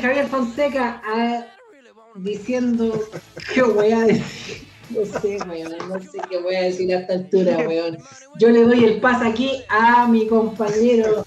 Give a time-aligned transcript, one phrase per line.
[0.00, 1.44] Javier Fonseca ah,
[2.16, 3.00] diciendo
[3.54, 4.70] qué voy a decir.
[4.90, 7.98] No sé, weón, no sé qué voy a decir a esta altura, weón.
[8.40, 11.22] Yo le doy el pase aquí a mi compañero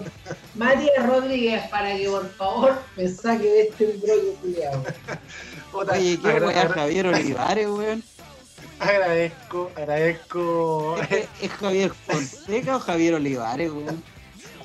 [0.54, 4.84] Matías Rodríguez para que por favor me saque de este brollo culiado.
[5.72, 8.02] Oye, qué weá Javier Olivares, weón.
[8.80, 10.96] Agradezco, agradezco.
[11.10, 14.02] ¿Es, ¿Es Javier Fonseca o Javier Olivares, weón?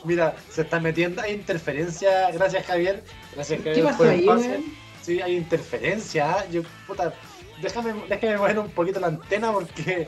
[0.04, 3.04] Mira, se está metiendo, hay interferencia, gracias Javier.
[3.36, 4.76] Gracias Javier ¿Qué pasó por el ahí?
[5.02, 6.32] Sí, hay interferencia.
[6.32, 6.46] ¿ah?
[6.52, 7.14] Yo, puta,
[7.62, 10.08] déjame, déjame mover un poquito la antena porque.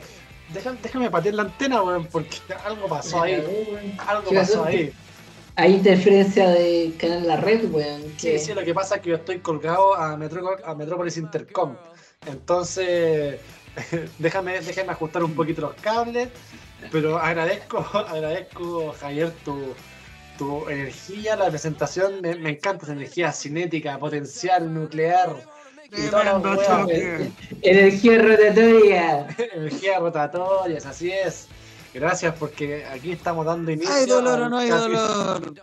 [0.52, 3.42] Déjame, déjame patear la antena, weón, porque algo pasó ahí.
[4.06, 4.64] Algo ¿Qué pasó pasó?
[4.64, 4.92] ahí.
[5.54, 8.02] Hay interferencia de canal La Red, weón.
[8.16, 11.74] Sí, sí, lo que pasa es que yo estoy colgado a, Metro, a Metrópolis Intercom.
[12.26, 13.40] Entonces,
[14.18, 16.28] déjame, déjame ajustar un poquito los cables.
[16.90, 19.74] Pero agradezco, agradezco, Javier, tu,
[20.38, 22.20] tu energía, la presentación.
[22.20, 25.36] Me, me encanta esa energía cinética, potencial, nuclear.
[25.92, 26.08] Y.
[27.62, 29.26] Energía rotatoria.
[29.54, 31.48] energía rotatorias, así es.
[31.94, 35.54] Gracias porque aquí estamos dando inicio ¿Hay dolor o al no hay capi- dolor?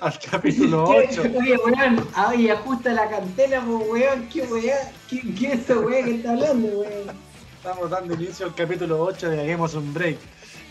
[0.00, 1.08] al capítulo ¿Qué?
[1.10, 1.22] 8.
[1.36, 6.02] Oye, weón, oye, ajusta la cantela, pues, weón, qué weá, qué, qué es esa weá
[6.04, 7.26] que está hablando, weón.
[7.66, 10.18] Estamos dando inicio al capítulo 8 de Hagamos un Break.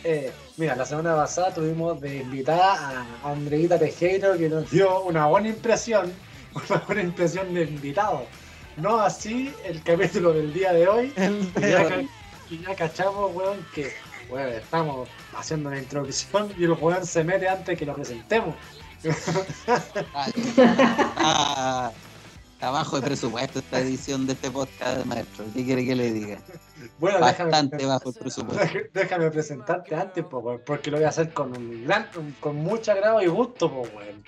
[0.05, 5.25] Eh, mira, la semana pasada tuvimos de invitada a Andreita Tejero que nos dio una
[5.25, 6.13] buena impresión,
[6.70, 8.25] una buena impresión de invitado.
[8.77, 11.09] No así el capítulo del día de hoy,
[11.59, 12.08] que
[12.64, 13.91] ya, cachamos, weón, que
[14.30, 18.55] weón, estamos haciendo una introducción y el weón se mete antes que lo presentemos.
[21.17, 21.91] Ah,
[22.53, 25.43] está bajo de presupuesto esta edición de este podcast, maestro.
[25.53, 26.39] ¿Qué quiere que le diga?
[26.99, 28.77] Bueno, Bastante déjame, bajo el presupuesto.
[28.93, 32.08] Déjame- presentarte antes, po, porque lo voy a hacer con un gran,
[32.39, 34.23] con mucho agrado y gusto, po, weón.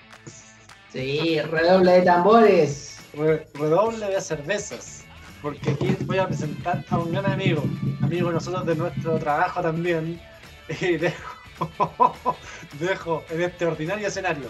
[0.92, 3.00] Sí, redoble de tambores.
[3.14, 5.04] Re- Redoble de cervezas.
[5.42, 7.62] Porque aquí voy a presentar a un gran amigo,
[8.02, 10.20] amigo de nosotros de nuestro trabajo también.
[10.82, 11.34] Y dejo,
[12.80, 14.48] dejo en este ordinario escenario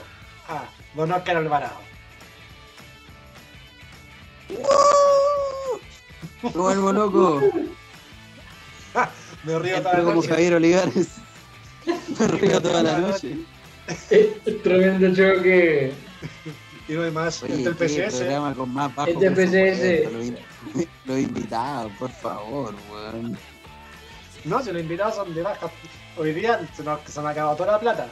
[0.47, 0.65] a
[0.95, 1.77] Don Oscar Alvarado.
[6.43, 7.41] Me vuelvo loco.
[9.47, 10.27] Me río toda la como noche.
[10.29, 11.07] Javier Olivares.
[12.19, 13.37] Me río toda la noche.
[14.63, 15.93] Tremendo choque.
[16.89, 17.41] Y no hay más.
[17.43, 18.15] Oye, Este el PCS.
[18.17, 19.31] programa con más bajo Este.
[19.31, 20.11] PCS.
[20.13, 20.37] Los in-
[21.05, 23.37] Los invitados, por favor, weón.
[24.45, 25.69] No, si los invitados son de baja.
[26.17, 28.07] Hoy día se nos, se nos acabó toda la plata.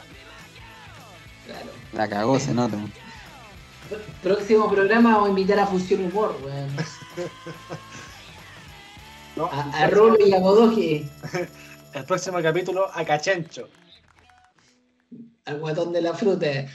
[1.46, 1.70] Claro.
[1.92, 2.76] La cagó, se nota.
[4.22, 6.68] Próximo programa vamos a invitar a Fusión Humor, weón.
[9.36, 9.46] ¿no?
[9.46, 11.04] A, a Rolo y a Bodoque,
[11.94, 13.68] El próximo capítulo a Cachencho.
[15.46, 16.66] al guatón de la fruta.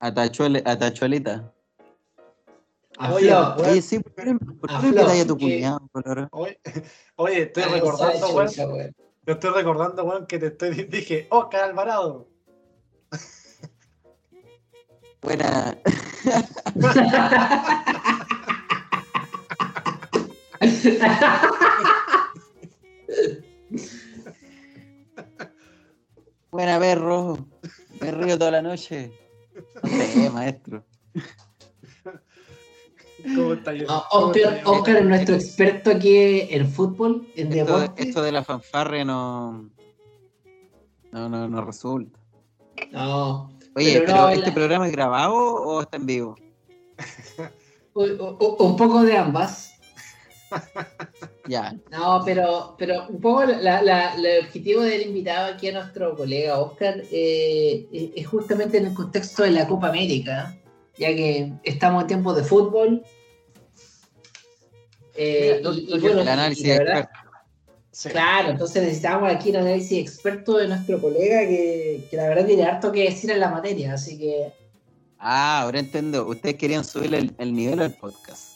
[0.00, 1.52] A, Tachuele- a Tachuelita.
[2.98, 3.54] A Oye, Flo.
[3.58, 6.28] Oye, sí, ¿por qué, por qué a tu cuñado, color?
[6.32, 6.60] Oye,
[7.16, 8.50] oye, estoy Ah, recordando, weón.
[8.56, 8.96] weón.
[9.26, 12.28] Yo estoy recordando, weón, que te estoy, dije, Oscar Alvarado.
[15.22, 15.78] Buena.
[26.50, 27.38] Buena, perro.
[28.00, 29.12] Me río toda la noche.
[29.82, 30.84] No sé, maestro.
[33.34, 38.02] ¿Cómo está No, Oscar, Oscar es nuestro experto aquí en fútbol, en Esto, deporte.
[38.08, 39.70] esto de la fanfarre no.
[41.10, 42.18] No, no, no resulta.
[42.92, 43.50] No.
[43.76, 46.36] Oye, Pero pero, no, ¿este la- programa es grabado o está en vivo?
[47.94, 49.73] Un poco de ambas.
[51.46, 51.74] Ya.
[51.90, 56.58] No, pero, pero un poco la- la- el objetivo del invitado aquí a nuestro colega
[56.58, 57.86] Oscar eh,
[58.16, 60.56] es- justamente en el contexto de la Copa América,
[60.98, 63.02] ya que estamos en tiempos de fútbol.
[65.16, 67.20] Eh, Mira, y- y lo- lo que- bueno, El análisis y la de verdad- experto.
[67.92, 68.08] Sí.
[68.08, 72.64] Claro, entonces necesitamos aquí un análisis experto de nuestro colega que, que la verdad tiene
[72.64, 74.52] harto que decir en la materia, así que
[75.26, 76.26] Ah, ahora entiendo.
[76.26, 78.53] Ustedes querían subir el, el nivel al podcast.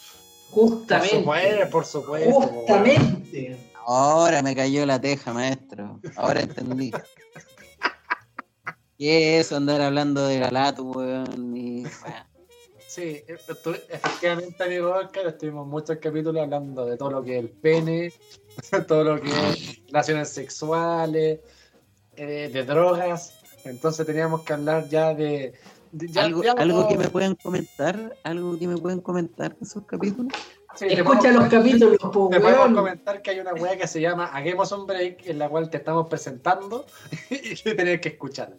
[0.50, 2.30] Por justamente, supuesto, por supuesto.
[2.30, 2.54] po, weón.
[2.54, 6.00] justamente, Ahora me cayó la teja, maestro.
[6.16, 6.92] Ahora entendí.
[8.98, 11.56] ¿Qué es eso andar hablando de Galatu, weón?
[11.56, 12.28] Y, bueno,
[12.88, 13.22] Sí,
[13.90, 18.10] efectivamente, amigo Oscar, estuvimos muchos capítulos hablando de todo lo que es el pene,
[18.88, 21.40] todo lo que es relaciones sexuales,
[22.16, 23.34] eh, de drogas.
[23.64, 25.52] Entonces teníamos que hablar ya de.
[25.92, 28.16] Ya- ¿Algo, ya algo no- que me puedan comentar?
[28.24, 30.32] ¿Algo que me pueden comentar de esos capítulos?
[30.74, 33.86] Sí, te Escucha podemos- los capítulos, po, Te podemos comentar que hay una weá que
[33.88, 36.86] se llama Hagamos un Break, en la cual te estamos presentando
[37.30, 38.56] y que tenés que escucharla.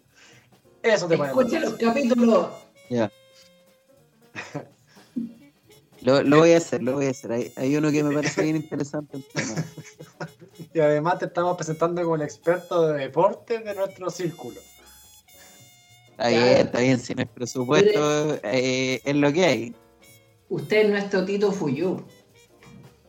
[0.81, 2.47] Eso te podemos Escucha los capítulos.
[2.89, 3.11] Ya.
[6.01, 7.31] Lo, lo voy a hacer, lo voy a hacer.
[7.33, 9.65] Hay, hay uno que me parece bien interesante el tema.
[10.73, 14.59] Y además te estamos presentando como el experto de deporte de nuestro círculo.
[16.19, 19.75] Está bien, está bien, si no es presupuesto, eh, es lo que hay.
[20.49, 22.03] Usted es nuestro Tito Fuyú.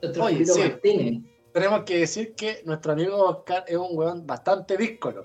[0.01, 0.61] Nuestro Oye, Tito sí.
[0.61, 1.23] Martínez.
[1.53, 5.25] Tenemos que decir que nuestro amigo Oscar es un weón bastante díscolo,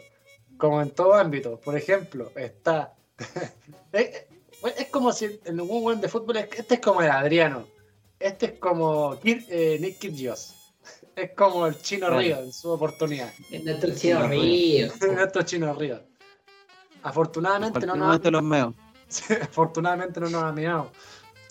[0.57, 1.59] como en todo ámbito.
[1.59, 2.95] Por ejemplo, está.
[3.93, 4.25] es,
[4.77, 7.67] es como si en un weón de fútbol, es- este es como el Adriano,
[8.19, 10.73] este es como Kir- eh, Nick Kyrgios,
[11.15, 12.09] es como el Chino.
[12.17, 13.31] Río en su oportunidad.
[13.51, 14.87] Es nuestro Chino Río.
[15.13, 16.01] Nuestro Chino Río.
[17.05, 18.73] En Afortunadamente no nos, momento los.
[19.07, 20.91] Sí, afortunadamente no nos ha mirado.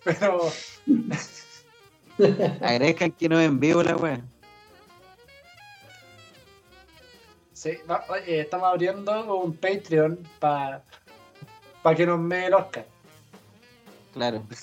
[0.03, 0.41] Pero
[2.61, 4.21] Agradezcan que no en vivo la wea.
[7.53, 10.83] sí, va- oye, estamos abriendo un Patreon para
[11.97, 12.87] que nos mee el Oscar.
[14.13, 14.43] Claro.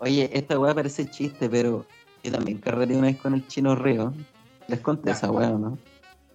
[0.00, 1.86] Oye, esta weá parece chiste, pero
[2.22, 4.12] yo también carreteé una vez con el chino Río.
[4.68, 5.12] Les conté Ya.
[5.16, 5.78] esa weá, ¿no?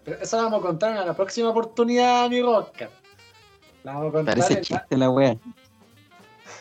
[0.10, 2.90] Pero eso lo vamos a contar en la próxima oportunidad, amigo Oscar.
[3.84, 5.38] La vamos a contar Parece en la- chiste la weá.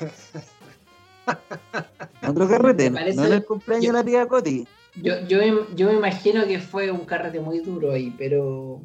[2.28, 4.66] Otro carrete, no en el cumpleaños de la tía Coti.
[4.96, 8.82] Yo, yo, me- yo me imagino que fue un carrete muy duro ahí, pero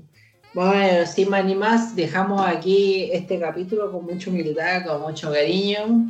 [0.53, 6.09] bueno, sin más ni más, dejamos aquí este capítulo con mucha humildad, con mucho cariño.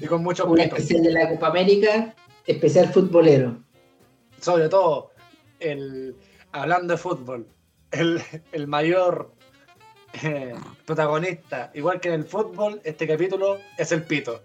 [0.00, 2.14] y con mucho Un especial de la Copa América,
[2.46, 3.56] especial futbolero.
[4.40, 5.12] Sobre todo,
[5.60, 6.16] el,
[6.50, 7.46] hablando de fútbol,
[7.92, 8.22] el,
[8.52, 9.32] el mayor
[10.22, 10.54] eh,
[10.84, 14.42] protagonista, igual que en el fútbol, este capítulo es el pito.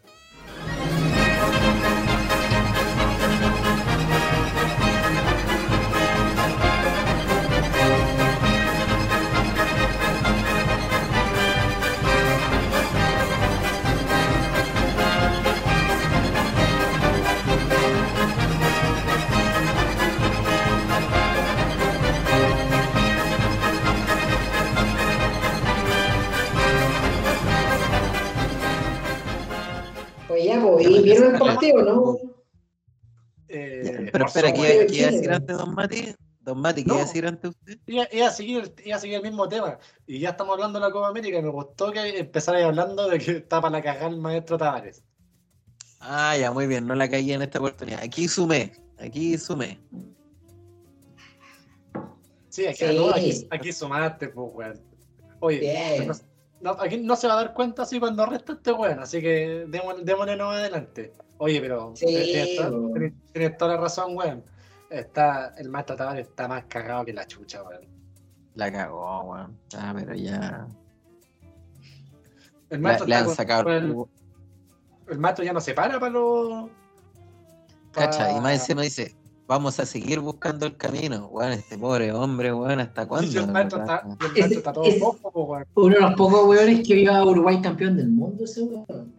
[31.07, 32.17] Vieron el partido, no?
[33.49, 36.15] Eh, Pero espera, ¿qué iba, a decir antes Don Mati?
[36.41, 37.77] Don Mati, ¿qué iba a decir antes usted?
[37.87, 39.79] Iba, iba a seguir, el- iba a seguir el mismo tema.
[40.05, 43.19] Y ya estamos hablando de la Copa América y me gustó que empezarais hablando de
[43.19, 45.03] que está para la cagada el maestro Tavares.
[45.99, 48.01] Ah, ya, muy bien, no la caí en esta oportunidad.
[48.03, 49.79] Aquí sumé, aquí sumé.
[52.49, 52.95] Sí, aquí, Sí.
[52.95, 54.79] no, aquí, aquí sumaste, pues, weón.
[55.39, 56.07] Oye, Bien.
[56.07, 56.13] no,
[56.61, 59.65] no, aquí no se va a dar cuenta así cuando resta este weón, así que
[59.67, 61.13] démosle, démosle no adelante.
[61.37, 62.93] Oye, pero Sí, tienes, toda- weón.
[62.93, 64.43] tienes- tienes toda la razón, weón.
[64.89, 67.85] Está, el maestro Tavares está más cagado que la chucha, weón.
[68.55, 69.57] La cagó, weón.
[69.77, 70.67] Ah, pero ya.
[72.69, 73.95] El Le, han con- sacado con el
[75.09, 76.69] el, maestro ya no se para para los.
[77.91, 79.15] Cacha, y más encima dice,
[79.47, 81.27] vamos a seguir buscando el camino.
[81.27, 83.39] Weón, este pobre hombre, weón, ¿hasta cuándo?
[83.39, 85.65] el maestro está, el maestro está todo Es- cojo, po, weón.
[85.75, 89.13] Uno de los pocos hueones que vio a Uruguay campeón del mundo, ese weón.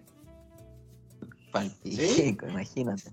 [1.52, 3.10] Palpico, imagínate.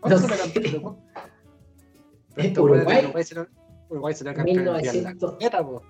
[0.00, 0.40] ¿Cuánto No sé.
[0.42, 0.98] campeón del mundo?
[2.36, 3.04] ¿Es Estos weones de Uruguay?
[3.04, 3.46] Uruguay se lo-
[3.88, 5.30] Uruguay se le campeón el día de la 1900.
[5.30, 5.82] corneta, po.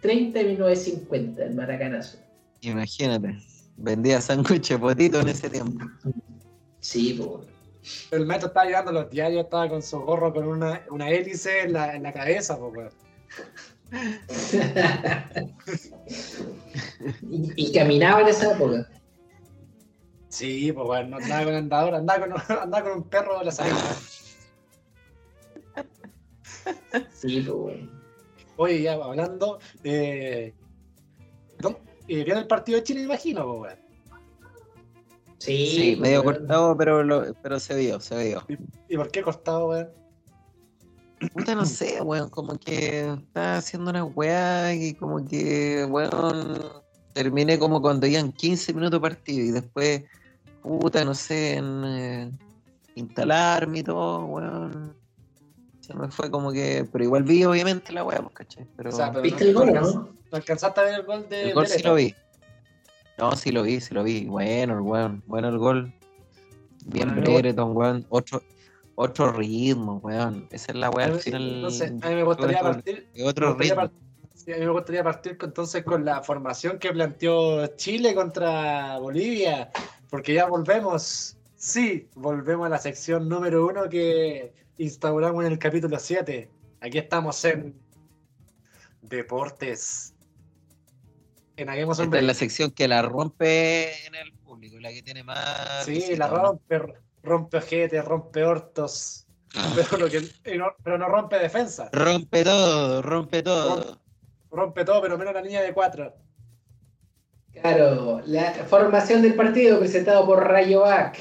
[0.00, 2.18] 30 y 1950, el maracanazo.
[2.62, 3.38] Imagínate.
[3.76, 5.84] Vendía sándwiches potito en ese tiempo.
[6.80, 7.46] Sí, pues.
[8.10, 11.72] El maestro estaba llevando los diarios, estaba con su gorro con una, una hélice en
[11.72, 12.90] la, en la cabeza, po, weón.
[17.30, 18.88] y, y caminaba en esa época.
[20.28, 23.52] Sí, pues weón, no andaba con andador, andaba con, andaba con un perro de la
[23.52, 23.76] salida.
[27.12, 28.02] Sí, pues, weón.
[28.56, 30.54] Oye, ya hablando, eh,
[31.58, 33.81] ¿dó- eh, ¿vieron el partido de Chile, imagino, po, weón?
[35.42, 38.44] Sí, Sí, pues, medio cortado, pero, lo, pero se vio, se vio.
[38.88, 39.88] ¿Y por qué cortado, weón?
[41.34, 46.60] Puta, no sé, weón, como que está haciendo una weá y como que, weón,
[47.12, 50.04] terminé como cuando iban 15 minutos partido y después,
[50.62, 52.30] puta, no sé, en eh,
[52.94, 54.94] instalarme y todo, weón.
[55.80, 58.64] Se me fue como que, pero igual vi obviamente la weá, pues, ¿cachai?
[58.76, 59.90] Pero O sea, pero ¿Viste el gol, no, no?
[59.90, 61.88] ¿No alcanzaste a ver el gol de el gol sí Bereto?
[61.88, 62.14] lo vi.
[63.18, 64.24] No, sí lo vi, sí lo vi.
[64.26, 65.92] Bueno, el weón, bueno el gol.
[66.86, 67.22] Bien Bueno.
[67.22, 68.06] Brereton, weón.
[68.08, 68.42] Otro,
[68.94, 70.48] otro ritmo, weón.
[70.50, 71.70] Esa es la weá al final.
[71.70, 73.98] Sé, a mí me gustaría otro- partir, otro me gustaría ritmo.
[74.34, 79.70] sí, a mí me gustaría partir entonces con la formación que planteó Chile contra Bolivia.
[80.10, 81.36] porque ya volvemos.
[81.56, 86.50] Sí, volvemos a la sección número uno que instauramos en el capítulo 7.
[86.80, 87.74] Aquí estamos en
[89.00, 90.14] Deportes.
[91.62, 95.84] En Esta es la sección que la rompe en el público, la que tiene más.
[95.84, 96.36] Sí, la ¿no?
[96.36, 96.80] rompe,
[97.22, 99.26] rompe ojetes, rompe hortos,
[99.76, 101.88] pero, lo que, y no, pero no rompe defensa.
[101.92, 104.00] Rompe todo, rompe todo.
[104.50, 106.14] Rompe todo, pero menos la niña de cuatro.
[107.52, 111.16] Claro, la formación del partido presentado por Rayo Bac.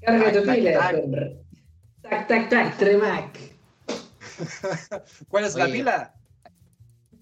[0.00, 0.72] Carga tu pila.
[2.02, 2.26] tac.
[2.26, 3.38] Tac, tac, Tremac.
[5.28, 6.14] ¿Cuál es la pila?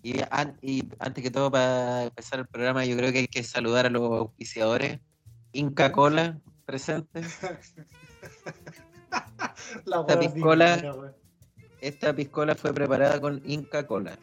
[0.09, 3.43] Y, an- y antes que todo, para empezar el programa, yo creo que hay que
[3.43, 5.01] saludar a los auspiciadores.
[5.53, 7.21] Inca Cola, presente.
[9.85, 11.15] La Esta piscola.
[11.83, 14.19] Esta piscola fue preparada con Inca Cola.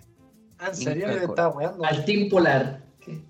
[0.57, 1.29] Ah, ¿En serio Inca me Cola.
[1.33, 1.85] estaba weando?
[1.85, 2.83] Al Team Polar.
[2.99, 3.21] ¿Qué?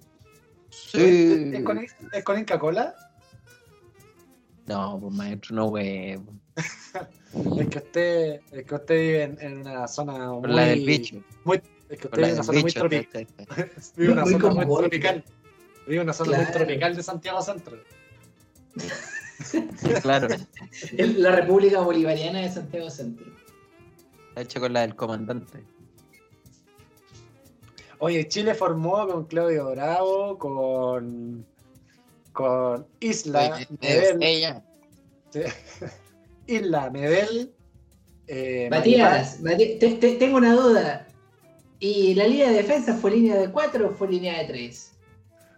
[0.70, 1.52] Sí.
[1.56, 1.80] ¿Es con,
[2.14, 2.96] ¿Es con Inca Cola?
[4.68, 6.24] No, pues maestro, no huevo.
[7.60, 10.40] Es que usted, es que usted vive en, en una zona muy.
[10.42, 11.22] Por la del bicho.
[11.90, 13.28] Es que usted vive en una zona muy tropical.
[13.96, 14.90] Vive en una Muy zona muy cosmopolita.
[14.90, 15.24] tropical.
[15.88, 17.78] Vive una zona muy tropical de Santiago Centro.
[20.02, 20.30] Claro,
[20.98, 23.26] La República Bolivariana de Santiago Centro.
[24.30, 25.62] está hecho con la del comandante.
[28.00, 31.46] Oye, Chile formó con Claudio Bravo, con.
[32.32, 34.64] con Isla, Medel, Ella.
[36.48, 37.54] Isla, Medel.
[38.28, 41.05] eh, Matías, Mati- te- te- tengo una duda.
[41.86, 44.92] ¿Y la línea de defensa fue línea de 4 o fue línea de 3?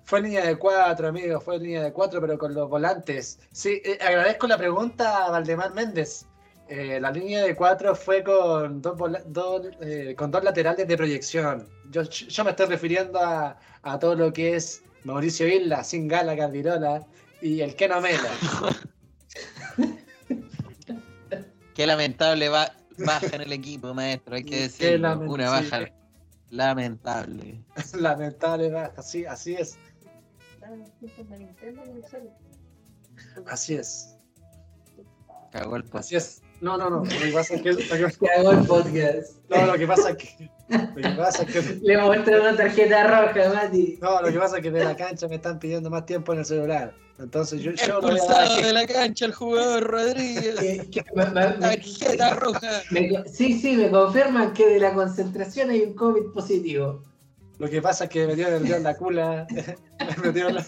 [0.03, 3.39] Fue línea de cuatro, amigos, fue línea de cuatro, pero con los volantes.
[3.53, 6.25] Sí, eh, agradezco la pregunta a Valdemar Méndez.
[6.67, 11.65] Eh, la línea de cuatro fue con dos, dos, eh, con dos laterales de proyección.
[11.91, 16.35] Yo, yo me estoy refiriendo a, a todo lo que es Mauricio Isla, Sin Gala,
[16.35, 17.05] Cardirola
[17.41, 18.31] y el Keno Mela.
[21.73, 24.35] Qué lamentable ba- baja en el equipo, maestro.
[24.35, 25.19] Hay que decirlo.
[25.19, 25.69] Una sí.
[25.69, 25.96] baja
[26.49, 27.63] lamentable.
[27.93, 29.77] Lamentable, así, así es.
[33.47, 34.17] Así es.
[35.51, 35.99] Cagó el paso.
[35.99, 36.41] Así es.
[36.61, 37.03] No, no, no.
[37.03, 39.37] Lo que pasa es que, el podcast.
[39.49, 43.03] no, lo que pasa es que, lo que pasa es que Le mostré una tarjeta
[43.07, 43.97] roja, Mati.
[44.01, 46.39] No, lo que pasa es que de la cancha me están pidiendo más tiempo en
[46.39, 46.93] el celular.
[47.19, 50.55] Entonces yo, yo voy a de la cancha el jugador Rodríguez.
[51.15, 52.81] Me- me- Tarjeta roja.
[52.91, 57.01] me sí, sí, me confirman que de la concentración hay un COVID positivo.
[57.57, 59.47] Lo que pasa es que me metieron el en la cula.
[60.21, 60.65] me metieron la-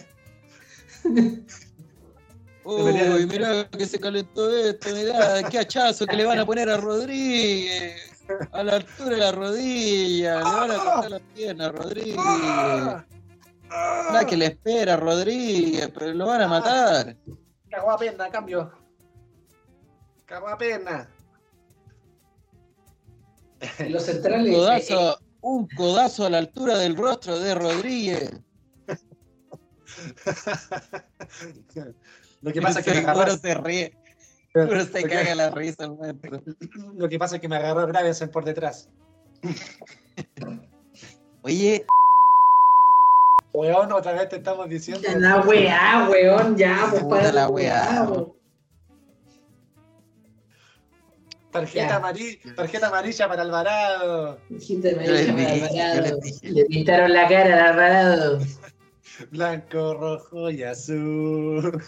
[2.63, 6.77] Uy, mirá que se calentó esto, mirá, qué hachazo que le van a poner a
[6.77, 8.18] Rodríguez.
[8.51, 12.15] A la altura de la rodilla, le van a cortar las piernas a Rodríguez.
[14.13, 17.15] La que le espera a Rodríguez, pero lo van a matar.
[17.69, 18.71] Cagó a pena, cambio.
[20.25, 21.09] Cagó a pena.
[23.89, 24.47] Los Un centrales.
[24.47, 28.31] eh, codazo, un codazo a la altura del rostro de Rodríguez.
[32.41, 33.37] Lo que pasa es que agarró.
[33.37, 33.97] se ríe,
[34.53, 36.41] se Lo que- caga la risa el maestro.
[36.95, 38.89] Lo que pasa es que me agarró Gravensen por detrás.
[41.41, 41.85] Oye,
[43.51, 45.07] Weón, otra vez te estamos diciendo.
[45.17, 48.05] La weá, weón, ya, pues para la weá.
[51.51, 51.95] Tarjeta, Ya.
[51.95, 54.39] amarilla, tarjeta amarilla para Alvarado.
[54.49, 55.51] Les amarilla para
[55.93, 56.19] Alvarado.
[56.43, 58.39] Le pintaron la cara al Alvarado.
[59.31, 61.83] Blanco, rojo y azul.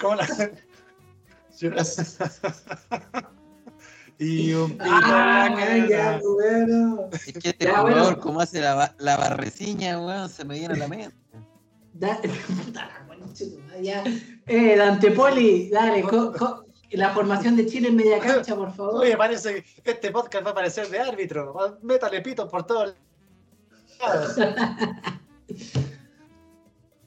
[0.00, 0.26] ¿Cómo la.?
[4.20, 5.48] Y un pito Ah,
[5.88, 7.08] ya, bueno.
[7.12, 8.20] es que este Ya, jugador, bueno.
[8.20, 11.14] como hace la, la barreciña, weón, se me viene a la mente.
[11.92, 12.20] Da-
[12.64, 14.02] Puta la concha de tu madre, ya.
[14.46, 19.02] Eh, Dante Poli, dale, co- co- la formación de Chile en media cancha, por favor.
[19.02, 21.78] Oye, parece que este podcast va a parecer de árbitro.
[21.82, 22.96] Métale pito por todos
[24.00, 24.34] lados.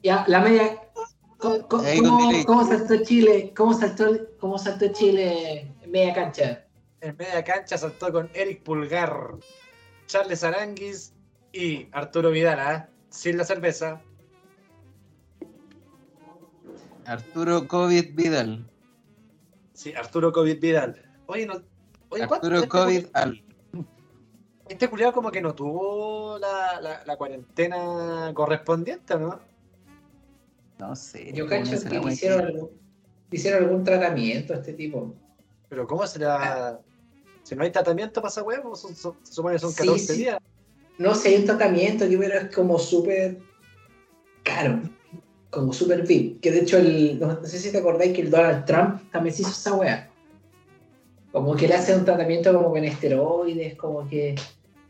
[0.02, 0.80] Ya, la media.
[1.44, 3.52] Ahí con ¿Cómo, saltó Chile?
[3.56, 4.04] ¿Cómo saltó,
[4.38, 6.64] cómo saltó Chile en media cancha?
[7.00, 9.34] En media cancha saltó con Eric Pulgar,
[10.06, 11.12] Charles Aranguis
[11.52, 12.88] y Arturo Vidal, ¿ah?
[13.10, 14.00] Sin la cerveza.
[17.06, 18.64] Arturo COVID Vidal.
[19.72, 21.02] Sí, Arturo COVID Vidal.
[21.26, 21.54] Oye, no.
[22.10, 23.42] Oye, ¿cuánto- Arturo COVID Al.
[24.68, 29.40] Este culiado como que no tuvo la, la, la cuarentena correspondiente, ¿no?
[30.82, 31.32] No sé.
[31.32, 32.70] Yo cómo cacho que wea hicieron algún,
[33.30, 35.14] hicieron algún tratamiento a este tipo.
[35.68, 36.80] Pero ¿cómo se la...?
[37.44, 39.98] Si no hay tratamiento para esa huevo, son, son- se supone que son Sí, 14
[40.14, 40.18] sí.
[40.18, 40.38] días.
[40.98, 43.38] No sé, hay un tratamiento que pero es como súper
[44.42, 44.80] caro.
[45.50, 46.40] como super VIP.
[46.40, 49.42] Que de hecho, el, no, sé si te acordáis que el Donald Trump también se
[49.42, 50.10] hizo esa weá.
[51.30, 54.34] Como que le hacen un tratamiento como con esteroides, como que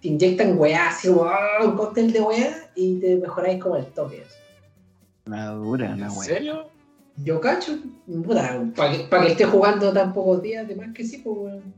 [0.00, 1.64] te inyectan weá, así como ¡ah!
[1.64, 4.22] un cóctel de weá y te mejoráis como el toque.
[4.22, 4.41] así.
[5.26, 6.22] Una dura, ¿En la wea.
[6.22, 6.68] serio?
[7.18, 7.78] Yo cacho,
[8.76, 11.74] para que, pa' que esté jugando tan pocos días, de más que sí, pues weón.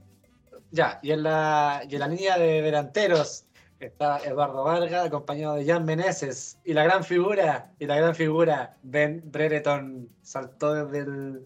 [0.70, 3.44] Ya, y en la, y en la línea de delanteros
[3.80, 6.58] está Eduardo Vargas, acompañado de Jan Meneses.
[6.64, 11.44] Y la gran figura, y la gran figura, Ben Brereton, saltó desde el,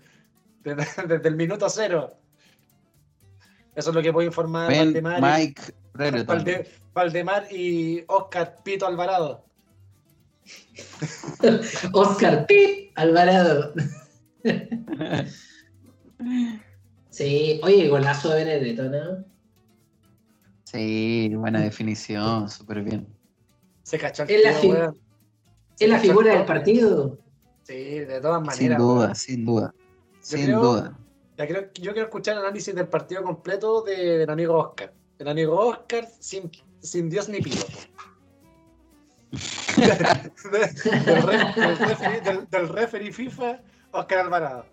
[0.62, 2.12] desde, desde el minuto cero.
[3.74, 5.62] Eso es lo que puedo informar Ben Valdemar, y- Mike
[5.94, 6.26] Brereton.
[6.38, 9.44] Valde- Valdemar y Oscar Pito Alvarado.
[11.92, 13.72] Oscar Pip Alvarado.
[17.10, 19.24] Sí, oye, golazo de Benedetto, ¿no?
[20.64, 23.06] Sí, buena definición, súper bien.
[23.82, 24.72] Se cachó el Es la fi-
[25.80, 27.18] Es la figura del partido.
[27.62, 28.56] Sí, de todas maneras.
[28.58, 29.14] Sin duda, weón.
[29.16, 29.74] sin duda.
[30.20, 30.98] Sin creo- duda.
[31.38, 34.92] Ya creo- yo quiero escuchar el análisis del partido completo de- del amigo Oscar.
[35.18, 36.50] El amigo Oscar sin,
[36.80, 37.64] sin Dios ni pido.
[39.76, 43.60] Del, ref- del referee, del- del referee FIFA,
[43.92, 44.66] Oscar Alvarado.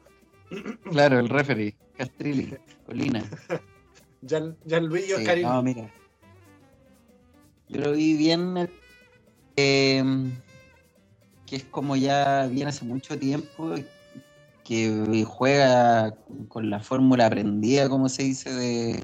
[0.91, 3.23] Claro, el referee, Castrilli, Colina.
[4.21, 5.53] Gian, Gianluigi Sí, Oscarino.
[5.53, 5.89] no, mira.
[7.67, 8.69] Yo lo vi bien.
[9.57, 10.03] eh,
[11.45, 13.75] que es como ya viene hace mucho tiempo.
[14.63, 16.15] Que juega
[16.47, 19.03] con la fórmula aprendida, como se dice, de,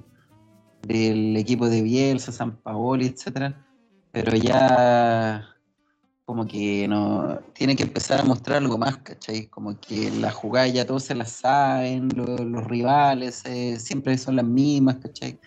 [0.87, 3.63] del equipo de Bielsa, San Paoli, etcétera.
[4.11, 5.47] Pero ya
[6.25, 9.47] como que no tiene que empezar a mostrar algo más, ¿cachai?
[9.47, 14.37] Como que las jugadas ya todos se las saben, lo- los rivales eh, siempre son
[14.37, 15.39] las mismas, ¿cachai?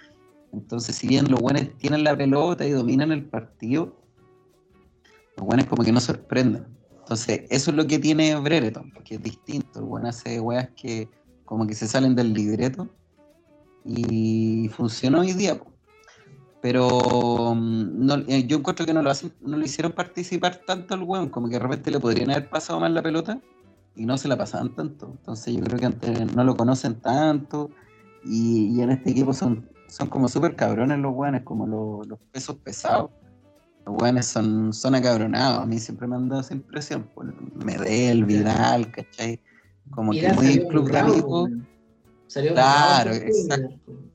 [0.52, 3.96] Entonces, si bien los buenos tienen la pelota y dominan el partido,
[5.36, 6.66] los buenos como que no sorprenden.
[7.00, 9.80] Entonces, eso es lo que tiene Brereton, porque es distinto.
[9.80, 11.08] El buen hace weas que
[11.44, 12.88] como que se salen del libreto
[13.84, 15.58] y funcionó hoy día.
[15.58, 15.73] po.
[16.64, 20.94] Pero mm, no- eh, yo encuentro que no lo, hacen, no lo hicieron participar tanto
[20.94, 23.38] al weón, como que de repente le podrían haber pasado más la pelota
[23.94, 25.10] y no se la pasaban tanto.
[25.18, 27.68] Entonces yo creo que antes no lo conocen tanto
[28.24, 32.18] y, y en este equipo son, son como súper cabrones los weones, como los, los
[32.32, 33.10] pesos pesados.
[33.84, 37.10] Los weones son, son acabronados, a mí siempre me han dado esa impresión.
[37.14, 37.26] Por
[37.62, 39.38] Medel, Vidal, ¿cachai?
[39.90, 41.50] Como que muy club de amigos,
[42.54, 44.13] Claro, exacto.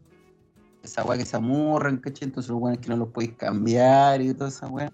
[0.89, 2.27] Esa weá que se amurran, ¿cachai?
[2.27, 4.91] Entonces los weones que no los podéis cambiar y toda esa weá.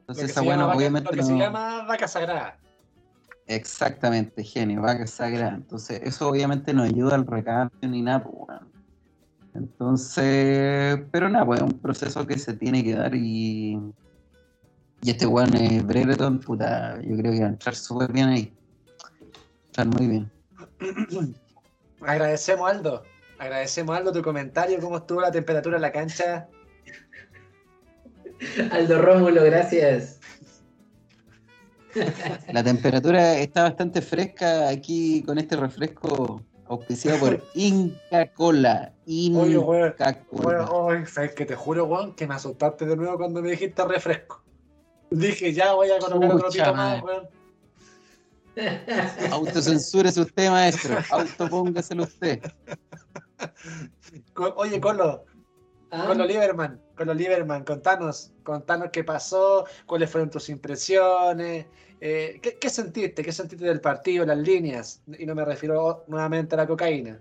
[0.00, 1.26] Entonces esa weá no, obviamente lo que no...
[1.26, 2.58] se llama vaca sagrada.
[3.46, 5.54] Exactamente, genio, vaca sagrada.
[5.54, 8.72] Entonces, eso obviamente no ayuda al recambio ni nada, pues, weón.
[9.54, 13.78] Entonces, pero nada, pues es un proceso que se tiene que dar y.
[15.04, 18.54] Y este weón es Brereton, puta, yo creo que va a entrar súper bien ahí.
[19.66, 20.30] Entrar muy bien.
[22.00, 23.02] Agradecemos, Aldo.
[23.42, 24.78] Agradecemos, Aldo, tu comentario.
[24.78, 26.46] ¿Cómo estuvo la temperatura en la cancha?
[28.70, 30.20] Aldo Rómulo, gracias.
[32.52, 38.92] La temperatura está bastante fresca aquí con este refresco auspiciado por Inca Cola.
[39.06, 39.56] Oye.
[39.56, 40.42] Inca Cola.
[40.42, 43.84] Bueno, ay, sabes que te juro, weón, que me asustaste de nuevo cuando me dijiste
[43.84, 44.40] refresco.
[45.10, 47.41] Dije, ya voy a colocar otro más, weón.
[49.30, 50.98] Autocensúrese usted, maestro.
[51.10, 52.40] Autopóngaselo usted.
[54.56, 55.24] Oye, Colo,
[55.94, 61.66] Ah, Colo Lieberman, Colo Lieberman, contanos, contanos qué pasó, cuáles fueron tus impresiones,
[62.00, 63.22] eh, ¿qué, qué sentiste?
[63.22, 65.02] ¿Qué sentiste del partido, las líneas?
[65.18, 67.20] Y no me refiero nuevamente a la cocaína.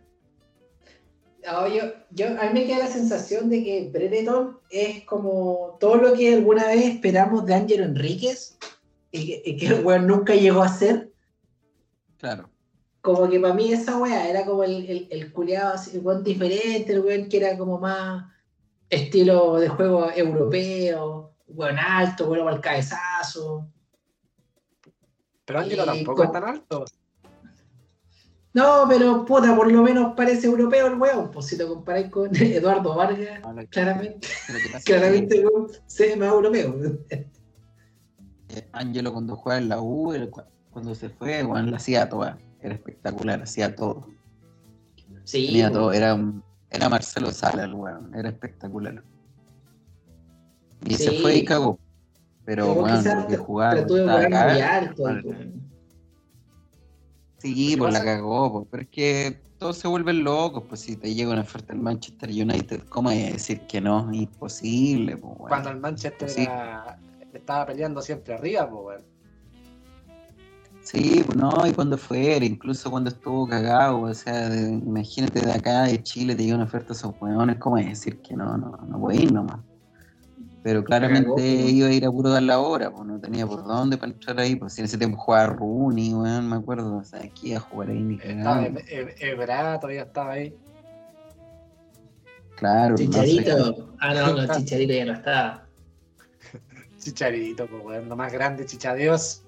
[1.44, 6.14] yo, yo, a mí me queda la sensación de que Brereton es como todo lo
[6.14, 8.58] que alguna vez esperamos de Ángelo Enríquez
[9.12, 11.11] y que, y que el weón nunca llegó a ser.
[12.22, 12.50] Claro.
[13.02, 16.24] Como que para mí esa weá era como el, el, el culiado, así, el weón
[16.24, 18.32] diferente, el weón que era como más
[18.90, 23.68] estilo de juego europeo, weón alto, bueno para el cabezazo.
[25.46, 26.86] Pero Ángelo tampoco con- es tan alto.
[28.54, 32.30] No, pero puta, por lo menos parece europeo el weón, pues si lo comparáis con
[32.36, 34.28] Eduardo Vargas, No, que- claramente,
[34.86, 36.76] claramente el weón se ve más europeo.
[37.10, 37.28] que,
[38.50, 42.38] eh, Ángelo cuando jugaba en la U, cu- cuando se fue, bueno, la hacía toda.
[42.62, 44.08] Era espectacular, hacía todo.
[45.24, 45.92] Sí, Tenía todo.
[45.94, 48.14] Era, un- era Marcelo Sala el weón.
[48.16, 49.04] Era espectacular.
[50.86, 51.80] Y se fue y cagó.
[52.46, 53.76] Pero bueno, quizás lo que jugaba.
[54.96, 55.24] Pues.
[57.38, 60.96] Sí, ¿Qué pues la cagó, pues, pero es que todos se vuelven locos, pues si
[60.96, 64.12] te llega una oferta del Manchester United, ¿cómo hay decir que no?
[64.14, 65.50] Imposible, pues, weón.
[65.50, 67.00] Cuando el Manchester era-
[67.34, 69.11] estaba peleando siempre arriba, pues, weón.
[70.84, 75.52] Sí, pues no, y cuando fuera, incluso cuando estuvo cagado, o sea, de- imagínate de
[75.52, 78.58] acá de Chile te llega una oferta a esos hueones, ¿cómo es decir que no,
[78.58, 79.60] no, no voy a ir nomás?
[80.64, 81.72] Pero claramente cagó, pues.
[81.74, 84.40] iba a ir a puro dar la hora, pues no tenía por dónde para entrar
[84.40, 87.60] ahí, pues si en ese tiempo jugaba Rooney, weón, me acuerdo, o sea, aquí a
[87.60, 90.56] jugar ahí ni Em- Ebrard, todavía estaba ahí.
[92.58, 93.28] Claro, no sé.
[93.28, 93.96] Chicharito.
[94.00, 95.68] Ah, no, no, Chicharito ya no estaba.
[97.00, 99.44] Chicharito, pues, weón, lo más grande, chichadeos.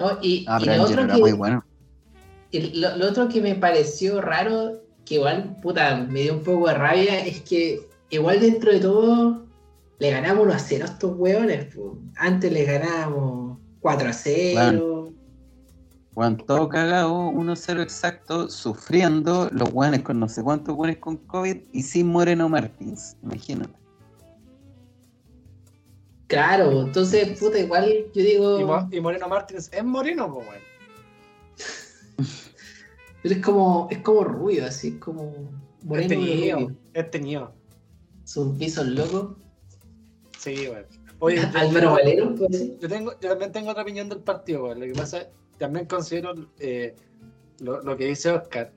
[0.00, 1.64] No, y, Ah, y lo, Angelo otro era muy que, bueno.
[2.50, 6.68] y lo, lo otro que me pareció raro, que igual, puta, me dio un poco
[6.68, 9.44] de rabia, es que igual dentro de todo
[9.98, 11.66] le ganamos 1 a 0 a estos hueones.
[12.16, 15.12] Antes les ganábamos 4 a 0.
[16.14, 21.56] Juan todo cagado, 1-0 exacto, sufriendo, los guanes con no sé cuántos guanes con COVID
[21.72, 23.79] y sin Moreno Martins, imagínate.
[26.30, 28.60] Claro, entonces, puta, igual yo digo.
[28.60, 30.62] Y, Mo- y Moreno Martins es Moreno, pues, weón.
[33.22, 35.24] Pero es como, es como rubio, así, es como
[35.80, 37.52] Es moreno pero teñido, es teñido.
[38.24, 39.36] Son pisos locos.
[40.38, 40.86] Sí, weón.
[41.18, 42.78] Oye, yo- Álvaro yo- Valero, puede ser.
[42.78, 44.80] Yo, tengo, yo también tengo otra opinión del partido, weón.
[44.80, 45.26] Lo que pasa,
[45.58, 46.94] también considero eh,
[47.58, 48.72] lo, lo que dice Oscar,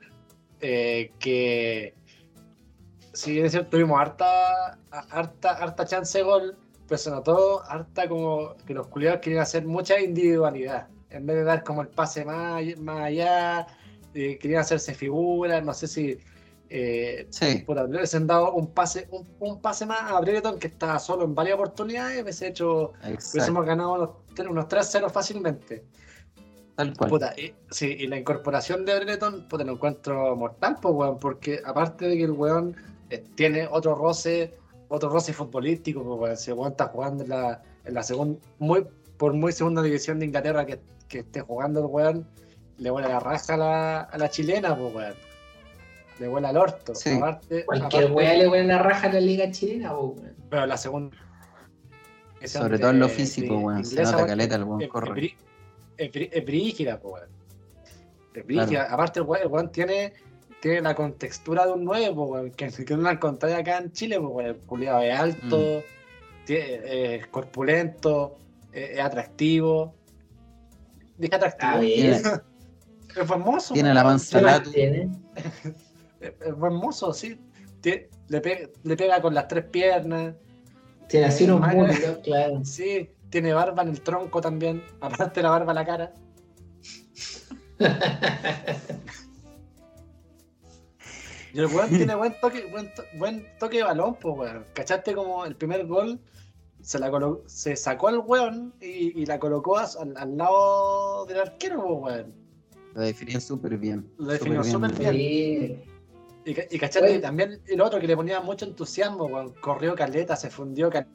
[0.60, 1.94] eh, que
[3.14, 6.58] si bien es cierto, tuvimos harta, harta, harta chance de gol,
[6.88, 10.88] pero se notó harta como que los culiados querían hacer mucha individualidad.
[11.10, 13.68] En vez de dar como el pase más, más allá,
[14.14, 16.18] eh, querían hacerse figuras, no sé si
[16.76, 20.98] eh, Sí, por haber dado un pase, un, un pase más a Brereton que estaba
[20.98, 25.86] solo en varias oportunidades, hubiese hecho hubiésemos ganado unos, unos 3-0 fácilmente.
[26.76, 27.12] tal cual.
[27.12, 31.62] Puta, y, sí, y la incorporación de Brereton, puta, lo encuentro mortal, pues, weón, porque
[31.64, 32.76] aparte de que el weón
[33.12, 34.58] eh, tiene otro roce,
[34.94, 38.40] otro roce futbolístico, pues, weón, si el weón está jugando en la, en la segunda,
[38.60, 38.86] muy,
[39.18, 42.28] por muy segunda división de Inglaterra que, que esté jugando el weón,
[42.78, 45.14] le vuela la raja a la, a la chilena, pues, weón.
[46.20, 46.94] Le vuela al orto.
[46.94, 47.10] Sí.
[47.18, 50.36] Aparte, Cualquier aparte- weá le huele la raja a la liga chilena, weón.
[50.50, 51.18] Pero la segunda.
[52.46, 55.10] Sobre todo en lo físico, weón, se nota weón, caleta el weón es- corre.
[55.10, 55.36] es brí-
[55.98, 57.30] Es brí- es brígida, po, weón.
[58.36, 58.84] Es brígida.
[58.92, 60.14] Aparte, el weón, el weón tiene,
[60.64, 63.92] tiene la contextura de un 9, po, weón, que, que no la encontráis acá en
[63.92, 64.18] Chile.
[64.46, 66.46] El culiado es alto, Mm.
[66.46, 68.38] tiene- es corpulento,
[68.72, 69.94] es, es atractivo.
[71.18, 71.70] Dije atractivo.
[71.70, 71.90] A ver.
[71.94, 72.18] Tiene,
[73.14, 73.74] Es hermoso.
[73.74, 74.42] tiene la ¿Qué manzana.
[74.44, 74.72] más Salatu.
[74.72, 75.10] tiene?
[76.22, 77.38] Es, hermoso, sí.
[78.30, 80.34] Le, pe- le pega con las tres piernas.
[81.10, 81.76] Tiene así unos Mal.
[81.76, 82.62] muslos, claro.
[82.64, 84.82] Sí, tiene barba en el tronco también.
[85.02, 86.14] Aparte de la barba en la cara.
[91.54, 94.66] Y el weón tiene buen toque, buen, to- buen toque de balón, pues weón.
[94.74, 96.20] ¿Cachaste como el primer gol?
[96.82, 101.26] Se, la colo- se sacó al weón y, y la colocó a- al, al lado
[101.26, 102.34] del arquero, pues weón.
[102.96, 104.08] Lo definían súper bien.
[104.18, 105.14] Lo definió súper bien.
[105.14, 105.80] Sí.
[106.46, 107.22] Y, y cachaste Bueno.
[107.22, 109.54] también el otro que le ponía mucho entusiasmo, weón.
[109.62, 111.08] Corrió caleta, se fundió cal-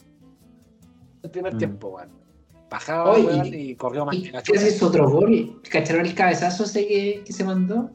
[1.23, 1.59] el primer Mm.
[1.59, 2.11] tiempo, weón.
[2.71, 5.61] Bajaba, Oye, weón, y- y corrió más ¿Y que la qué es otro gol?
[5.71, 7.91] ¿Cacharon el cabezazo ese que, que se mandó?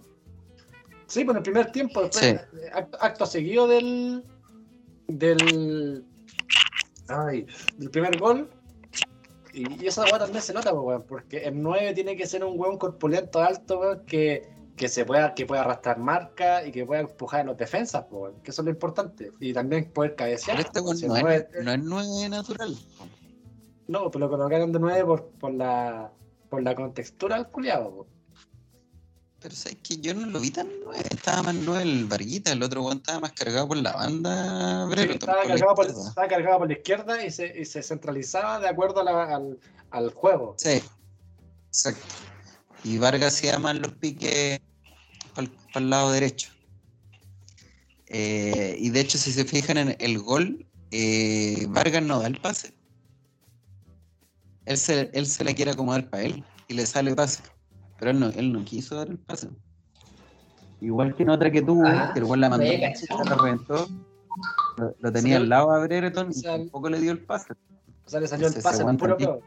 [1.13, 2.58] Sí, pues en el primer tiempo, después, Sí.
[2.58, 4.23] eh, acto, seguido del.
[5.08, 6.04] del.
[7.08, 7.45] Ay,
[7.78, 8.49] del primer gol.
[9.54, 12.43] Y, y esa weá también se nota, pues, weón, porque el 9 tiene que ser
[12.43, 16.84] un weón corpulento alto, weón, que, que se pueda, que pueda arrastrar marca y que
[16.84, 19.32] pueda empujar a los defensas, pues, weón, que eso es lo importante.
[19.39, 20.58] Y también poder cabecear.
[20.58, 22.76] Pero este pues, weón si no, es, no es nueve natural.
[23.88, 26.12] no, pero lo colocaron de 9 por, por la
[26.49, 28.10] por la contextura del culiado, pues.
[29.43, 31.03] Pero sabes que yo no lo vi tan nueve.
[31.12, 34.86] Estaba más nueve el Varguita, el otro weón estaba más cargado por la banda.
[34.86, 36.10] Sí, Brereton, estaba, por cargado por, izquierda.
[36.10, 39.60] estaba cargado por la izquierda y se, y se centralizaba de acuerdo a la- al,
[39.91, 40.56] al juego.
[40.58, 40.82] Sí,
[41.67, 42.06] exacto.
[42.86, 44.62] Y Vargas hacía más los piques
[45.36, 46.49] para el lado derecho.
[48.08, 52.39] Eh, y de hecho, si se fijan en el gol, eh, Vargas no da el
[52.39, 52.73] pase.
[54.65, 57.43] Él se, él se la quiere acomodar para él y le sale pase.
[58.04, 59.48] Pero él no, él no quiso dar el pase.
[60.82, 63.88] Igual que en otra que tuvo, Ah, que el la mandó, me a la reventó.
[64.76, 67.54] Lo, lo tenía al lado a Brereton y tampoco le dio el pase.
[68.06, 69.39] O sea, le salió el pase puro peo.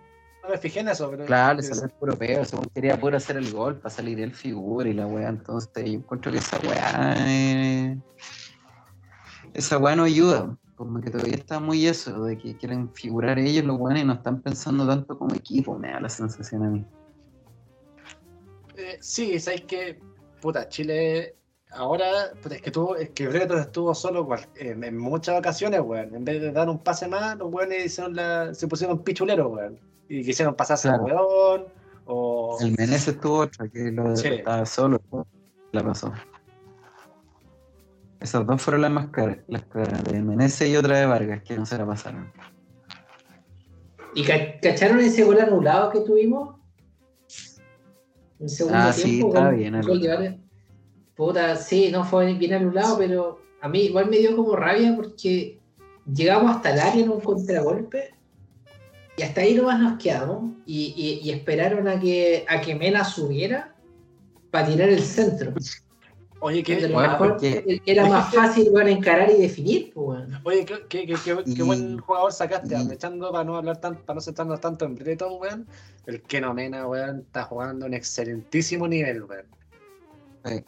[0.42, 1.26] No me fijé en eso, pero.
[1.26, 4.32] Claro, le salió el puro peo, weón quería puro hacer el gol para salir el
[4.32, 7.98] figura y la weá, entonces yo encuentro que esa weá eh,
[9.52, 13.66] esa weá no ayuda, como que todavía está muy eso, de que quieren figurar ellos
[13.66, 16.86] los weones y no están pensando tanto como equipo, me da la sensación a mí.
[18.76, 19.98] Eh, sí, sabes que.
[20.40, 21.34] Puta, Chile.
[21.72, 25.80] Ahora, puta, es que tuvo, es que Breton estuvo solo cual- en, en muchas ocasiones,
[25.80, 26.14] weón.
[26.14, 29.78] En vez de dar un pase más, los weones hicieron la, se pusieron pichuleros, weón.
[30.08, 31.26] Y quisieron pasarse al Claro.
[31.28, 31.64] weón,
[32.06, 32.56] O...
[32.60, 34.28] El Menezes tuvo otra, que lo Sí.
[34.28, 35.00] estaba solo,
[35.72, 36.12] la pasó.
[38.20, 41.56] Esas dos fueron las más caras, las caras de Menezes y otra de Vargas, que
[41.56, 42.32] no se la pasaron.
[44.14, 46.56] ¿Y ca- cacharon ese gol anulado que tuvimos?
[48.38, 50.34] En segundo Ah, sí, tiempo, estaba gol- bien anulado.
[51.14, 55.58] Puta, sí, no fue bien anulado, pero a mí igual me dio como rabia porque
[56.12, 58.10] llegamos hasta el área en un contragolpe
[59.16, 63.02] y hasta ahí nomás nos quedamos y, y- y esperaron a que, a que Mena
[63.04, 63.74] subiera
[64.50, 65.54] para tirar el centro.
[66.40, 69.92] Oye, mejor porque- era más fácil bueno, encarar y definir.
[69.94, 70.40] Pues, bueno.
[70.44, 73.78] oye, qué, qué- qué- qué- qué Y- buen jugador sacaste, y- aprovechando para no hablar
[73.80, 75.66] tan, para no centrarnos tanto en Breton, weón.
[76.04, 79.46] El Keno Mena, weón, está jugando un excelentísimo nivel, weón.
[80.44, 80.62] Sí.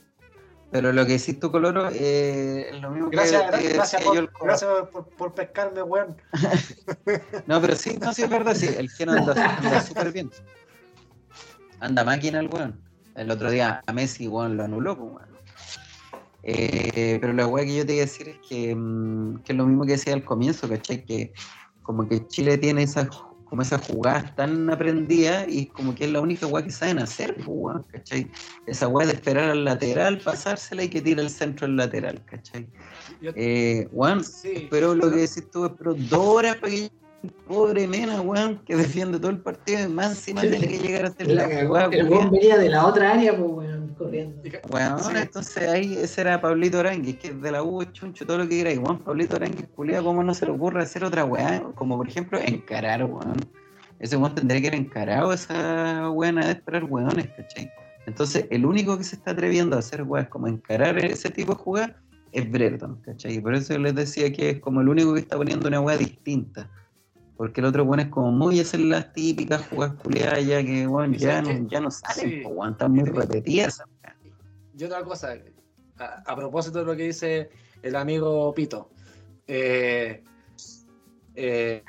[0.70, 4.04] Pero lo que decís tú, Coloro, eh, es lo mismo Gracias, que, gra- que gracias,
[4.04, 6.16] yo el por, gracias por, por pescarme, weón.
[7.46, 8.68] No, pero sí, no, sí es verdad, sí.
[8.76, 10.31] El anda, anda súper bien.
[11.81, 12.81] Anda máquina el weón.
[13.14, 15.38] El otro día a Messi, weón, lo anuló, pues, weón.
[16.50, 19.58] Eh, pero la weá que yo te iba a decir es que, mm, que es
[19.58, 21.04] lo mismo que decía al comienzo, ¿cachai?
[21.04, 21.32] Que
[21.82, 23.08] como que Chile tiene esas
[23.44, 27.34] como esas jugadas tan aprendidas y como que es la única weá que saben hacer,
[27.37, 28.30] pues, weón, ¿cachai?
[28.66, 32.66] Esa weá de esperar al lateral, pasársela y que tire el centro al lateral, ¿cachai?
[33.22, 34.68] Eh, weón, Sí.
[34.70, 36.90] pero lo que decís tú, pero dos horas para que
[37.22, 41.06] el pobre Mena, weón, que defiende todo el partido, y más encima tiene que llegar
[41.06, 42.30] a hacer La la jugada, el weón.
[42.30, 43.67] venía de la otra área, pues, weón,
[43.98, 44.40] corriendo.
[44.42, 44.50] Sí.
[45.16, 48.58] entonces ahí ese era Pablito Aranguis, que es de la U, chuncho, todo lo que
[48.58, 48.98] queráis, weón.
[49.00, 51.62] Pablito Aranguis, culiado, ¿cómo no se le ocurre hacer otra weá?
[51.74, 53.37] Como por ejemplo, encarar, weón.
[53.98, 57.70] Ese weón tendría que haber encarado esa weá de esperar weones, ¿cachai?
[58.06, 61.58] Entonces, el único que se está atreviendo a hacer weas como encarar ese tipo de
[61.58, 61.92] jugadas
[62.32, 63.34] es Brereton, ¿cachai?
[63.34, 65.80] Y por eso yo les decía que es como el único que está poniendo una
[65.80, 66.70] wea distinta.
[67.38, 71.16] Porque el otro weón es como muy hacer las típicas jugadas culiadas ya que ¿Y
[71.16, 72.40] ya no, ya no salen, Sí.
[72.42, 73.87] po, weón, están muy repetidas esas.
[74.77, 75.35] Y otra cosa,
[75.98, 77.48] a, a propósito de lo que dice
[77.83, 78.90] el amigo Pito,
[79.46, 80.22] eh,
[81.37, 81.85] eh,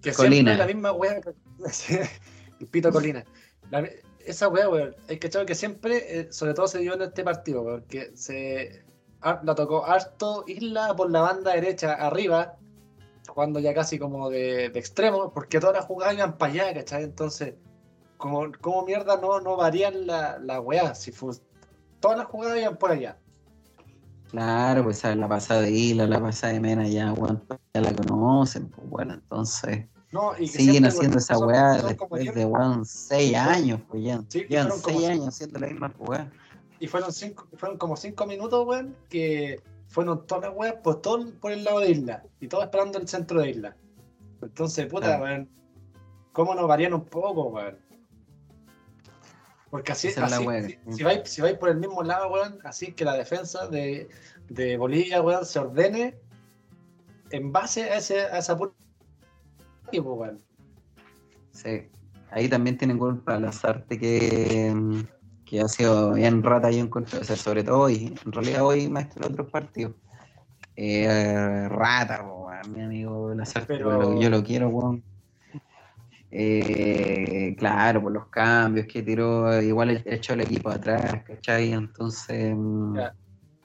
[0.00, 0.56] que Colina.
[0.56, 1.20] la misma wea,
[2.60, 3.24] el Pito Colina,
[3.70, 3.88] La-
[4.24, 7.64] esa wea, weón, que echar que siempre, eh, sobre todo se dio en este partido,
[7.64, 8.84] porque se
[9.20, 12.56] har- la tocó harto Isla por la banda derecha arriba,
[13.28, 17.04] jugando ya casi como de, de extremo, porque todas las jugadas iban para allá, ¿cachai?
[17.04, 17.54] Entonces,
[18.16, 21.38] como, como mierda no, no varían la, la weá, si fu-
[22.00, 23.18] todas las jugadas iban por allá.
[24.30, 25.18] Claro, pues ¿sabes?
[25.18, 27.42] la pasada de Isla, la pasada de Mena ya, weón,
[27.74, 32.84] ya la conocen, pues bueno, entonces No, y siguen haciendo esa weá después de weón
[32.86, 34.22] seis años, pues ya.
[34.28, 36.32] Sí, Llevan seis años haciendo la misma weá.
[36.80, 39.60] Y fueron cinco, fueron como cinco minutos, weón, que
[39.92, 42.24] fueron todas las weas por todo por el lado de Isla.
[42.40, 43.76] Y todos esperando el centro de Isla.
[44.40, 45.24] Entonces, puta, Claro.
[45.24, 45.48] weón,
[46.32, 47.78] ¿cómo nos varían un poco, weón?
[49.70, 52.92] Porque así, es así, si, si vais, si vais por el mismo lado, weón, así
[52.92, 54.08] que la defensa de,
[54.48, 56.18] de Bolivia, weón, se ordene
[57.30, 58.72] en base a, ese, a esa pura...
[59.92, 60.42] weón.
[61.52, 61.88] Sí.
[62.30, 65.00] Ahí también tienen culpa las artes que, mm,
[65.52, 68.88] que ha sido bien rata yo encuentro, o sea, sobre todo hoy, en realidad hoy
[68.88, 69.92] más que en otros partidos.
[70.74, 72.24] Eh, rata,
[72.70, 75.04] mi amigo Lazarte, Pero- yo, lo, quiero, weón.
[76.30, 81.74] Eh, claro, por los cambios que tiró, igual echó el equipo atrás, ¿cachai?
[81.74, 83.14] Entonces, mm, Ya.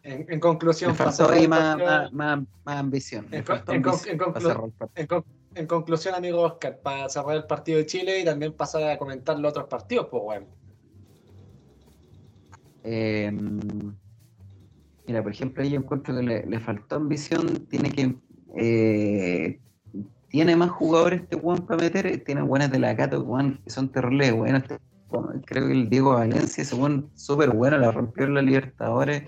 [0.03, 3.27] En, en conclusión, cerrar ahí más, partido- más, más, más ambición.
[3.31, 5.23] En ambición conclu-
[5.55, 9.39] en conclusión, amigo Oscar, para cerrar el partido de Chile y también pasar a comentar
[9.39, 10.47] los otros partidos, pues bueno.
[12.89, 13.29] Eh,
[15.05, 18.15] mira, por ejemplo, yo encuentro que le, faltó ambición, tiene que
[18.55, 19.59] eh,
[20.29, 23.89] tiene más jugadores este Juan para meter, tiene buenas de la Cato, Juan, que son
[23.89, 24.61] terribles buenos.
[24.61, 24.77] Este,
[25.45, 29.23] creo que el Diego Valencia, ese Juan súper bueno, la rompió en la Libertadores.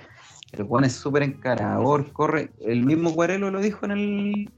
[0.53, 2.51] El Juan es súper encarador, corre.
[2.61, 4.51] El mismo Guarelo lo dijo en el,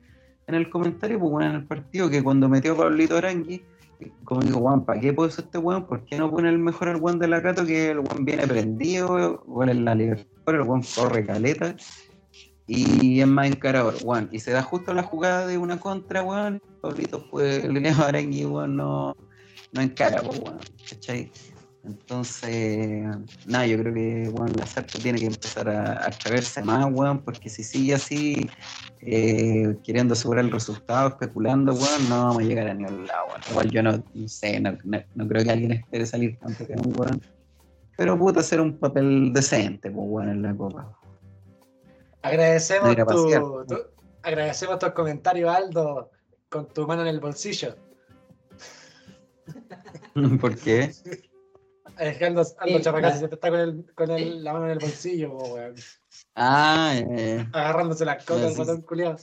[0.46, 3.64] en el comentario, pues bueno, en el partido, que cuando metió a Pablito Arangui,
[4.24, 5.86] como digo, Juan, ¿para qué puso este weón?
[5.86, 7.66] ¿Por qué no pone el mejor al Juan de la Cato?
[7.66, 11.76] Que el Juan viene prendido, Juan en la Libertadores, el Juan corre caleta
[12.68, 14.30] y es más encarador, Juan.
[14.32, 16.62] Y se da justo la jugada de una contra, Juan.
[16.82, 19.16] Pablito, pues el Leo Arangui, Juan, no,
[19.74, 20.58] no encara, Juan,
[20.90, 21.30] ¿cachai?
[21.84, 23.08] Entonces,
[23.48, 27.50] nada, yo creo que Juan Lazarte tiene que empezar a, a atreverse más, weón, porque
[27.50, 28.48] si sigue así,
[29.02, 33.26] eh, queriendo asegurar el resultado, especulando, weón, no vamos a llegar a ningún lado.
[33.50, 37.22] Igual yo no, no sé, no, no- no creo que alguien espere salir campeón, weón.
[37.98, 40.96] Pero puta, hacer un papel decente, pues, weón, en la copa.
[42.22, 43.82] Agradecemos, tu, tu-
[44.22, 46.12] agradecemos tus comentarios, Aldo,
[46.48, 47.76] con tu mano en el bolsillo.
[50.40, 50.92] ¿Por qué?
[52.02, 54.66] Es que Aldo, Aldo Eh, Chapacasi la- siempre está con, el, con el- la mano
[54.66, 55.76] en el bolsillo, weón.
[56.36, 59.18] Ah, eh, Agarrándose las cosas botón culiado.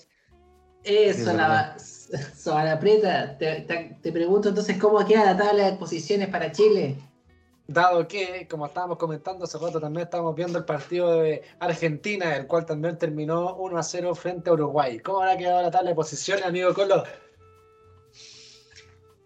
[0.84, 2.64] Eso, la, verdad.
[2.64, 3.36] la Preta.
[3.36, 6.96] Te, te- te pregunto entonces cómo queda la tabla de posiciones para Chile.
[7.66, 12.46] Dado que, como estábamos comentando hace rato, también estábamos viendo el partido de Argentina, el
[12.46, 15.00] cual también terminó 1 a 0 frente a Uruguay.
[15.00, 17.02] ¿Cómo habrá quedado la tabla de posiciones, amigo Colo?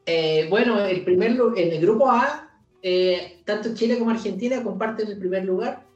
[0.06, 2.48] Eh, bueno, el primer, en el grupo A,
[2.82, 5.86] eh, tanto Chile como Argentina comparten el primer lugar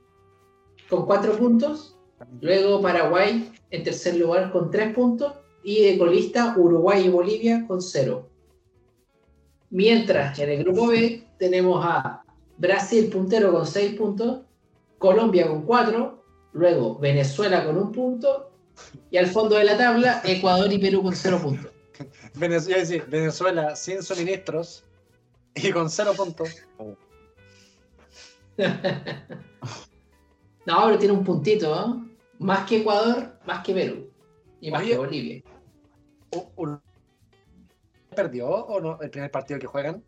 [0.89, 1.97] con cuatro puntos.
[2.41, 5.35] Luego Paraguay en tercer lugar con tres puntos.
[5.65, 8.31] Y de colista Uruguay y Bolivia con cero.
[9.71, 12.23] Mientras en el grupo B tenemos a
[12.57, 14.43] Brasil puntero con seis puntos,
[14.99, 16.23] Colombia con cuatro,
[16.53, 18.53] luego Venezuela con un punto
[19.11, 21.73] y al fondo de la tabla Ecuador y Perú con cero puntos.
[22.35, 24.85] Venezuela, Venezuela sin suministros
[25.63, 26.49] y con cero puntos.
[30.67, 32.09] No, pero tiene un puntito, ¿no?
[32.41, 34.11] Más que Ecuador, más que Perú.
[34.61, 34.91] Y más Oye.
[34.91, 35.43] que Bolivia.
[38.15, 40.03] ¿Perdió o no el primer partido que juegan?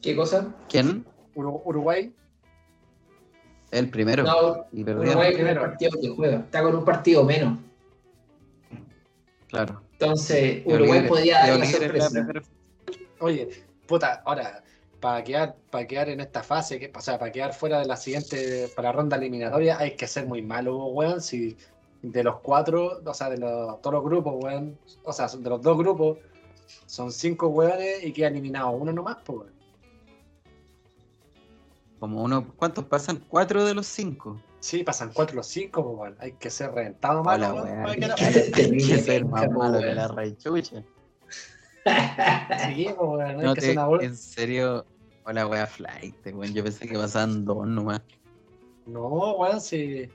[0.00, 0.54] ¿Qué cosa?
[0.68, 1.04] ¿quién?
[1.34, 2.14] Uru- Uruguay.
[3.72, 4.22] El primero.
[4.22, 4.82] No, y.
[4.82, 5.60] Uruguay es el primero.
[5.62, 6.36] partido que juega.
[6.36, 7.58] Está con un partido menos.
[9.48, 9.82] Claro.
[9.92, 12.28] Entonces, Uruguay podría dar la sorpresa.
[13.18, 13.48] Oye,
[13.86, 14.62] puta, ahora,
[15.00, 17.96] para quedar, para quedar en esta fase, que, o sea, para quedar fuera de la
[17.96, 21.20] siguiente, para la ronda eliminatoria, hay que ser muy malo, weón.
[21.20, 21.56] Si
[22.02, 25.60] de los cuatro, o sea, de los, todos los grupos, weón, o sea, de los
[25.62, 26.18] dos grupos,
[26.86, 29.56] son cinco weones y queda eliminado uno nomás, pues, weón.
[31.98, 33.24] Como uno, ¿cuántos pasan?
[33.28, 34.40] Cuatro de los cinco.
[34.60, 36.16] Sí, pasan cuatro los cinco, pues, weón.
[36.20, 40.82] Hay que ser reventado malo, Hola, weón, Hay que ser más malo que la rechucha.
[42.66, 44.86] Sí, weón, No que te, en serio,
[45.24, 46.52] hola wea flight, weón.
[46.52, 48.02] Yo pensé que pasaban dos nomás.
[48.86, 50.08] No, weón, si,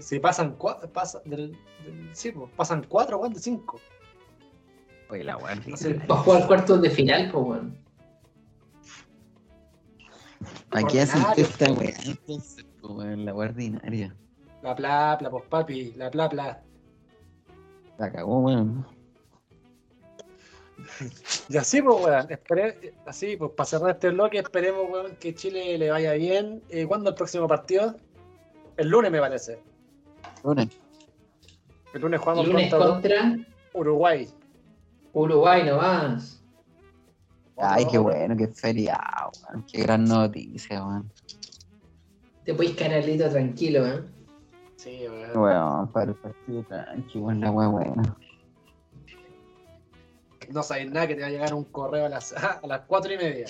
[0.00, 1.52] si pasan cuatro, pasa, del,
[1.84, 3.80] del- sí, pasan cuatro, weón, de cinco.
[5.08, 5.38] Oye, la
[5.76, 5.94] sé.
[6.10, 7.74] Va a jugar cuartos de final, pues, bueno.
[10.70, 14.14] Aquí hacen esta wea, entonces, weón, la wea ordinaria.
[14.62, 16.62] La plapla, pues papi, la plapla.
[17.98, 18.86] La cagó, weón.
[21.48, 25.76] Y así, pues, weón, esperé, así, pues, para cerrar este bloque, esperemos, weón, que Chile
[25.78, 26.62] le vaya bien.
[26.68, 27.96] Eh, ¿Cuándo el próximo partido?
[28.76, 29.60] El lunes, me parece.
[30.44, 30.68] Lunes.
[31.92, 33.38] El lunes jugamos Lunes contra contra
[33.74, 34.28] Uruguay.
[35.12, 36.42] Uruguay nomás.
[37.56, 39.66] Ay, qué bueno, qué feriado, weón.
[39.70, 41.12] Qué gran noticia, weón.
[42.44, 44.02] Te podéis canalito tranquilo, ¿eh?
[44.76, 45.36] Sí, weón.
[45.36, 48.16] Weón, para el partido tranqui, weón, la wea buena.
[50.52, 52.32] No sabéis nada que te va a llegar un correo a las,
[52.62, 53.46] a las cuatro y media.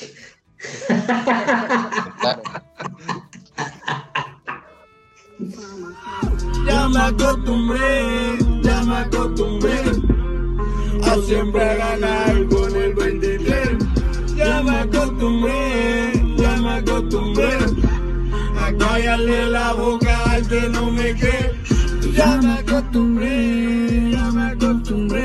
[2.21, 2.43] Claro.
[6.67, 9.81] Ya me acostumbré, ya me acostumbré
[11.05, 13.79] a siempre ganar con el 23.
[14.37, 17.59] Ya me acostumbré, ya me acostumbré
[18.59, 21.55] a callarle la boca al que no me cree.
[22.15, 25.25] Ya me acostumbré, ya me acostumbré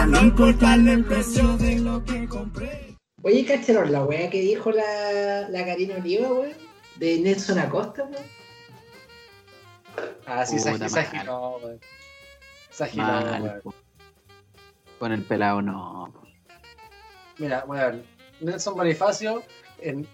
[0.00, 2.96] a no importarle el precio de lo que compré.
[3.22, 6.52] Oye, ¿cacharon la wea que dijo la, la Karina Oliva, weón?
[6.96, 8.24] De Nelson Acosta, weón.
[10.24, 10.82] Ah, sí, se mal.
[10.82, 11.80] agiló, weón.
[12.70, 13.74] Se agiló, Mal, weón.
[14.98, 16.10] Con el pelado no.
[17.36, 18.02] Mira, weón,
[18.40, 19.42] Nelson Bonifacio,
[19.82, 20.08] en,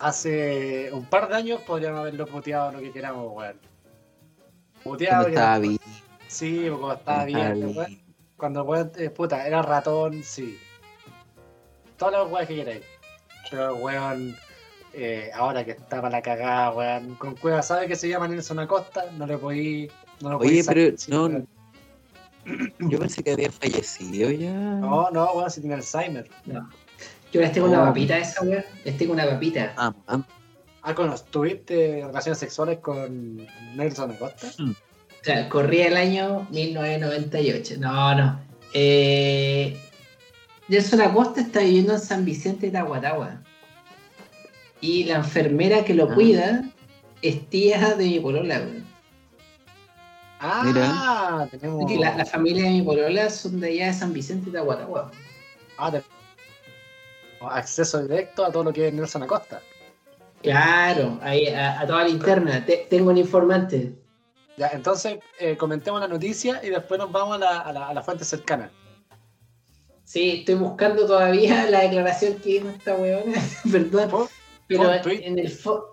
[0.00, 3.60] hace un par de años podríamos haberlo puteado lo que queramos, weón.
[4.82, 5.78] Puteado, estaba bien.
[6.26, 8.07] sí, porque cuando estaba cuando estaba bien, weón.
[8.38, 10.58] Cuando weón, eh, puta, era ratón, sí.
[11.98, 12.82] Todas las weas que queráis.
[13.50, 14.36] Pero weón,
[14.94, 18.60] eh, ahora que está para la cagada, weón, con cueva sabe que se llama Nelson
[18.60, 19.90] Acosta, no le podí.
[20.20, 21.48] No lo Oye, pero no, weón.
[22.78, 24.52] yo pensé que había fallecido ya.
[24.52, 26.28] No, no, weón, si tiene Alzheimer.
[27.32, 27.86] Yo les tengo una Oh.
[27.86, 28.64] papita a esa, weón.
[28.84, 29.74] Les tengo una papita.
[29.76, 30.22] Ah, ah,
[30.82, 34.46] Ah, con ¿tuviste relaciones sexuales con Nelson Acosta?
[35.20, 37.74] O sea, corría el año 1998.
[37.78, 38.40] No, no.
[38.72, 39.78] Eh,
[40.68, 43.42] Nelson Acosta está viviendo en San Vicente de Tahuatahua.
[44.80, 46.14] Y la enfermera que lo Ah.
[46.14, 46.64] cuida
[47.22, 48.86] es tía de mi polola, weón.
[50.40, 51.90] Ah, tenemos.
[51.98, 55.10] La, la familia de mi polola son de allá de San Vicente de Tahuatahua.
[55.78, 56.06] Ah, tenemos
[57.40, 59.60] acceso directo a todo lo que es Nelson Acosta.
[60.42, 62.64] Claro, ahí, a, a toda la interna.
[62.64, 63.94] Te- tengo un informante.
[64.58, 67.94] Ya, entonces eh, comentemos la noticia y después nos vamos a la, a la, a
[67.94, 68.70] la fuente cercana.
[70.04, 73.40] Sí, estoy buscando todavía la declaración que dijo esta weona,
[73.72, 74.10] perdón.
[74.10, 74.26] Fue,
[74.66, 75.20] Pero fue un tweet.
[75.24, 75.84] en el fo-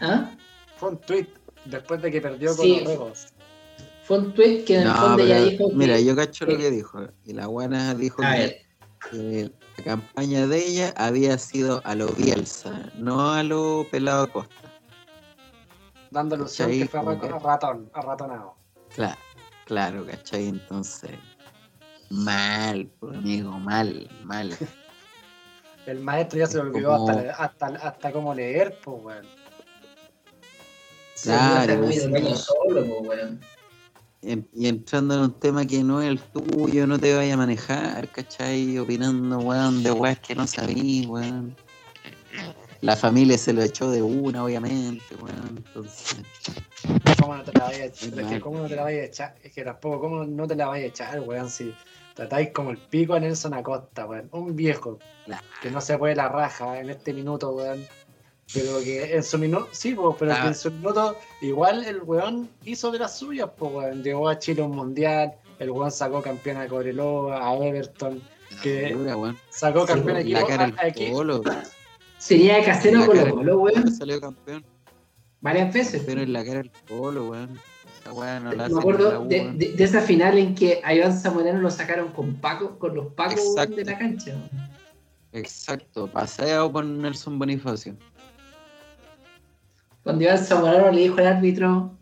[0.00, 0.30] ¿Ah?
[0.76, 1.26] fue un tweet
[1.64, 2.80] después de que perdió con Sí.
[2.84, 3.28] los Rebels.
[4.04, 6.62] Fue un tweet que en el fondo ella dijo que- mira, yo cacho lo que-
[6.64, 7.00] que dijo.
[7.24, 8.22] Y la buena dijo
[9.10, 14.54] que la campaña de ella había sido a lo Bielsa, no a lo Pelado Costa.
[16.10, 16.82] Dando alusión ¿Cachai?
[16.82, 18.54] que fue ratón, a ratonado.
[18.94, 19.18] Claro,
[19.64, 20.48] claro, ¿cachai?
[20.48, 21.12] Entonces,
[22.10, 24.56] mal, pues, amigo, mal, mal.
[25.86, 29.26] El maestro ya se le olvidó Como- hasta, hasta, hasta cómo leer, pues, weón.
[31.22, 32.00] Claro, sí.
[32.36, 33.40] solo, weón.
[34.22, 37.36] En- Y entrando en un tema que no es el tuyo, no te vaya a
[37.36, 38.78] manejar, ¿cachai?
[38.78, 41.56] Opinando, weón, de weas que no sabí, weón.
[42.82, 45.62] La familia se lo echó de una, obviamente, weón.
[45.66, 46.16] Entonces,
[47.20, 48.18] ¿Cómo no te la vayas a echar?
[48.20, 49.34] Es que cómo no te la vayas a echar.
[49.42, 51.50] Es que tampoco, ¿cómo no te la vayas a echar, weón?
[51.50, 51.74] Si
[52.14, 54.28] tratáis como el pico a Nelson Acosta, weón.
[54.32, 54.98] Un viejo
[55.60, 57.84] que no se puede la raja en este minuto, weón.
[58.52, 60.40] Pero que en su minuto, sí, pues, pero Ah.
[60.42, 64.02] que en su minuto, igual el weón hizo de las suyas, pues, weón.
[64.02, 68.22] Llegó a Chile un mundial, el weón sacó campeón a Cobreloa, a Everton,
[68.62, 68.96] Que-
[69.50, 71.42] sacó Sí, campeón equipo a- a el equi- colo.
[72.20, 73.90] Sería de casero con los Colo, weón.
[73.92, 74.64] Salió campeón.
[75.40, 76.02] Varias veces.
[76.04, 77.58] Pero en la cara el colo, weón.
[78.02, 79.58] Esa weá no la Me la acuerdo U, de, weón.
[79.58, 83.06] de- de esa final en que a Iván Zamorano lo sacaron con Paco, con los
[83.14, 84.30] Pacos weón, de la cancha.
[84.32, 84.70] weón.
[85.32, 87.96] Exacto, paseado por Nelson Bonifacio.
[90.02, 91.96] Cuando Iván Zamorano le dijo al árbitro,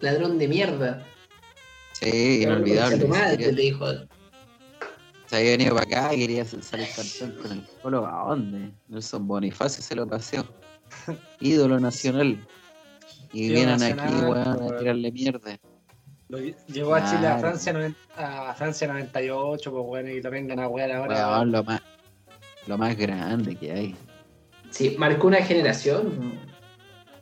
[0.00, 1.06] ladrón de mierda.
[1.92, 3.04] Sí, inolvidable.
[3.06, 3.86] Madre, le dijo.
[5.32, 8.06] Se había venido para acá y quería salir campeón con el colo.
[8.06, 8.70] ¿A dónde?
[8.88, 10.44] Nelson Bonifacio se lo paseó.
[11.40, 12.36] Ídolo nacional.
[13.32, 15.58] Y Ídolo vienen nacional, aquí, weón, a tirarle mierda.
[16.28, 17.38] Lo- llegó a Chile a.
[17.38, 21.28] Francia, a Francia 98, pues bueno, y lo vengan a wear ahora.
[21.30, 21.80] Weón, lo más,
[22.66, 23.96] lo más grande que hay.
[24.68, 26.38] Sí, marcó una generación.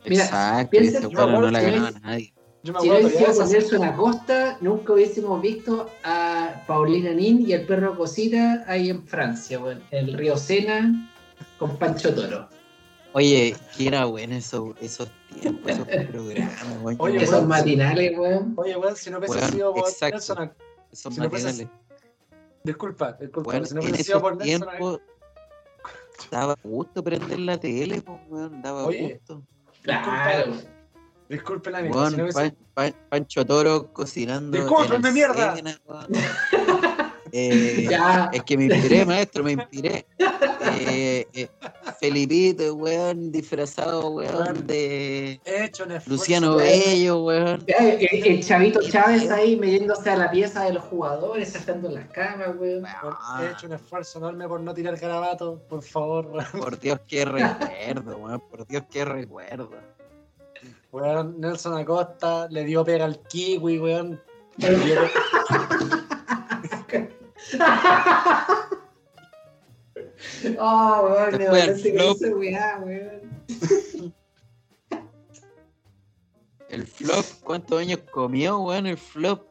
[0.05, 2.35] Exacto, piensa- ese no la ganaba es- nadie.
[2.63, 7.67] Yo me Si no con Nelson Acosta, nunca hubiésemos visto a Paulina Nin y el
[7.67, 11.11] perro Cosita ahí en Francia, weón, en el río Sena
[11.59, 12.49] con Pancho Toro.
[13.13, 16.99] Oye, que era bueno esos, esos tiempos, esos programas, weón.
[16.99, 18.53] Yo Oye, Esos matinales, weón.
[18.57, 20.17] Oye, weón, si no hubiese sido por exacto.
[20.17, 20.53] Nelson
[20.93, 21.69] esos si no matinales.
[22.63, 25.01] Disculpa, disculpa, Bueno, si no en hubiese sido por Nelson tiempos
[26.31, 29.43] daba gusto prender la tele, pues, weón, daba Oye, gusto.
[29.83, 30.53] Claro.
[31.31, 32.39] Disculpen, amigo, Weón, si no hubiese...
[32.41, 34.59] Pan- Pan- Pancho Toro cocinando.
[34.59, 35.53] Discúlpenme, en mierda.
[35.53, 35.81] escena.
[37.33, 38.29] Eh, Ya.
[38.33, 40.05] es que me inspiré, maestro, me inspiré.
[40.19, 41.49] Eh, eh,
[42.01, 46.11] Felipito, weón, disfrazado, weón, de He hecho un esfuerzo.
[46.11, 46.57] Luciano.
[46.57, 47.63] Bello, weón.
[47.69, 52.09] El, el chavito Chávez ahí metiéndose a la pieza de los jugadores, saltando en las
[52.09, 52.85] camas, weón.
[53.41, 56.27] He hecho un esfuerzo enorme por no tirar garabato, por favor.
[56.33, 56.47] weón.
[56.59, 58.41] Por Dios, qué recuerdo, weón.
[58.51, 59.71] Por Dios, qué recuerdo.
[60.93, 64.21] Weón, Nelson Acosta le dio pega al kiwi, weón.
[70.59, 73.43] Oh, weón, me parece que esa weá, weón.
[76.69, 78.87] El flop, ¿cuántos años comió, weón?
[78.87, 79.47] El flop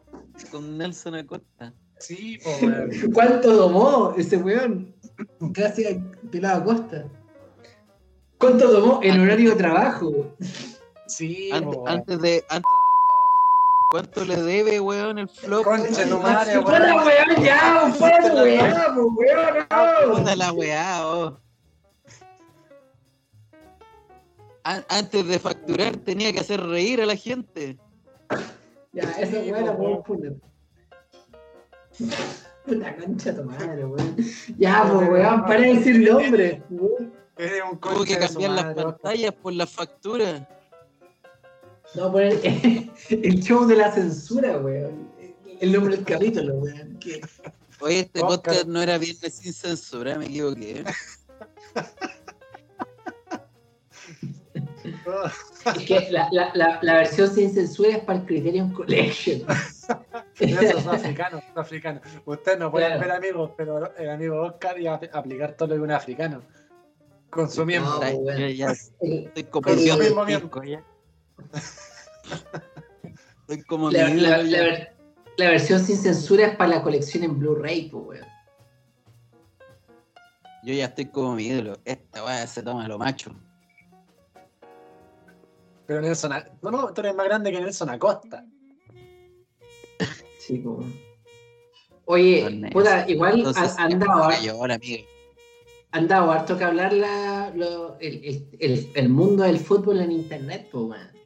[0.52, 1.74] con Nelson Acosta.
[2.00, 2.90] Sí, po, weón.
[3.14, 4.94] ¿Cuánto domó ese weón?
[5.54, 7.06] Casi a pelado a costa.
[8.38, 10.34] ¿Cuánto tomó en horario de trabajo?
[11.10, 12.45] Sí, Antes, de.
[12.49, 12.72] Antes,
[13.91, 15.64] ¿Cuánto le debe, weón, el flop?
[15.64, 17.07] Concha tu madre, ¡Fuera, weón.
[17.07, 17.43] weón!
[17.43, 17.91] ¡Ya!
[17.97, 19.18] ¡Fuera, weón!
[19.18, 19.68] weón!
[20.12, 20.36] Puta no!
[20.36, 21.39] la weá, oh.
[24.64, 27.80] An- Antes de facturar tenía que hacer reír a la gente.
[28.93, 30.41] Ya, la po, puedo weón.
[32.66, 34.16] Puta concha tu madre, weón.
[34.60, 35.95] Ya, pues, weón, para de decir
[37.64, 40.47] un Tuvo que cambiar las pantallas por la factura.
[41.96, 42.40] No, poner
[43.10, 45.10] el show de la censura, weón.
[45.60, 46.98] El nombre del capítulo, weón.
[47.00, 47.22] Que-
[47.82, 48.38] Oye, este Oscar.
[48.42, 50.84] podcast no era viernes sin censura, me equivoqué.
[55.66, 59.42] Es que la, la, la, la versión sin censura es para el Criterion Collection.
[60.40, 62.02] Eso es africano, es africano.
[62.26, 63.02] Ustedes no pueden Claro.
[63.02, 66.42] ver amigos, pero el amigo Oscar iba a aplicar todo lo que un africano.
[67.30, 68.00] Con su miembro.
[68.02, 68.40] No, bueno.
[68.40, 70.62] yo ya El- estoy Con su Dios mismo de miembro.
[73.42, 74.64] Estoy como La, mi la- ídolo, la ya.
[74.64, 74.96] ver-
[75.38, 78.28] la versión sin censura es para la colección en Blu-ray, pues, weón.
[80.64, 81.78] Yo ya estoy como mi ídolo.
[81.86, 83.32] Esta weá se toma lo macho.
[85.88, 88.46] Pero Nelson, A- no, no, tú eres más grande que Nelson Acosta.
[90.38, 90.88] Sí, pues.
[92.06, 93.46] Oye, puta, igual
[93.78, 94.30] han, dado,
[95.92, 96.08] han
[96.40, 100.84] harto que hablar la, lo- el, el- el- el mundo del fútbol en internet, pues,
[100.86, 101.18] weón.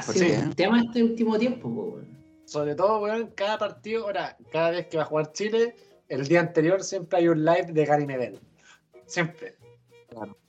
[0.00, 2.08] Ha sido sí, un tema este último tiempo, weón.
[2.44, 5.76] Sobre todo, weón, cada partido, ahora, cada vez que va a jugar Chile,
[6.08, 8.38] el día anterior siempre hay un live de Gary Medel.
[9.06, 9.56] Siempre.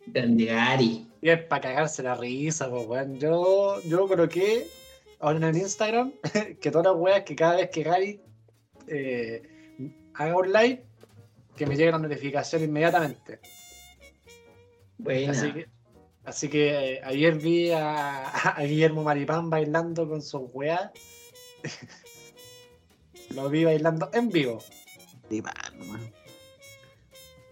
[0.07, 1.07] Grande Gary.
[1.21, 3.19] Y es para cagarse la risa, pues, weón.
[3.19, 4.67] Yo, yo coloqué
[5.19, 6.13] ahora en el Instagram
[6.61, 8.21] que todas las weas que cada vez que Gary
[8.87, 9.43] eh,
[10.15, 10.83] haga un live,
[11.55, 13.39] que me llegue la notificación inmediatamente.
[14.97, 15.31] Buena.
[15.31, 15.67] Así que,
[16.25, 20.91] así que eh, ayer vi a, a Guillermo Maripán bailando con sus weas.
[23.35, 24.59] Lo vi bailando en vivo.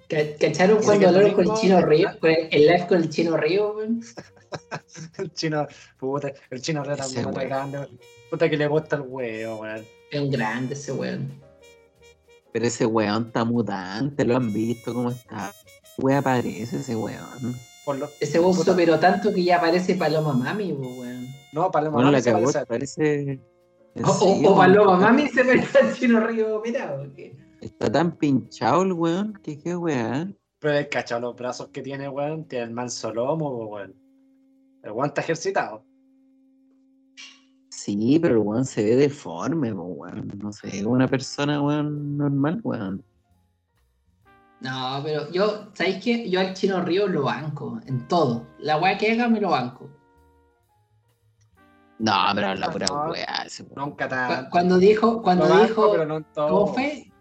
[0.09, 2.09] ¿Cacharon cuando hablaron con el chino Río?
[2.19, 4.01] Con el, el live con el chino Río, weón.
[5.19, 5.67] El chino,
[5.99, 7.77] puta, el chino Ese también grande.
[7.77, 7.99] weón.
[8.31, 9.85] Puta que le gusta el huevo, weón.
[10.09, 11.31] Es un grande ese weón.
[12.51, 15.53] Pero ese weón está mutante, lo han visto cómo está.
[15.99, 17.55] Wea parece ese weón.
[17.89, 18.69] Por lo, Ese weón Puta.
[18.73, 21.25] superó tanto que ya parece Paloma Mami, weón.
[21.53, 23.41] no, Paloma Bueno, la Mami cagó, parece.
[23.95, 24.57] O, o- Sí, o weón.
[24.57, 27.35] Paloma Mami se parece al chino Río, mira, porque.
[27.61, 30.31] Está tan pinchado el weón que qué weá.
[30.59, 33.95] Pero el cachado los brazos que tiene, weón, tiene el manso lomo, weón.
[34.83, 35.83] El weón está ejercitado.
[37.71, 40.27] Sí, pero el weón se ve deforme, po, weón.
[40.37, 43.03] No sé, una persona, weón, normal, weón.
[44.61, 46.29] No, pero yo, ¿sabéis qué?
[46.29, 48.45] Yo al chino Río lo banco, en todo.
[48.59, 49.89] La weá que haga me lo banco.
[51.97, 53.45] No, pero la pura weá.
[53.75, 54.49] Nunca tan.
[54.49, 56.49] Cuando dijo, cuando banco, dijo, pero no en todo.
[56.49, 57.11] ¿cómo fue?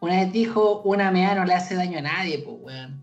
[0.00, 3.02] Una vez dijo, una mea no le hace daño a nadie, pues, weón.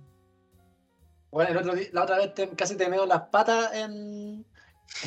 [1.32, 4.46] Bueno, el otro día, la otra vez te- casi te meo las patas en,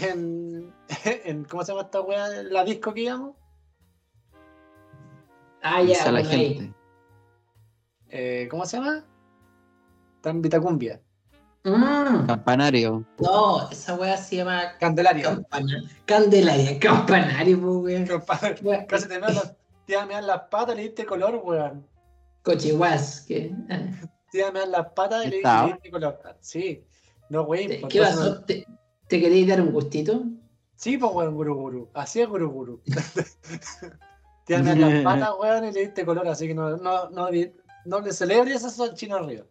[0.01, 0.73] en,
[1.25, 1.45] en.
[1.45, 2.29] ¿Cómo se llama esta weá?
[2.45, 3.37] La disco que íbamos.
[5.63, 6.73] Ah, ya, a la gente.
[8.13, 9.05] Eh, ¿Cómo se llama?
[10.21, 11.01] Tan Vitacumbia.
[11.65, 13.05] Mm, Campanario.
[13.19, 15.25] no, esa weá se llama Candelaria.
[15.25, 18.09] campana- Candelaria, campanario, pues, weón.
[18.63, 19.55] Weá, Casi te meo las.
[19.87, 21.87] Te iba a mear las patas y le diste color, weón.
[22.43, 23.53] Cochihuas, que.
[23.71, 23.79] ah,
[24.31, 26.21] Te iba a mear las patas y le, diste color.
[26.41, 26.85] Sí.
[27.31, 27.47] No.
[27.47, 28.25] ¿Te- pues, ¿Qué pasó?
[28.35, 28.67] no- ¿Te,
[29.09, 30.25] te queréis dar un gustito?
[30.75, 31.91] Sí, pues, weón, guru guru.
[31.95, 32.83] Así es guru guru.
[34.45, 37.09] Te iba a mear las patas, weón, y le diste color, así que no, no,
[37.11, 37.29] no,
[37.85, 39.47] no le celebres eso al chino río.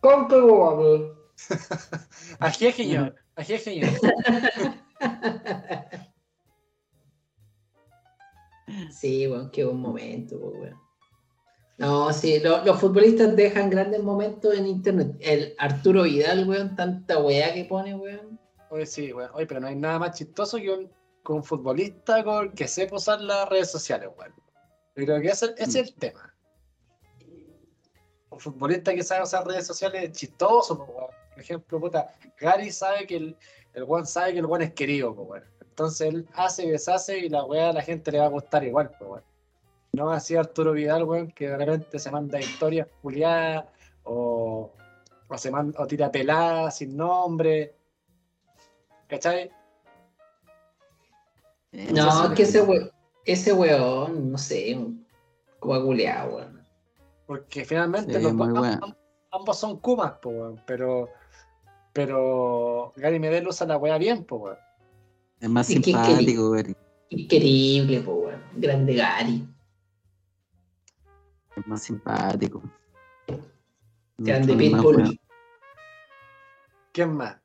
[0.00, 1.14] Con que weón.
[2.40, 3.14] Ají es señor.
[3.36, 3.90] Ají es señor.
[8.90, 10.78] Sí, weón, qué buen momento, weón.
[11.78, 15.16] No, sí, lo- los futbolistas dejan grandes momentos en internet.
[15.20, 18.38] El Arturo Vidal, weón, tanta weá que pone, weón.
[18.70, 19.30] Oye, sí, weón.
[19.34, 20.88] Oye, pero no hay nada más chistoso que un,
[21.24, 24.34] que un futbolista con, que sepa usar las redes sociales, weón.
[24.96, 26.29] Yo creo que ese, ese es el tema.
[28.30, 31.10] Un futbolista que sabe usar redes sociales es chistoso, po, weón.
[31.30, 33.36] Por ejemplo, puta, Gary sabe que el,
[33.74, 35.44] el weón sabe que el weón es querido, po, weón.
[35.60, 38.62] Entonces él hace y deshace y la weá a la gente le va a gustar
[38.64, 39.24] igual, po, weón.
[39.92, 43.64] No así Arturo Vidal, weón, que de repente se manda historias juliadas
[44.04, 44.72] o,
[45.28, 47.74] o se manda, o tira peladas sin nombre.
[49.08, 49.50] ¿Cachai?
[51.72, 52.90] No, es que ese weón,
[53.24, 54.78] ese weón, no sé,
[55.58, 56.59] como aguleado, weón.
[57.30, 58.78] Porque finalmente Sí, los dos-
[59.30, 61.10] ambos son Kumas, po, weón, pero,
[61.92, 64.58] pero Gary Medel usa la weá bien, po, weón.
[65.38, 66.76] Es más ¿Y qué simpático, Gary.
[67.10, 68.42] Increíble, po, weón.
[68.56, 69.46] Grande Gary.
[71.54, 72.62] Es más simpático.
[74.18, 75.20] Grande Pitbull.
[76.92, 77.36] ¿Quién más?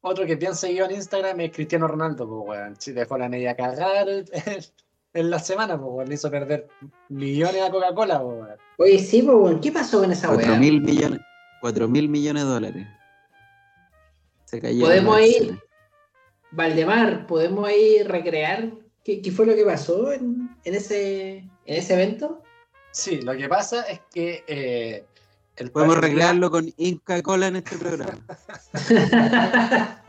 [0.00, 2.74] Otro que bien seguido en Instagram es Cristiano Ronaldo, po, weón.
[2.80, 4.08] Si dejó la media cagar
[5.14, 6.08] en la semana, weón.
[6.08, 6.68] Le hizo perder
[7.08, 8.22] millones a Coca-Cola.
[8.78, 10.58] Oye, sí, weón, ¿qué pasó con esa Cuatro weá?
[10.58, 11.20] mil millones,
[11.60, 12.86] cuatro mil millones de dólares.
[14.44, 14.84] Se cayó.
[14.84, 15.58] Podemos ir,
[16.52, 18.70] Valdemar, ¿podemos ahí recrear
[19.04, 22.42] qué, qué fue lo que pasó en, en ese, en ese evento?
[22.92, 25.04] Sí, lo que pasa es que eh,
[25.56, 28.18] el Podemos recrearlo con Inca Cola en este programa.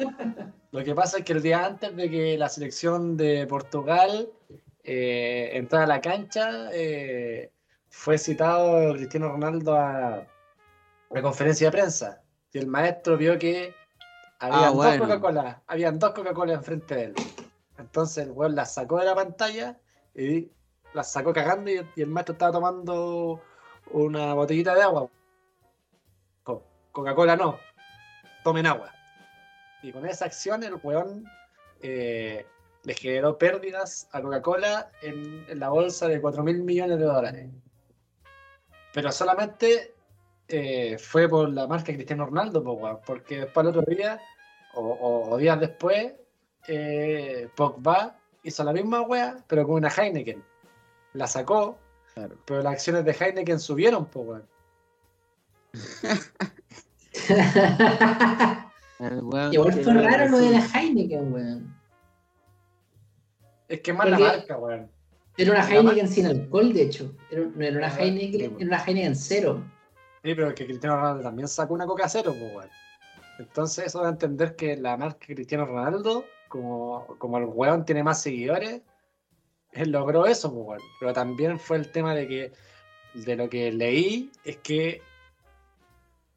[0.71, 4.29] Lo que pasa es que el día antes de que la selección de Portugal
[4.91, 7.51] eh, a la cancha, eh,
[7.89, 10.25] fue citado Cristiano Ronaldo a
[11.11, 12.23] la conferencia de prensa.
[12.51, 13.75] Y el maestro vio que
[14.39, 15.03] había Ah, dos bueno.
[15.03, 17.13] Coca-Cola, habían dos Coca-Cola enfrente de él.
[17.77, 19.77] Entonces el weón las sacó de la pantalla
[20.15, 20.49] y
[20.93, 23.41] las sacó cagando y, y el maestro estaba tomando
[23.91, 25.07] una botellita de agua.
[26.43, 27.59] Co- Coca-Cola no,
[28.43, 28.91] tomen agua.
[29.83, 31.25] Y con esa acción el weón
[31.81, 32.45] eh,
[32.89, 37.47] le generó pérdidas a Coca-Cola en, en la bolsa de 4 mil millones de dólares.
[38.95, 39.93] Pero solamente
[40.47, 42.63] eh, fue por la marca Cristiano Ronaldo,
[43.05, 44.19] porque después el otro día,
[44.73, 46.13] o, o- o días después,
[46.67, 50.43] eh, Pogba hizo la misma wea, pero con una Heineken.
[51.13, 51.77] La sacó,
[52.15, 52.37] Claro.
[52.45, 54.39] pero las acciones de Heineken subieron, po,
[58.99, 61.78] Igual que fue no raro lo de la Heineken, weón.
[63.69, 64.91] Es que es más la marca, weón.
[65.37, 67.15] Era una Heineken sin alcohol, de hecho.
[67.31, 69.63] Era, no era una Ah, Heineken, era una Heineken cero.
[70.23, 72.69] Sí, pero que Cristiano Ronaldo también sacó una Coca Cero, pues, weón.
[73.37, 78.03] Entonces eso da a entender que la marca Cristiano Ronaldo, como, como el weón tiene
[78.03, 78.81] más seguidores,
[79.71, 80.81] él logró eso, pues, weón.
[80.99, 82.51] Pero también fue el tema de que,
[83.13, 85.01] de lo que leí, es que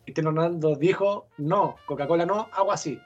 [0.05, 3.01] Cristiano Ronaldo dijo, no, Coca-Cola no, agua sí.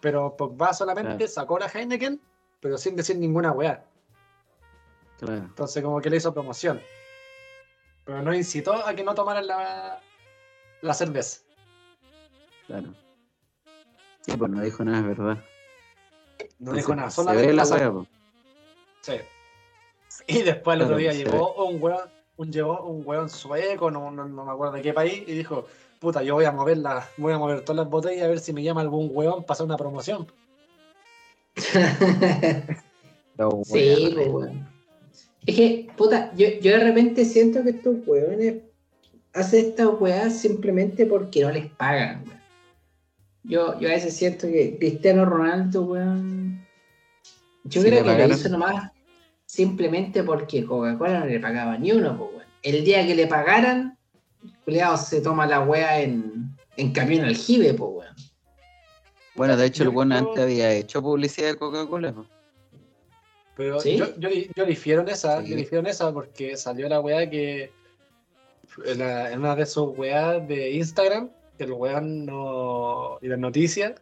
[0.00, 1.32] Pero Pogba solamente Claro.
[1.32, 2.20] sacó la Heineken,
[2.64, 3.84] pero sin decir ninguna weá.
[5.18, 5.34] Claro.
[5.34, 6.80] Entonces como que le hizo promoción.
[8.06, 10.00] Pero no incitó a que no tomaran la,
[10.80, 11.42] la cerveza.
[12.66, 12.94] Claro.
[14.22, 15.44] Sí, pues no dijo nada, es verdad.
[16.58, 18.06] No dijo nada, Se solamente ve la wea, po.
[19.02, 19.12] Sí.
[20.26, 22.08] Y después el otro día se llegó un weón,
[22.38, 25.66] un, llegó un weón sueco, no, no, no me acuerdo de qué país, y dijo,
[26.00, 28.54] puta, yo voy a mover la, voy a mover todas las botellas a ver si
[28.54, 30.26] me llama algún weón para hacer una promoción.
[33.36, 34.68] La sí, pues, weón.
[35.46, 38.62] Es que, puta, yo, yo de repente siento que estos weones
[39.32, 42.40] hacen estas weas simplemente porque no les pagan, weón.
[43.46, 46.64] Yo, yo a veces siento que Cristiano Ronaldo, weón.
[47.64, 48.90] Yo Si creo que lo hizo nomás
[49.46, 52.44] simplemente porque Coca-Cola no le pagaba ni uno, pues, weón.
[52.62, 53.98] El día que le pagaran,
[54.64, 58.14] culiao se toma la wea en, en camión aljibe, pues, weón.
[59.34, 62.12] Bueno, de hecho, el creo- antes había hecho publicidad de Coca-Cola.
[62.12, 62.26] po.
[63.56, 63.96] Pero ¿Sí?
[63.96, 65.50] yo, yo, yo difiero en esa, Sí.
[65.50, 67.72] yo difiero en esa porque salió la weá que
[68.84, 73.18] en, la- en una de sus weas de Instagram, que el weón no.
[73.22, 73.94] y las noticias.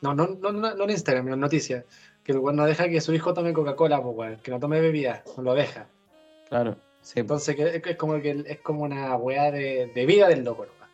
[0.00, 1.84] No, no, no, no, no en Instagram, en las noticias.
[2.24, 4.80] Que el weón no deja que su hijo tome Coca-Cola, pues weón, que no tome
[4.80, 5.86] bebida, no lo deja.
[6.48, 6.76] Claro.
[7.00, 7.20] Sí.
[7.20, 10.66] Entonces que es, es como que es como una weá de, de vida del loco,
[10.66, 10.88] nomás.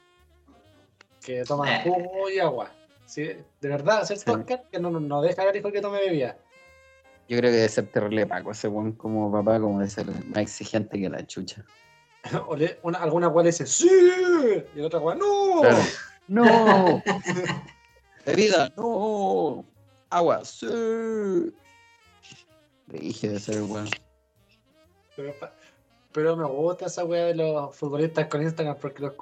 [1.24, 1.80] Que toma Eh.
[1.84, 2.70] jugo y agua.
[3.06, 4.24] Sí, de verdad, hacer Sí.
[4.26, 6.36] podcast que no, no- no deja al hijo que tome bebida.
[7.28, 10.38] Yo creo que debe ser terrible Paco ese weón como papá, como de ser más
[10.38, 11.64] exigente que la chucha.
[12.48, 13.88] O le- una, alguna le dice ¡Sí!
[14.74, 15.60] Y la otra weá ¡No!
[15.60, 15.76] Claro.
[16.28, 17.02] ¡No!
[18.26, 18.72] ¡Bebida!
[18.76, 19.64] ¡No!
[20.10, 20.44] ¡Agua!
[20.44, 21.52] ¡Sí!
[22.86, 23.88] Dije de ser weón.
[25.16, 25.34] Pero,
[26.12, 29.12] pero me gusta esa weá de los futbolistas con Instagram porque los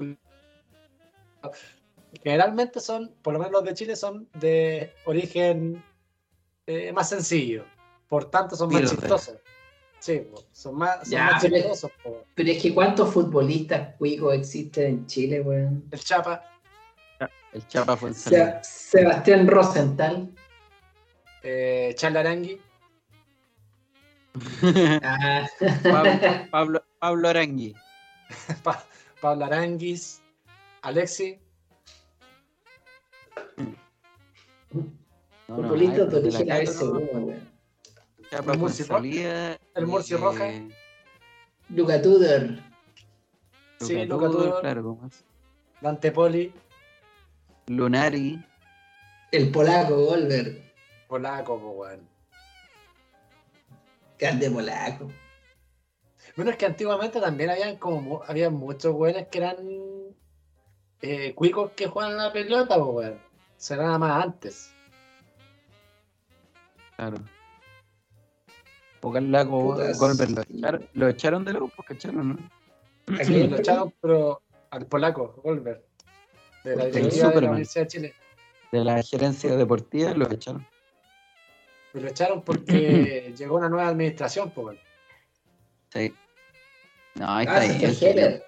[2.22, 5.82] generalmente son, por lo menos los de Chile, son de origen
[6.66, 7.64] eh, más sencillo.
[8.08, 9.36] Por tanto, son más chistosos.
[9.98, 11.90] Sí, son más, son Ya, más pero- chistosos.
[12.34, 15.84] Pero es que ¿cuántos futbolistas cuicos existen en Chile, weón?
[15.90, 16.42] El Chapa,
[17.52, 20.28] El chapa fue Se- Sebastián Rosenthal.
[21.44, 22.60] eh, Charles Arangui,
[25.02, 25.46] Ah.
[25.82, 26.10] Pablo,
[26.50, 27.74] Pablo, Pablo Arangui.
[28.62, 28.84] Pa-
[29.20, 30.20] Pablo Aranguis,
[30.82, 31.38] Alexi,
[34.70, 34.82] No,
[35.48, 37.20] no, Futbolistas ay, de pero te origen la cacho, ABC1, ¿no?
[37.20, 37.48] weón.
[38.30, 39.58] Chapa El fue Murci en Ro- salida.
[39.74, 40.50] el Murci Roja.
[41.68, 42.58] Luca Tudor.
[43.80, 45.24] Sí, Luca Tudor, claro, ¿cómo es?
[45.80, 46.52] Dante Poli,
[47.66, 48.42] Lunari.
[49.32, 50.62] El polaco, Goldberg.
[51.08, 52.08] polaco, po, weón.
[54.18, 55.10] Grande polaco.
[56.36, 59.56] Bueno, es que antiguamente también habían como había muchos weones que eran
[61.02, 63.18] eh, cuicos que juegan la pelota, po, weón.
[63.56, 64.72] Será nada más antes.
[66.96, 67.16] Claro.
[69.00, 69.98] O Lago Putas.
[69.98, 73.14] Goldberg lo echaron, lo echaron de U, pues cacharon, ¿no?
[73.18, 73.50] ¿A Sí, quién?
[73.50, 75.82] lo echaron, pero al polaco, Goldberg.
[76.64, 77.48] De la El directiva de la.
[77.50, 78.14] Universidad de Chile.
[78.70, 80.64] De la gerencia deportiva lo echaron.
[81.92, 84.78] Pero lo echaron porque llegó una nueva administración, weón.
[85.92, 86.14] Sí.
[87.16, 87.94] No, ahí Ah, está se bien.
[87.96, 88.46] fue Heller.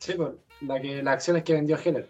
[0.00, 2.08] Sí, po, la que, las acciones que vendió Heller.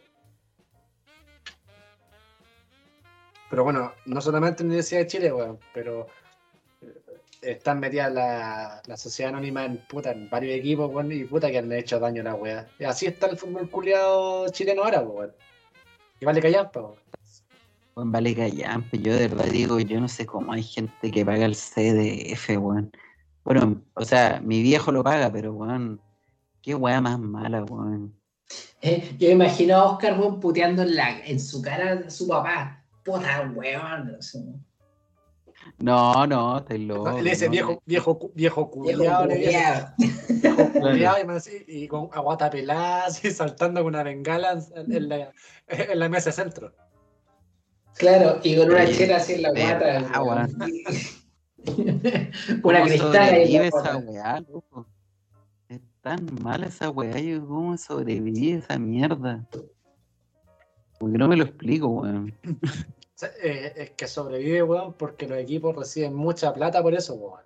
[3.50, 6.06] Pero bueno, no solamente en la Universidad de Chile, weón, pero
[6.82, 7.02] eh,
[7.42, 11.58] están metidas la, la sociedad anónima en puta, en varios equipos, weón, y puta que
[11.58, 12.68] han hecho daño a la weá.
[12.78, 15.32] Y así está el fútbol culiado chileno ahora, po, weón.
[16.20, 16.98] Y vale callampa, weón.
[17.96, 18.98] Weón, vale callampe.
[19.00, 22.92] Yo de verdad digo, yo no sé cómo hay gente que paga el CDF, weón.
[23.42, 26.00] Bueno, o sea, mi viejo lo paga, pero weón,
[26.62, 28.14] qué weá más mala, weón.
[28.82, 32.84] Eh, Yo imagino a Oscar weón, puteando en, la, en su cara a su papá.
[33.04, 34.12] Puta weón.
[34.12, 34.38] no sé.
[35.78, 37.20] No, no, estáis loco.
[37.20, 39.18] le dice no, viejo, viejo, cu- viejo Viejo viejo
[40.72, 41.16] culiao,
[41.68, 45.32] y, con aguata pelada, así, saltando con una bengala en, en la,
[45.68, 46.72] en la mesa de centro.
[47.96, 50.22] Claro, y con una Sí, chela así en la guata.
[50.22, 50.56] weón.
[52.62, 54.86] Una ¿Cómo cristal ahí esa weá, loco?
[56.02, 59.46] Tan mala esa weá, yo cómo sobrevive esa mierda.
[60.98, 62.34] Porque no me lo explico, weón.
[63.42, 67.42] Eh, es que sobrevive, weón, porque los equipos reciben mucha plata por eso, weón.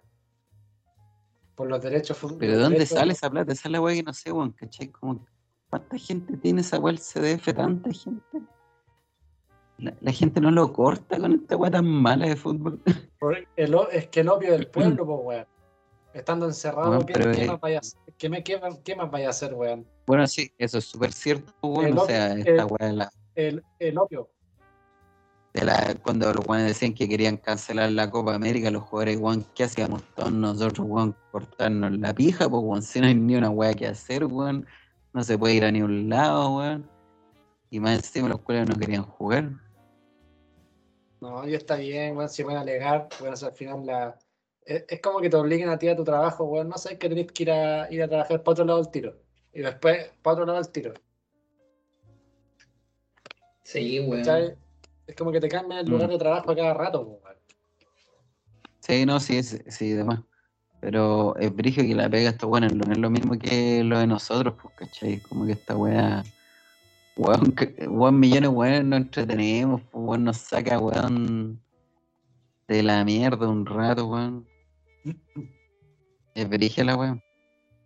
[1.57, 3.53] Por los derechos Pero ¿de dónde derechos- sale esa plata?
[3.53, 4.87] Esa es la weá que no sé, weón, ¿cachai?
[4.93, 5.27] Como,
[5.69, 7.53] ¿cuánta gente tiene esa weá el CDF?
[7.55, 8.41] ¿Tanta gente?
[9.79, 12.81] La, la gente no lo corta con esta weá tan mala de fútbol.
[13.57, 15.47] el es que el opio del pueblo, pues, weón.
[16.15, 18.01] Estando encerrado, ¿qué, más vaya a hacer?
[18.17, 19.85] ¿Qué, me- qué más- qué más vaya a hacer, weón?
[20.07, 21.87] Bueno, sí, eso es súper cierto, weón.
[21.89, 24.31] El O sea, el- esta weá la, El, el opio.
[25.55, 29.45] de la- cuando los weones decían que querían cancelar la Copa América, los jugadores, weón,
[29.57, 31.17] ¿qué hacíamos todos nosotros, weón?
[31.33, 34.67] Cortarnos la pija, pues, weón, si no hay ni una weá que hacer, weón,
[35.13, 36.89] no se puede ir a ni un lado, weón.
[37.71, 39.51] Y más encima los cuales no querían jugar.
[41.21, 44.19] No, y está bien, weón, si van a alegar, weón, al final la...
[44.65, 47.09] Es, es como que te obliguen a ti a tu trabajo, weón, no sabes que
[47.09, 49.17] tenés que ir a, ir a trabajar para otro lado del tiro.
[49.53, 50.95] Y después, para otro lado del tiro.
[53.63, 54.25] Sí, weón.
[54.25, 54.57] ¿cachai?
[55.07, 56.13] Es como que te cambian el lugar Mm.
[56.13, 57.21] de trabajo a cada rato, weón.
[58.81, 60.21] Sí, no, sí, sí, sí, demás.
[60.81, 64.07] Pero es brigio que la pega estos weones, no es lo mismo que lo de
[64.07, 65.21] nosotros, pues, ¿cachai?
[65.21, 66.23] Como que esta weá,
[67.17, 67.55] weón,
[67.89, 71.59] weón, millones weones nos entretenemos, weón, nos saca, weón,
[72.69, 74.47] de la mierda un rato, weón.
[76.35, 77.23] Es brigia la weón.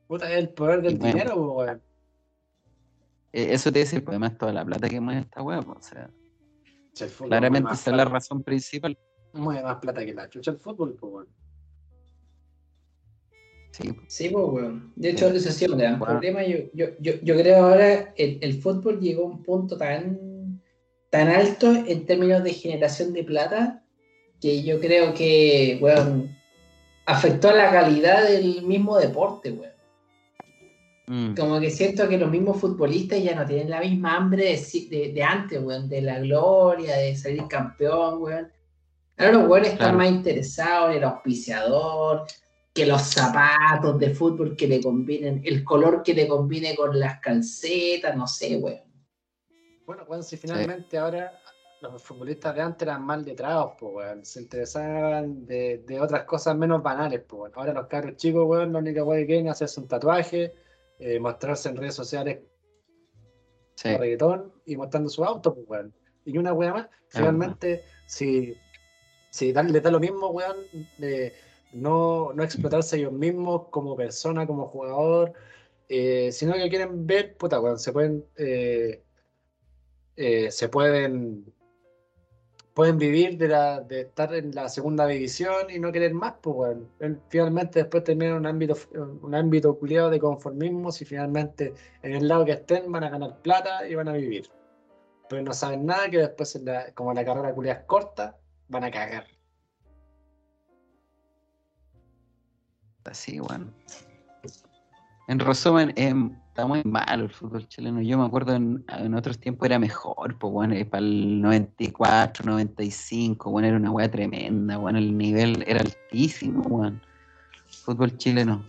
[0.07, 1.15] Puta, es el poder del bueno.
[1.15, 1.83] dinero, weón.
[3.33, 6.11] Eh, Eso te dice, pues, además, toda la plata que mueve esta pues, o sea,
[7.01, 8.99] el claramente esa es la razón principal.
[9.35, 11.29] Mueve más plata que la chucha el fútbol, pues, weón.
[13.73, 13.95] Sí.
[14.09, 14.93] Sí, pues, weón.
[14.97, 16.43] De hecho, eso sí es un gran problema.
[16.43, 20.63] Yo, yo, yo, yo creo ahora el, el fútbol llegó a un punto tan,
[21.11, 23.85] tan alto en términos de generación de plata
[24.41, 26.38] que yo creo que, weón,
[27.09, 29.73] afectó a la calidad del mismo deporte, weón.
[31.07, 34.57] Mm, Como que siento que los mismos futbolistas ya no tienen la misma hambre de,
[34.59, 38.53] si- de, de antes, weón, de la gloria, de salir campeón, weón.
[39.17, 39.99] Ahora los weones están Claro.
[39.99, 42.27] más interesados en el auspiciador,
[42.75, 47.19] que los zapatos de fútbol que le combinen, el color que le combine con las
[47.21, 48.83] calcetas, no sé, weón.
[49.87, 51.33] Bueno, weón, si finalmente ahora
[51.81, 54.25] los futbolistas de antes eran mal letrados, pues, weón.
[54.25, 57.53] Se interesaban de, de otras cosas menos banales, pues, weón.
[57.57, 60.55] Ahora los cabros chicos, weón, la única weón que quieren es hacerse un tatuaje,
[60.99, 62.41] eh, mostrarse en redes sociales
[63.77, 65.95] sí, con reggaetón y mostrando su auto, pues, weón.
[66.25, 68.55] Y una weá más, finalmente, si,
[69.31, 70.57] si dan- les da lo mismo, weón,
[70.99, 71.33] de
[71.73, 75.33] no, no explotarse ellos mismos como persona, como jugador,
[75.89, 79.03] eh, sino que quieren ver, puta, weón, se pueden, eh,
[80.17, 81.55] eh, se pueden,
[82.79, 86.77] pueden vivir de, estar en la segunda división y no querer más, pues.
[87.01, 88.77] El- Finalmente después terminan en un ámbito,
[89.21, 91.75] un ámbito culiado de conformismo, si finalmente
[92.05, 94.49] en el lado que estén van a ganar plata y van a vivir
[95.29, 98.85] pero no saben nada que después, en la- como la carrera culia es corta, van
[98.85, 99.27] a cagar.
[103.05, 103.75] así, weón.
[105.27, 108.03] En resumen, em, está muy malo el fútbol chileno.
[108.03, 113.49] Yo me acuerdo en, en otros tiempos era mejor, pues, bueno, para el 94, 95,
[113.53, 117.01] bueno, era una weá tremenda, bueno, el nivel era altísimo, weón.
[117.85, 118.65] Fútbol chileno.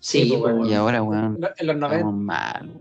[0.00, 0.66] Sí, Sí, pues, weón.
[0.68, 2.80] Y ahora, weón, En los 90, estamos mal,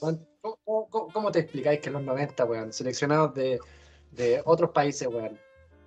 [0.00, 3.60] weón, ¿cómo, cómo- cómo te explicáis que en los 90, weón, seleccionados de,
[4.10, 5.38] de otros países, weón?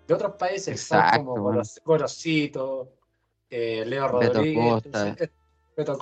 [0.07, 2.93] De otros países, Exacto, como Gorosito,
[3.49, 4.83] eh, Leo Rodríguez,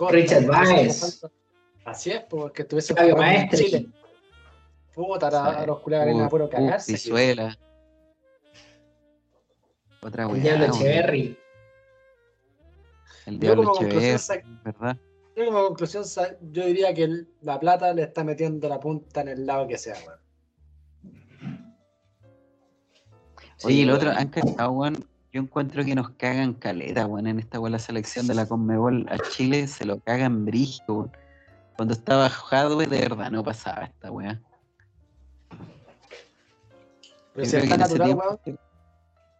[0.09, 1.21] Richard Báez.
[1.85, 3.49] Así es, porque estuviese Fabio en.
[3.49, 3.89] Chile.
[4.93, 6.93] Puta, a, a los culiados a puro cagarse.
[6.93, 7.57] Pizuela.
[10.01, 10.41] Otra El weá.
[10.41, 10.75] Diablo weón.
[10.75, 11.37] Echeverry.
[13.25, 14.97] El Yo Diablo como conclusión Echeverri, ¿verdad?
[15.35, 16.03] Yo como conclusión,
[16.51, 19.77] yo diría que el- la plata le está metiendo la punta en el lado que
[19.77, 20.19] sea, weón.
[23.65, 25.05] Oye, Sí, el otro, han cachado, weón.
[25.33, 27.25] Yo encuentro que nos cagan caleta, weón.
[27.25, 31.11] En esta la selección de la Conmebol a Chile se lo cagan weón.
[31.75, 34.39] Cuando estaba Jadwe, de verdad, no pasaba esta weá.
[37.33, 38.59] Pero si creo es que tan en ese natural, tiempo- weón,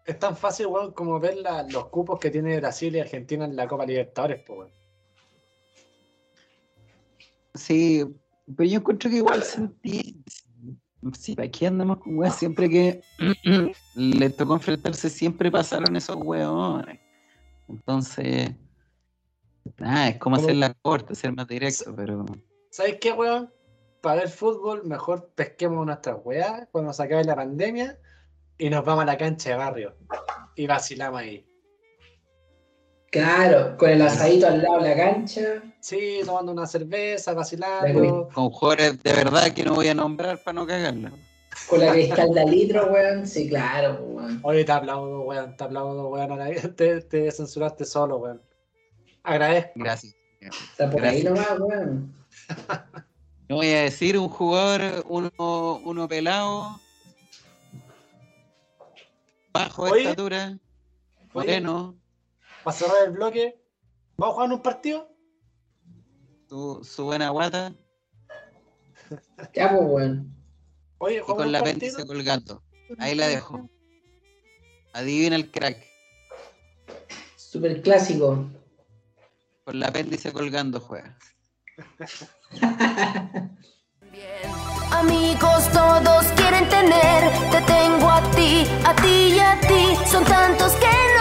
[0.06, 3.56] es tan fácil, weón, como ver la- los cupos que tiene Brasil y Argentina en
[3.56, 4.72] la Copa Libertadores, pues, weón.
[7.54, 8.04] Sí,
[8.58, 10.24] pero yo encuentro que igual se entiende.
[11.18, 12.36] Sí, aquí andamos con weas.
[12.36, 13.02] Siempre que
[13.96, 17.00] le tocó enfrentarse, siempre pasaron esos weones.
[17.68, 18.52] Entonces,
[19.78, 22.26] nada, es como hacer la corte, ser más directo, pero
[22.70, 23.52] ¿Sabes qué, weón?
[24.02, 28.00] Para ver fútbol, mejor pesquemos nuestras weas cuando se acabe la pandemia
[28.58, 29.96] y nos vamos a la cancha de barrio
[30.56, 31.46] y vacilamos ahí.
[33.14, 35.62] Claro, con el asadito al lado de la cancha.
[35.80, 38.28] Sí, tomando una cerveza, vacilando.
[38.34, 41.12] con jugadores de verdad que no voy a nombrar para no cagarla.
[41.70, 43.28] Con la cristal de litro, weón.
[43.28, 44.40] Sí, claro, weón.
[44.42, 46.76] Oye, te aplaudo, weón, te aplaudo, weón.
[46.76, 48.42] Te, te censuraste solo, weón.
[49.22, 49.74] Agradezco.
[49.76, 50.16] Gracias.
[50.40, 51.48] Está por ahí Gracias.
[51.48, 52.16] nomás, weón.
[53.48, 55.30] No voy a decir un jugador, uno,
[55.84, 56.80] uno pelado,
[59.54, 60.02] bajo Oye.
[60.02, 60.58] estatura,
[61.34, 61.62] Oye.
[62.64, 63.62] Para cerrar el bloque,
[64.18, 65.14] ¿vamos a jugar un partido?
[66.54, 67.74] su, su buena guata
[69.54, 70.36] Ya, pues, weón.
[71.00, 72.64] Oye, y con la apéndice colgando.
[73.00, 73.70] Ahí la dejo.
[74.94, 75.84] Adivina el crack.
[77.36, 78.48] Super clásico.
[79.66, 81.18] Con la apéndice colgando juega.
[84.92, 89.98] Amigos todos quieren tener, te tengo a ti, a ti y a ti.
[90.10, 91.13] Son tantos que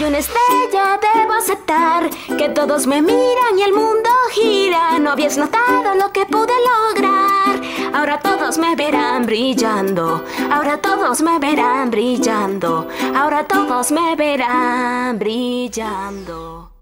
[0.00, 4.98] Soy una estrella, debo aceptar que todos me miran y el mundo gira.
[4.98, 7.60] No habías notado lo que pude lograr.
[7.94, 10.24] Ahora todos me verán brillando.
[10.50, 12.88] Ahora todos me verán brillando.
[13.14, 16.72] Ahora todos me verán brillando.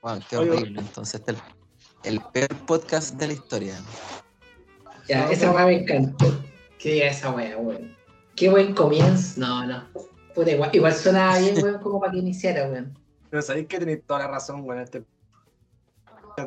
[0.00, 0.80] Wow, qué horrible.
[0.80, 1.38] Entonces, este es
[2.04, 3.78] el, el peor podcast de la historia.
[5.06, 6.34] Ya, esa weá me encantó.
[6.82, 7.94] Diga esa weá, weón.
[8.34, 9.38] Qué buen comienzo.
[9.38, 10.13] No, no.
[10.34, 12.98] Puta, igual, igual suena bien, weón, como para que iniciara, weón.
[13.30, 14.82] Pero sabéis que tenéis toda la razón, weón.
[14.82, 15.04] Este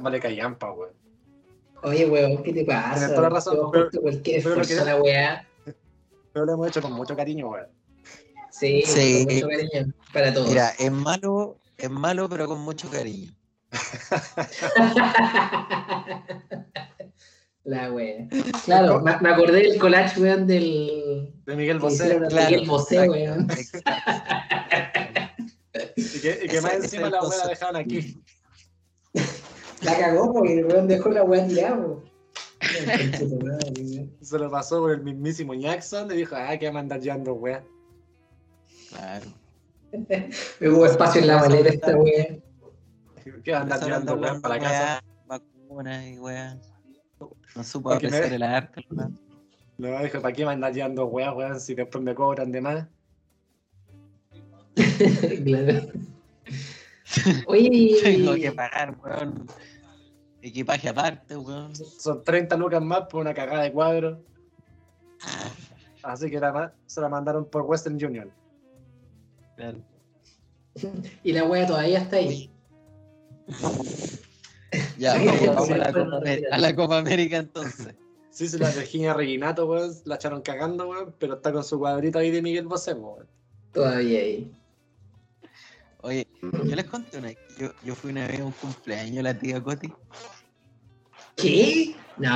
[0.02, 0.92] vale callampa, weón.
[1.84, 2.94] Oye, weón, ¿qué te pasa?
[2.96, 5.48] Tienes toda la razón, Hemos pero- cualquier pero lo esfuerzo la weá.
[6.34, 7.68] Pero lo hemos hecho con mucho cariño, weón.
[8.50, 9.26] Sí, Sí.
[9.26, 10.50] con mucho cariño para todos.
[10.50, 13.32] Mira, es malo, es malo, pero con mucho cariño.
[17.68, 18.28] la wea.
[18.66, 21.34] Claro, me, me acordé del collage, weón, del.
[21.46, 22.18] De Miguel Bosé.
[22.30, 23.50] Claro, Miguel Bosé, weón.
[23.52, 23.92] exacto.
[25.96, 28.22] Y que, y que más encima la weá la dejaron aquí.
[29.84, 32.00] La cagó porque el weón dejó la weá tirada.
[34.22, 37.36] Se lo pasó por el mismísimo Jackson y dijo, ah, que va a mandar llevando,
[37.36, 37.64] weá.
[38.90, 39.28] Claro.
[40.60, 42.40] Me hubo espacio en la maleta esta weá.
[43.44, 45.04] Que va a andar llevando, hablando para la casa.
[45.28, 46.60] vacunas y weá.
[47.56, 48.86] No supo apreciar el arte.
[48.90, 49.12] ¿no?
[49.78, 52.88] No, dijo, ¿para qué me andar llevando, weá, weón, si después me cobran de más?
[55.44, 55.88] Claro.
[57.48, 59.48] Oye, Tengo que pagar, weón.
[60.42, 61.76] Equipaje aparte, weón.
[61.76, 64.24] Son 30 lucas más por una cagada de cuadro.
[66.04, 68.32] Así que la, se la mandaron por Western Union.
[69.56, 69.80] Claro.
[71.24, 72.52] y la weá todavía está ahí.
[74.98, 76.18] Ya, Sí, vamos, sí, vamos a, la Copa.
[76.18, 77.96] América- a la Copa América entonces.
[78.30, 82.20] Sí, sí, la Virginia Reginato, weón, la echaron cagando, weón, pero está con su cuadrito
[82.20, 83.28] ahí de Miguel Bosé, weón.
[83.72, 84.52] Todavía ahí.
[86.02, 89.24] Oye, yo les conté una vez que yo, yo fui una vez a un cumpleaños
[89.24, 89.92] la tía Coti.
[91.36, 91.96] ¿Qué?
[92.18, 92.30] No.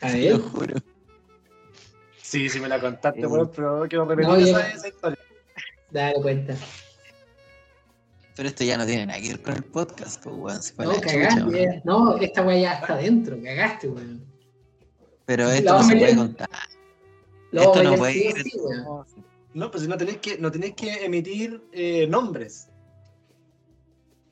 [0.00, 0.40] A Te lo ver.
[0.40, 0.76] juro.
[2.22, 5.18] Sí, sí me la contaste, Eh, weón, pero quiero repetir no, esa, esa historia.
[5.90, 6.54] Dale cuenta.
[8.36, 10.90] Pero esto ya no tiene nada que ver con el podcast, pues, weón.
[10.90, 11.44] No, chucha, cagaste.
[11.44, 11.82] weón.
[11.84, 13.38] No, esta weá ya está adentro.
[13.42, 14.24] Cagaste, weón.
[15.24, 16.48] Pero esto no se puede contar.
[17.52, 19.06] Lo esto no puede sí sí, weón.
[19.54, 22.68] No, pues si no tenéis que, no tenéis que emitir eh, nombres.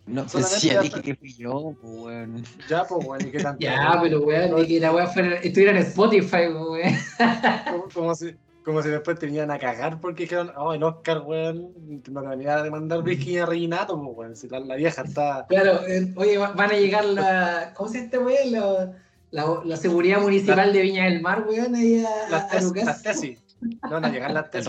[0.05, 2.44] No, pues sí, ya dije que fui yo, pues, weón.
[2.68, 3.61] Ya, pues, weón, y qué tanto.
[3.61, 6.80] Ya, pero weón, de que la weá fuera, estuviera en Spotify, weón.
[7.70, 8.34] Como, como si,
[8.64, 12.28] como si después te vinieran a cagar porque dijeron, oh, el Oscar, weón, no te
[12.28, 15.46] venía a demandar Virginia Reginato, pues, weón, si la, la vieja está...
[15.48, 17.72] Claro, eh, oye, va- van a llegar la.
[17.74, 18.52] ¿Cómo se llama este weón?
[18.52, 18.92] La,
[19.30, 22.84] la, la seguridad municipal de Viña del Mar, weón, ahí a, Las, a tes- Lucas.
[22.84, 23.42] las tesis.
[23.82, 24.68] No van a llegar las tesis.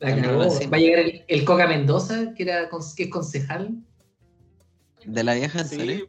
[0.00, 0.38] La cagó.
[0.70, 3.74] Va a llegar el, el Coca Mendoza, que, era, que es concejal.
[5.04, 6.08] ¿De la vieja, en Sí, serio?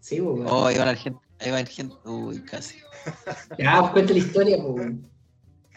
[0.00, 0.46] Sí, pues, weón.
[0.50, 1.20] Oh, ahí va la gente.
[1.40, 1.94] Ahí va el gente.
[2.04, 2.78] Uy, casi.
[3.58, 5.10] Ya, pues cuenta la historia, pues, weón.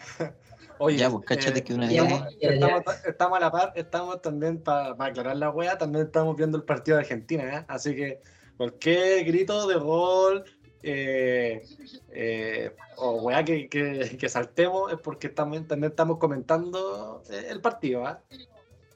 [0.78, 2.02] oye, Ya, pues, eh, que una ya.
[2.04, 2.54] Estamos, ya, ya.
[2.54, 6.64] estamos, estamos a la par, estamos también, para aclarar la wea, también estamos viendo el
[6.64, 7.64] partido de Argentina, ¿eh?
[7.68, 8.20] Así que
[8.56, 10.44] cualquier grito de gol
[10.82, 11.62] eh,
[12.10, 17.60] eh, o wea que, que, que saltemos es porque también, también estamos comentando eh, el
[17.60, 18.20] partido, ¿ah?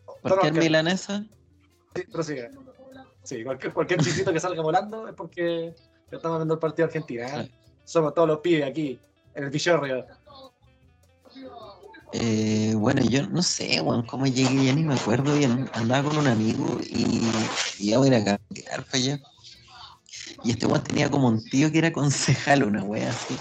[0.05, 1.25] ¿Por qué Todos en que- milanesa?
[1.95, 2.51] Sí, prosigue.
[3.23, 5.75] Sí, cualquier, cualquier chisito que salga volando es porque
[6.11, 7.41] estamos viendo el partido de Argentina.
[7.43, 7.51] ¿eh?
[7.85, 8.99] Somos todos los pibes aquí,
[9.35, 10.05] en el Villorrio.
[12.17, 15.69] Eh, bueno, yo no sé, weón, cómo llegué, ya ni me acuerdo bien.
[15.73, 17.21] Andaba con un amigo y,
[17.81, 19.21] y iba a ir a cargar para allá.
[20.45, 23.37] Y este weón tenía como un tío que era concejal, una wea así.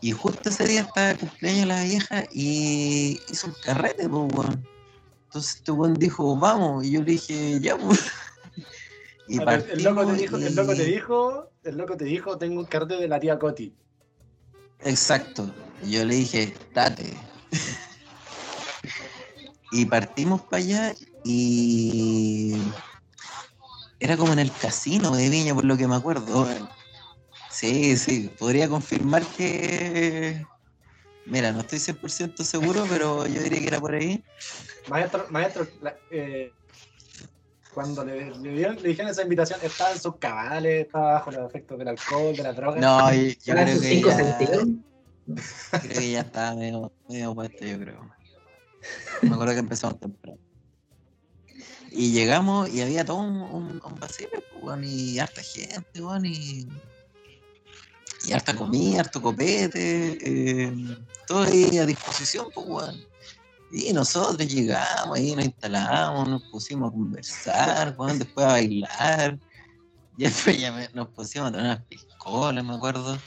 [0.00, 4.64] Y justo ese día estaba cumpleaños la vieja y hizo un carrete, pues, weón.
[5.24, 8.00] Entonces este weón dijo, vamos, y yo le dije, ya, pues.
[9.28, 12.38] Y A ver, el, loco te dijo, el loco te dijo, el loco te dijo,
[12.38, 13.72] tengo un cartel de la tía Coti.
[14.80, 15.48] Exacto.
[15.82, 17.16] Y Yo le dije, date.
[19.70, 20.94] Y partimos para allá
[21.24, 22.62] y
[24.00, 26.46] era como en el casino de Viña, por lo que me acuerdo.
[27.50, 30.44] Sí, sí, podría confirmar que...
[31.24, 34.24] Mira, no estoy 100% seguro, pero yo diría que era por ahí.
[34.88, 36.52] Maestro, maestro, la- eh,
[37.72, 41.48] cuando le, le dieron- le dijeron esa invitación, estaba en sus cabales, estaba bajo los
[41.48, 42.80] efectos del alcohol, de la droga.
[42.80, 44.64] No, yo, yo ¿Eran creo sus que cinco ya, sentidos?
[45.26, 48.10] Creo que ya estaba medio, medio puesto, yo creo.
[49.22, 50.38] Me acuerdo que empezamos temprano.
[51.90, 56.66] Y llegamos y había todo un, un, un y harta gente, weón, y,
[58.24, 60.72] y harta comida, harto copete, eh,
[61.26, 63.04] todo ahí a disposición, pues, weón.
[63.70, 69.38] Y nosotros llegamos ahí, nos instalamos, nos pusimos a conversar, después a bailar.
[70.16, 73.18] Y después ya me- nos pusimos a tomar unas piscolas, me acuerdo.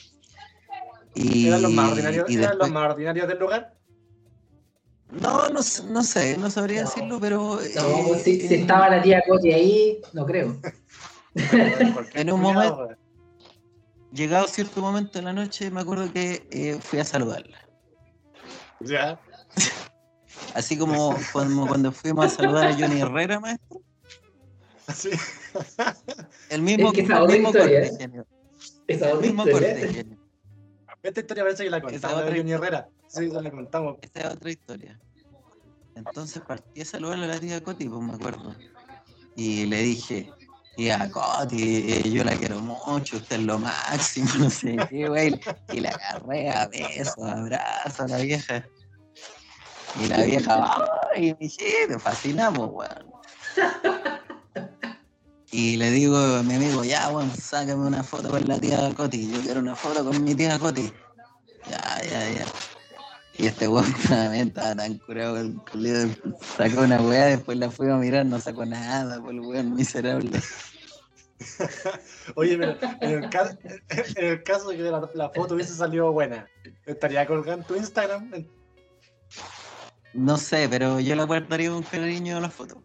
[1.16, 3.74] Y, ¿Eran los más ordinarios, y eran después- los más ordinarios del lugar?
[5.12, 6.90] no, no, sé- no sé, no sabría No.
[6.90, 7.40] decirlo, pero.
[7.56, 10.58] No, eh, pues, si, si eh, estaba la tía Coti ahí, no creo.
[12.14, 12.90] En un momento-.
[14.12, 17.58] Llegado cierto momento de la noche, me acuerdo que eh, fui a saludarla.
[18.82, 19.20] Ya.
[20.54, 23.82] Así como cuando, cuando fuimos a saludar a Johnny Herrera, maestro.
[24.94, 25.10] Sí.
[26.50, 27.98] El mismo, Es que el mismo historia, corte, ¿eh?
[28.00, 28.28] genio.
[28.88, 29.74] El mismo historia.
[29.74, 30.18] corte, genio.
[31.06, 32.90] Esta historia parece que la contamos de Johnny Herrera.
[33.08, 33.98] Sí, se la contamos.
[34.02, 35.00] Esta es otra historia.
[35.94, 38.56] Entonces partí a saludarle a la tía Coti, pues me acuerdo.
[39.36, 40.34] Y le dije,
[40.76, 45.40] tía Coti, eh, yo la quiero mucho, usted es lo máximo, no sé qué, güey.
[45.72, 48.66] Y la agarré a besos, abrazos a la vieja.
[50.02, 53.14] Y la vieja, ay, mi te fascinamos, weón.
[55.58, 59.32] Y le digo a mi amigo, ya, weón, sácame una foto con la tía Coti.
[59.32, 60.92] Yo quiero una foto con mi tía Coti.
[61.70, 62.46] Ya, ya, ya.
[63.38, 66.10] Y este weón nuevamente estaba tan curado el culiao,
[66.58, 70.42] Sacó una weá, después la fui a mirar, no sacó nada, por el weón miserable.
[72.36, 73.58] Oye, pero en el, ca-
[74.18, 76.50] en el caso de que la, la foto hubiese salido buena,
[76.86, 78.30] ¿estaría colgada en tu Instagram?
[80.14, 82.84] No sé, pero yo la guardaría con cariño la foto.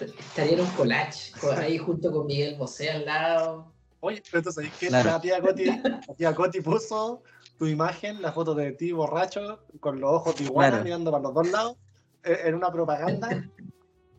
[0.00, 3.72] Estaría en un collage, ahí junto con Miguel Bosé al lado.
[4.00, 4.88] Oye, pero entonces, ¿sabes qué?
[4.88, 5.10] Claro.
[5.10, 7.22] La tía Coti, la tía Coti puso
[7.58, 10.84] tu imagen, la foto de ti borracho, con los ojos de iguana, Claro.
[10.84, 11.76] mirando para los dos lados,
[12.24, 13.44] eh, en una propaganda,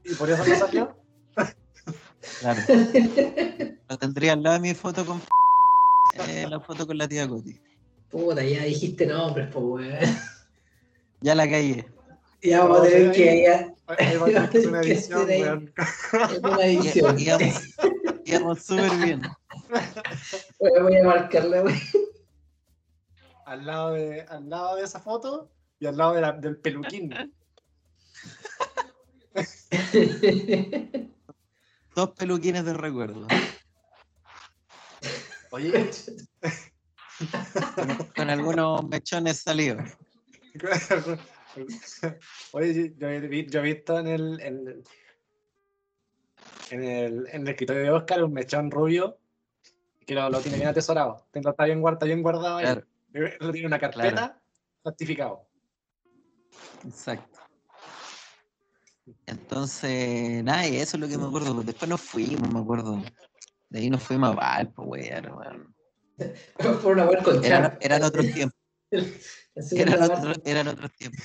[0.04, 0.96] y por eso no salió.
[2.42, 2.62] Claro.
[3.88, 5.22] Lo tendría al lado de mi foto con
[6.28, 7.58] eh, la foto con la tía Coti.
[8.10, 10.18] Puta, ya dijiste nombres, pues, weón.
[11.22, 11.86] Ya la caí.
[12.42, 14.50] Ya vamos a tener que hacer una
[14.82, 15.74] ¿Qué edición, weón.
[15.78, 17.18] hacer una edición.
[18.26, 19.22] Íbamos, súper bien.
[20.60, 21.80] Voy a marcarla, weón.
[23.46, 27.10] Al lado, de, al lado de esa foto y al lado de la- del peluquín.
[31.96, 33.28] Dos peluquines de recuerdo.
[35.52, 35.90] Oye,
[38.16, 39.82] Con algunos mechones salidos.
[42.54, 44.84] Oye, yo, he vi- yo he visto en el, en,
[46.72, 49.18] en el, en el escritorio de Oscar un mechón rubio
[50.06, 51.26] que lo, lo tiene bien atesorado.
[51.32, 52.66] Tengo- Está bien, está bien guardado ahí.
[52.66, 52.84] Claro,
[53.40, 54.42] Lo tiene en una carpeta
[54.84, 55.48] certificado.
[56.86, 57.40] exacto.
[59.26, 61.54] Entonces, nada, y eso es lo que me acuerdo.
[61.56, 63.02] pues Después nos fuimos, me acuerdo.
[63.70, 65.26] De ahí nos fuimos a Valpo, weón.
[65.36, 65.76] weón.
[66.82, 67.24] Por una buena.
[67.44, 68.59] Eran, eran otros tiempos.
[68.92, 71.24] Eran otros, eran otros tiempos.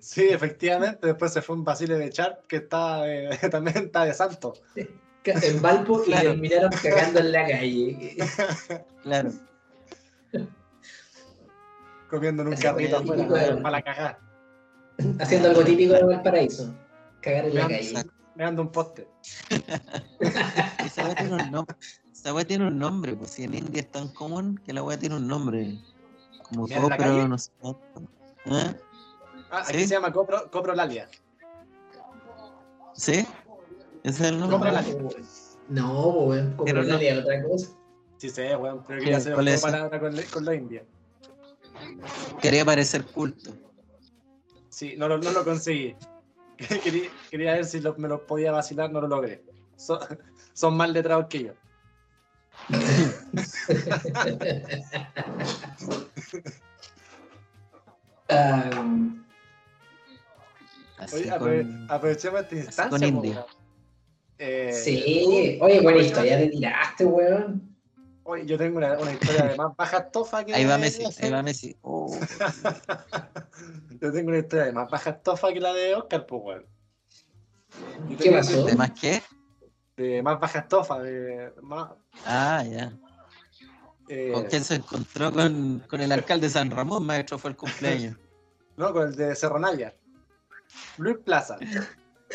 [0.00, 1.06] Sí, efectivamente.
[1.06, 4.54] Después se fue un Basile de Char que está eh, también está de santo.
[5.24, 6.30] En Valpo y Claro.
[6.30, 8.16] terminaron cagando en la calle.
[9.02, 9.30] Claro.
[12.08, 13.28] Comiendo en un carrito afuera
[13.62, 14.18] para la cagada.
[15.20, 16.74] Haciendo algo típico de Valparaíso.
[17.20, 17.94] Cagar en la calle.
[18.34, 19.06] Me dando un poste.
[20.84, 21.76] Esa weá tiene un nombre.
[22.12, 24.98] Esa weá tiene un nombre, pues si en India es tan común que la weá
[24.98, 25.78] tiene un nombre.
[26.50, 27.28] Como ¿Mira en la copro, calle?
[27.28, 27.50] no sé.
[28.46, 28.74] ¿Eh?
[29.50, 29.86] Ah, aquí ¿Sí?
[29.88, 31.08] se llama Copro, Copro Lalia.
[32.94, 33.26] ¿Sí?
[34.02, 34.72] Ese es el nombre.
[34.72, 34.84] la-
[35.68, 36.96] No, weón, como Pero no.
[36.96, 37.68] Otra cosa.
[38.18, 39.62] Sí sé, weón, pero quería hacer ¿Cuál una es?
[39.62, 40.84] palabra con, la- con la India.
[42.40, 43.50] Quería parecer culto.
[44.68, 45.96] Sí, no lo, no lo conseguí.
[46.84, 49.42] Quería, quería ver si lo- me lo podía vacilar, no lo logré.
[49.76, 49.98] Son,
[50.52, 51.52] son más letrados que yo.
[60.98, 62.88] Así Oye, con- aprove- aprovechemos esta instancia.
[62.90, 63.46] con India.
[64.38, 67.76] Eh, sí, oye, buena historia te tiraste, weón.
[68.22, 71.04] Oye, yo tengo una, una historia de más baja estofa que Ahí va de Messi,
[71.04, 71.24] Oscar.
[71.24, 71.76] ahí va Messi.
[71.82, 72.18] Oh,
[74.00, 76.66] Yo tengo una historia de más baja estofa que la de Oscar, pues, weón.
[78.18, 78.64] ¿Qué pasó?
[78.64, 79.22] ¿De más qué?
[79.96, 81.90] De más baja estofa, de más.
[82.24, 82.92] Ah, ya.
[84.12, 85.32] Eh, ¿Con quién se encontró?
[85.32, 88.16] Con, con el alcalde de San Ramón, maestro, fue el cumpleaños.
[88.76, 89.94] No, con el de Cerro Navia.
[90.98, 91.56] Luis Plaza.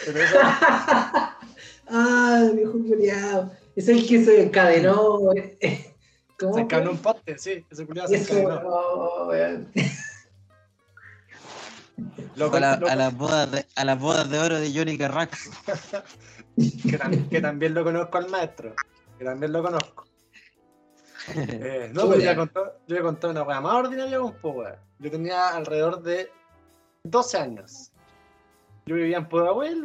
[0.05, 0.37] Pero eso,
[1.89, 3.51] ah, viejo culiado.
[3.75, 5.33] Es el que se encadenó.
[5.35, 5.93] eh,
[6.39, 6.53] ¿Cómo?
[6.55, 7.65] se encadenó un poste, sí.
[7.69, 8.69] Ese culiado se Eso, encadenó.
[8.69, 9.35] oh, a,
[12.59, 15.35] la- lo- a las bodas de, a las bodas de oro de Johnny Carrasco.
[16.55, 18.73] que, tam- que también lo conozco al maestro.
[19.17, 20.05] Que también lo conozco.
[21.35, 22.45] Eh, no, pero yo
[22.87, 24.75] yo le conté una weá más ordinaria un poco, weón.
[24.99, 26.31] Yo tenía alrededor de
[27.03, 27.91] 12 años.
[28.85, 29.83] Yo vivía en Pudahuel,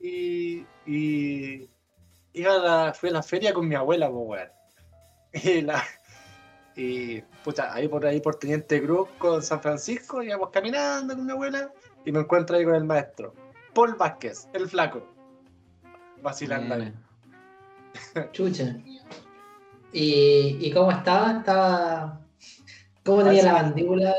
[0.00, 1.70] y, y
[2.34, 4.48] iba a la, fui a la feria con mi abuela, weón.
[5.44, 5.82] Y la,
[6.76, 11.32] y puta, ahí por ahí por Teniente Cruz con San Francisco, íbamos caminando con mi
[11.32, 11.70] abuela
[12.04, 13.34] y me encuentro ahí con el maestro.
[13.74, 15.06] Paul Vázquez, el flaco.
[16.22, 16.94] Vacilando ahí.
[18.32, 18.76] Chucha.
[19.92, 21.38] ¿Y, ¿Y cómo estaba?
[21.38, 22.20] Estaba.
[23.04, 23.46] ¿Cómo tenía Así.
[23.48, 24.14] la mandíbula?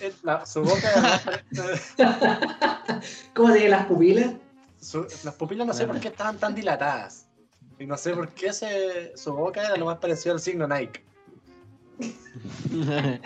[0.00, 1.20] Eh, la- su boca
[3.34, 4.34] ¿Cómo tenía las pupilas?
[4.80, 7.26] su- las pupilas no sé por qué estaban tan dilatadas.
[7.78, 11.02] Y no sé por qué se, su boca era lo más parecido al signo Nike.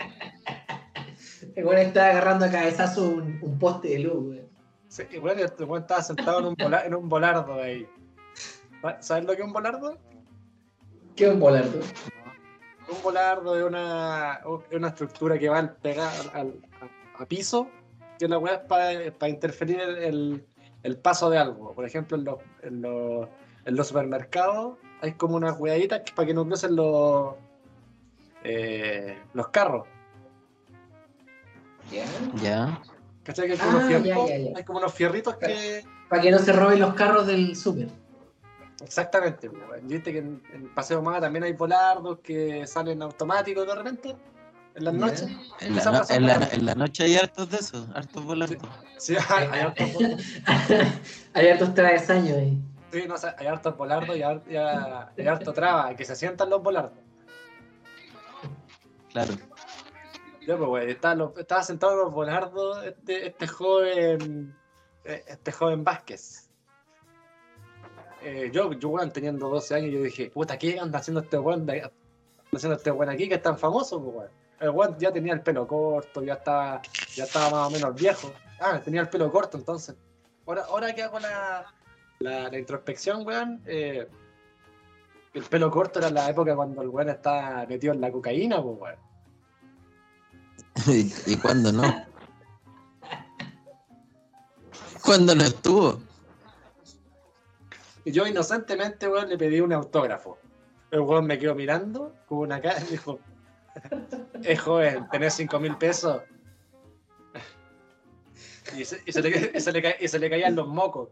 [1.57, 4.47] Weón estaba agarrando a cabezazo un, un poste de luz, weón.
[4.87, 7.87] Sí, weón estaba sentado en un, vola- en un volardo ahí.
[9.01, 9.97] ¿Sabes lo que es un volardo?
[11.15, 11.79] ¿Qué un volardo?
[12.89, 16.53] Un volardo es una, es una estructura que va al pegar al,
[17.17, 17.67] a, a piso,
[18.19, 20.45] que la weá es para interferir el, el-
[20.83, 21.73] el paso de algo.
[21.73, 23.29] Por ejemplo, en los, en los,
[23.63, 27.35] en los supermercados hay como unas weaditas que- para que no crucen los,
[28.43, 29.87] eh, los carros.
[31.91, 32.05] Ya.
[32.41, 32.81] ya.
[33.23, 33.45] ¿Cachai?
[33.47, 34.15] Que hay como, Ah, unos ya.
[34.57, 35.83] hay como unos fierritos que...
[36.09, 37.87] Para que no se roben los carros del súper.
[38.83, 39.49] Exactamente.
[39.49, 39.87] pues.
[39.87, 44.15] Viste que en, en Paseo Más también hay volardos que salen automáticos de repente
[44.75, 45.21] en las noches.
[45.61, 48.57] En la, no- en, la, para- en la noche hay hartos de esos, hartos volando.
[48.97, 49.89] Sí, hay, hay hartos
[51.33, 52.61] Hay hartos travesaños ahí.
[52.91, 56.05] Sí, no, o sea, hay hartos volardos y hay, y hay- hay harto traba, que
[56.05, 56.93] se sientan los volardos.
[59.11, 59.33] Claro.
[60.45, 64.55] Yo, pues, güey, estaba, los- estaba sentado en los volardos este, este joven,
[65.05, 66.49] eh, este joven Vázquez.
[68.23, 71.67] Eh, yo, yo, weón, teniendo 12 años, yo dije, puta, ¿qué anda haciendo este weón,
[72.53, 74.29] haciendo este weón aquí que es tan famoso, weón?
[74.59, 76.81] El weón ya tenía el pelo corto, ya estaba,
[77.15, 78.31] ya estaba más o menos viejo.
[78.61, 79.95] Ah, tenía el pelo corto, entonces.
[80.45, 81.65] Ahora, ahora que hago la,
[82.19, 84.07] la, la introspección, weón, eh,
[85.33, 88.77] el pelo corto era la época cuando el weón estaba metido en la cocaína, pues,
[88.79, 88.99] weón.
[90.87, 91.83] ¿Y, y cuándo no?
[95.03, 96.12] ¿Cuándo no estuvo?
[98.05, 100.37] Y yo inocentemente, weón, le pedí un autógrafo.
[100.91, 103.19] El weón me quedó mirando con una cara y dijo,
[104.43, 106.21] es joven, tenés cinco mil pesos.
[108.77, 111.09] Y se, y se le, y se le y se le caían los mocos.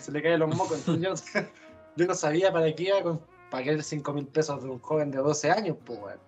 [0.00, 0.78] Se le caían los mocos.
[0.78, 1.48] Entonces yo, no-
[1.96, 3.20] yo no sabía para qué iba con
[3.50, 6.18] querer cinco mil pesos de un joven de 12 años, pues, weón.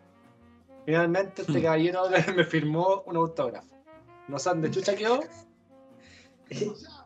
[0.84, 1.62] Finalmente este Hmm.
[1.62, 2.02] caballero
[2.36, 3.68] me firmó un autógrafo.
[4.28, 5.20] No sé dónde chucha quedó.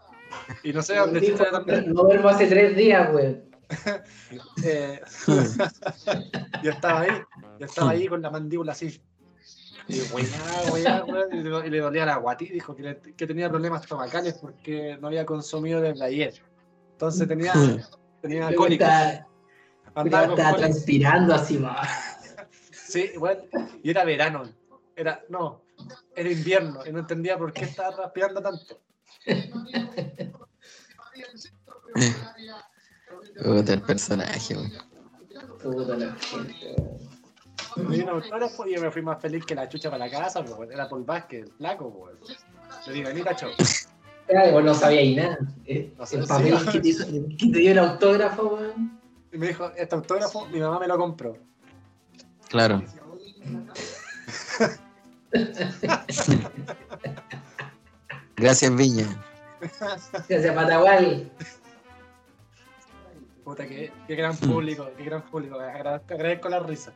[0.62, 1.92] Y no sé dónde chucha también.
[1.92, 3.44] no duermo hace tres días, weón.
[4.64, 5.00] Eh,
[6.62, 7.10] yo estaba ahí,
[7.58, 9.00] yo estaba ahí con la mandíbula así.
[9.88, 11.26] Y weá, weá, weá,
[11.64, 15.24] y le, dolía la guatita, dijo que, le- que tenía problemas estomacales porque no había
[15.24, 16.34] consumido desde ayer.
[16.92, 17.52] Entonces tenía,
[18.22, 18.86] tenía cólicos.
[18.88, 19.26] estaba,
[19.94, 21.82] Andaba transpirando así, va.
[22.70, 23.42] Sí, bueno,
[23.82, 24.42] y era verano.
[24.94, 25.62] Era, no,
[26.14, 28.80] era invierno y no entendía por qué estaba transpirando tanto.
[33.42, 34.72] Puta, el personaje, weón.
[35.62, 37.08] Puta la gente, weón.
[37.76, 40.10] Me dio un autógrafo y yo me fui más feliz que la chucha para la
[40.10, 42.38] casa, pues, era por Vázquez, el flaco, pues.
[42.86, 43.48] Le digo, vení, cacho.
[44.26, 45.38] Claro, vos no sabíais nada.
[45.64, 49.00] Eh, el papel que te dio el autógrafo, weón.
[49.32, 51.36] Y me dijo, este autógrafo, mi mamá me lo compró.
[52.48, 52.82] Claro.
[58.38, 59.06] Gracias, Viña.
[60.28, 61.30] Gracias, Patagual.
[63.44, 65.58] Puta, qué, qué gran público, qué gran público.
[65.58, 66.92] Agradezco, agradezco la risa.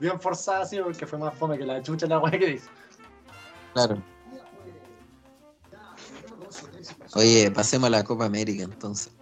[0.00, 2.68] Bien forzada, sí, porque fue más fome que la chucha la weá que dice.
[3.72, 4.02] Claro.
[7.14, 9.12] Oye, pasemos a la Copa América entonces.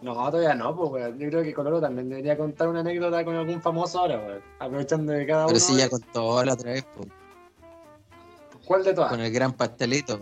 [0.00, 1.18] No, todavía no, pues, weón.
[1.18, 4.42] Yo creo que Coloro también debería contar una anécdota con algún famoso ahora, weón.
[4.58, 5.66] Aprovechando de cada Pero uno.
[5.66, 7.04] sí, ya contó la otra vez, po,
[8.64, 9.10] ¿Cuál de todas?
[9.10, 10.20] con el gran pastelito.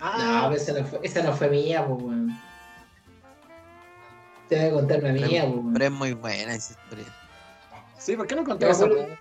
[0.00, 2.38] No, Ah, esa no fue, esa no fue mía, pues, weón.
[4.48, 5.72] Te voy a contar una mía, pues, weón.
[5.74, 7.04] Pero es muy buena esa historia.
[7.98, 9.02] sí, ¿por qué no conté esa, bueno.
[9.02, 9.18] weón?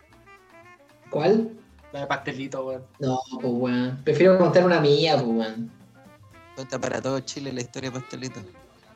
[1.10, 1.52] ¿Cuál?
[1.92, 2.86] La de pastelito, weón.
[3.00, 4.02] No, pues, weón.
[4.04, 5.72] Prefiero contar una mía, pues, weón.
[6.56, 8.40] Cuenta para todo Chile la historia de pastelito.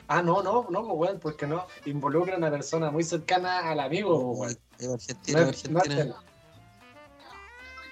[0.07, 3.79] Ah, no, no, no, pues, weón, porque no involucra a una persona muy cercana al
[3.81, 4.93] amigo, pues, weón.
[4.93, 6.15] Argentina, No es- no Argentina.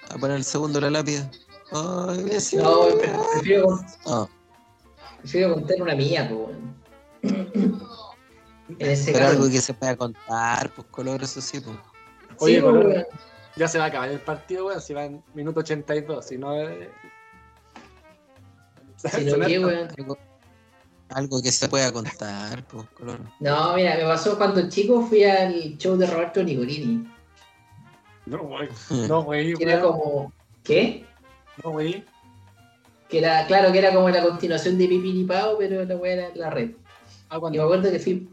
[0.05, 1.29] es- A poner el segundo la lápida.
[1.71, 2.25] Ay.
[2.57, 4.27] No, pre- prefiero, Ah,
[5.19, 6.57] prefiero contar una mía, pues,
[7.23, 7.81] weón.
[8.79, 9.37] En ese pero caso.
[9.37, 11.75] algo que se pueda contar, pues color, eso sí, pues.
[12.37, 12.85] Oye, sí, color.
[12.85, 13.05] weón.
[13.57, 16.55] Ya se va a acabar el partido, weón, si va en minuto 82, si no...
[16.57, 16.89] eh,
[19.11, 19.89] Si no, ¿qué, weón?
[19.97, 20.17] Algo,
[21.09, 23.19] algo que se pueda contar, pues color.
[23.39, 27.11] No, mira, me pasó cuando chico fui al show de Roberto Nicolini.
[28.25, 28.69] No, güey.
[29.09, 30.31] No, güey, Que era como.
[30.63, 31.05] ¿Qué?
[31.63, 32.03] No, güey.
[33.09, 36.49] Que era, claro, que era como la continuación de Pipiripao, pero la weá era la
[36.49, 36.71] red.
[37.29, 38.29] Ah, Y me acuerdo que fui.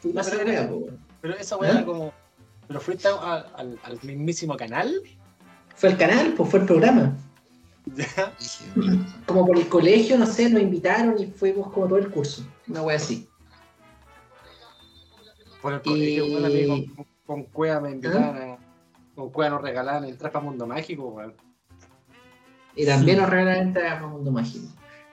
[0.00, 0.86] Fui más Pero era- po.
[1.20, 1.74] Pero esa weá ¿Ah?
[1.76, 2.12] era como...
[2.66, 4.92] ¿Pero fuiste al, al mismísimo canal?
[5.76, 7.16] Fue el canal, pues fue el programa.
[7.94, 8.32] Ya.
[9.26, 12.44] Como por el colegio, no sé, nos invitaron y fuimos como todo el curso.
[12.68, 13.28] Una weá así.
[15.60, 18.58] Por el Y- colegio, weón, a mí con, con Cueva me invitaban a...
[19.14, 21.34] Con Cueva nos regalaban entrar para Mundo Mágico, weón.
[22.76, 24.66] Y también nos regalaron entradas para Mundo Mágico.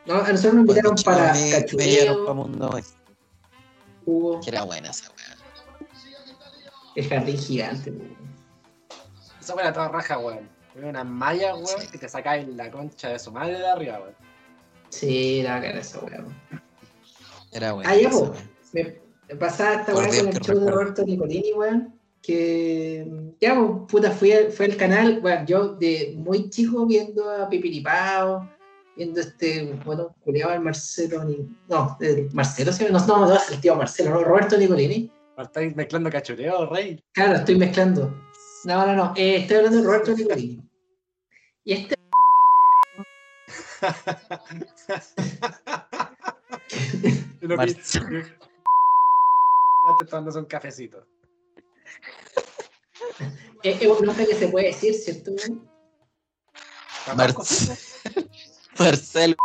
[0.05, 2.97] No, a nosotros nos invitaron cuando para me- me llevaron pa' cachureo, mundo mágico.
[4.05, 5.37] jugo, Que era buena esa weá.
[6.95, 8.17] el jardín gigante, weón.
[9.39, 10.49] Esa weá era toda raja, weón.
[10.75, 11.87] Era una malla, weón, Sí.
[11.91, 14.15] que te sacáis la concha de su madre de arriba, weón.
[14.89, 16.17] Sí, era bacana esa weá.
[16.21, 16.35] weón.
[17.51, 17.89] Era buena.
[17.89, 18.31] Ah, ya, weá.
[18.73, 20.71] Me, me pasaba esta weá con el show de.
[20.71, 21.98] Roberto Nicolini, weón.
[22.21, 23.07] Que
[23.39, 27.47] ya, pues, puta, fui, al- fue el canal, weón, yo de muy chico viendo a
[27.49, 28.47] Pipiripao,
[28.97, 31.23] viendo este, bueno, culiaba el Marcelo,
[31.69, 32.85] no, el Marcelo, ¿sí?
[32.91, 35.09] no, no, no, el tío Marcelo, no, Roberto Nicolini.
[35.37, 37.01] Estáis mezclando cachureo, rey.
[37.13, 38.13] Claro, estoy mezclando.
[38.65, 40.61] No, no, no, eh, estoy hablando de Roberto Nicolini.
[41.63, 41.95] Y este,
[47.41, 47.75] lo que-.
[49.87, 51.05] Ya te tomándose un cafecito.
[53.63, 55.31] Es, es un nombre que se puede decir, ¿cierto?
[57.15, 57.75] Marcelo.
[58.79, 59.35] Marcelo.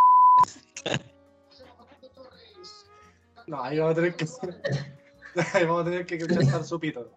[3.46, 4.24] No, ahí vamos a tener que.
[5.52, 7.10] ahí vamos a tener que echar su pito.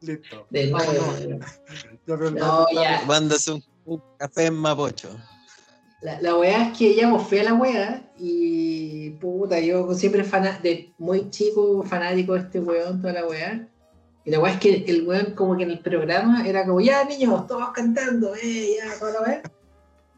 [0.00, 0.46] Listo.
[0.50, 3.02] De nuevo, No, ya.
[3.06, 5.08] Mándase un, un café en Mapocho.
[6.00, 10.22] La, la weá es que ya pues, fui a la weá y puta, yo siempre
[10.22, 13.68] fana, de muy chico fanático de este weón, toda la weá.
[14.24, 17.04] Y la weá es que el weón como que en el programa era como, ya
[17.04, 19.42] niños, todos cantando, eh, ya, la weá.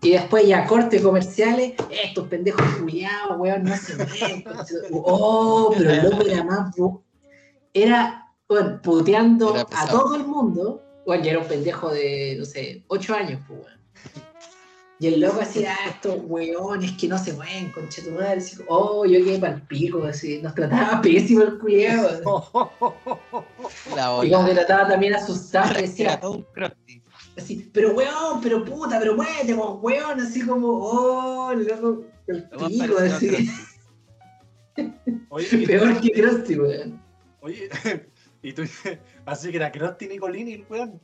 [0.02, 4.44] Y después ya cortes comerciales, estos pendejos culiados, weón, no se ven.
[4.92, 6.74] Oh, pero el loco era más...
[7.72, 10.82] Era, weón, puteando Era a todo el mundo.
[11.06, 14.29] Weón, ya era un pendejo de, no sé, 8 años, pues, weón.
[15.00, 18.36] Y el loco así, ah, estos weones que no se mueven, concha tu madre.
[18.36, 22.20] Así, oh, yo quedé pa'l pico, así, nos trataba pésimo el culiado.
[23.96, 24.54] Y ola.
[24.54, 27.02] trataba también asustado, y Era decía, todo un crossfit.
[27.38, 32.98] así, pero weón, pero puta, pero muévete, weón, así como, oh, el loco, el pico,
[32.98, 33.50] a así.
[35.30, 37.02] Oye, peor que Krusty, weón.
[37.40, 37.70] Oye,
[38.42, 38.64] y tú
[39.24, 41.00] así que era Krusty Nicolini, weón.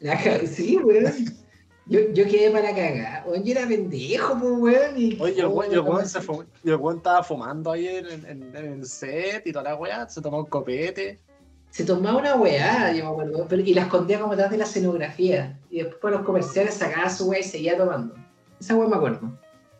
[0.00, 1.42] La sí, weón.
[1.86, 4.94] Yo, yo quedé para cagar, weón, yo era pendejo, pues, weón.
[4.96, 7.88] Y, Oye, el weón, y el weón se fumó- y el weón estaba fumando ahí
[7.88, 11.18] en, en- en el set y toda la weá, se tomó un copete.
[11.70, 14.64] Se tomaba una weá, yo me acuerdo, pero, y la escondía como detrás de la
[14.64, 15.58] escenografía.
[15.70, 18.14] Y después por los comerciales sacaba su weá y seguía tomando.
[18.60, 19.32] Esa weá me acuerdo.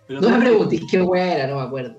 [0.08, 1.96] Pero No me preguntéis qué weá era, no me acuerdo.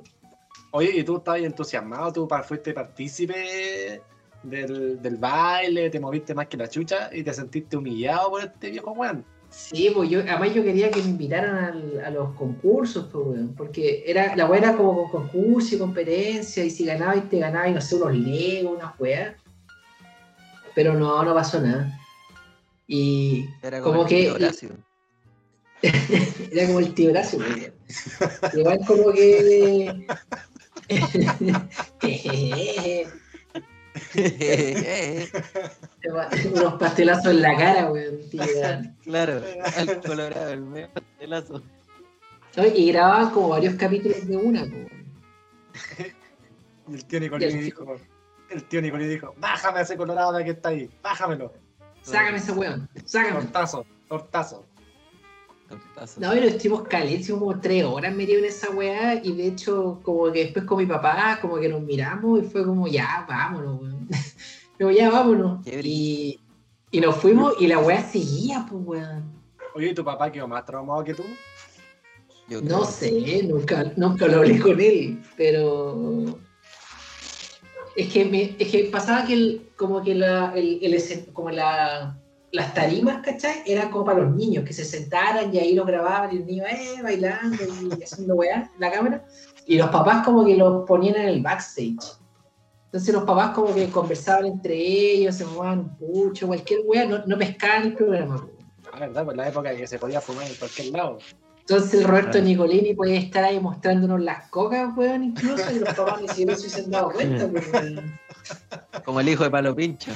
[0.72, 4.02] Oye, y tú estabas entusiasmado, tú fuiste partícipe
[4.42, 8.72] del, del baile, te moviste más que la chucha y te sentiste humillado por este
[8.72, 9.24] viejo weón.
[9.56, 13.54] Sí, pues yo, además yo quería que me invitaran al- a los concursos, pues, weón,
[13.56, 17.40] porque era, la weá era como con concurso y competencia, y si ganaba y te
[17.40, 19.36] ganaba, y no sé, unos legos, unas weas.
[20.74, 22.00] Pero no, no pasó nada.
[22.88, 24.36] Y Era Como como, el que- tío
[26.52, 27.74] era como el tío Horacio, weón.
[28.56, 30.08] Igual como que.
[36.52, 38.20] unos pastelazos en la cara, weón.
[39.04, 39.42] claro,
[39.78, 41.62] al colorado, el medio pastelazo.
[42.76, 44.90] Y grababan como varios capítulos de una, weón.
[46.88, 47.96] Y el tío Nicolini dijo,
[48.50, 51.54] el tío Nicolini dijo, bájame ese colorado de que está ahí, bájamelo.
[52.02, 53.42] Sácame ese weón, sácame.
[53.42, 54.66] Tortazo, tortazo.
[56.18, 60.32] No, pero estuvimos caletísimos como tres horas metidos en esa weá y de hecho como
[60.32, 64.08] que después con mi papá como que nos miramos y fue como ya, vámonos, weón.
[64.78, 65.66] Pero ya, vámonos.
[65.68, 66.40] Y,
[66.92, 69.32] y nos fuimos y la weá seguía, pues weón.
[69.76, 71.24] Oye, ¿y tu papá quedó más traumado que tú?
[72.48, 76.38] Yo No sé, nunca, nunca lo hablé con él, pero
[77.96, 82.20] es que me, es que pasaba que el, como que la, el, el como la,
[82.54, 83.64] las tarimas, ¿cachai?
[83.66, 86.64] Era como para los niños, que se sentaran y ahí lo grababan y el niño
[86.66, 89.26] eh, bailando y haciendo weá en la cámara.
[89.66, 92.16] Y los papás como que los ponían en el backstage.
[92.86, 97.26] Entonces los papás como que conversaban entre ellos, se fumaban un pucho, cualquier weá, no,
[97.26, 98.48] no pescaban el programa.
[98.92, 101.18] Ah, verdad, pues la época en que se podía fumar en cualquier lado.
[101.62, 102.40] Entonces el Roberto.
[102.40, 106.62] Nicolini puede estar ahí mostrándonos las cocas, weón, incluso, y los papás ni siquiera se
[106.62, 108.20] hubiesen dado cuenta, pues, weón.
[109.04, 110.12] Como el hijo de Palo Pincho.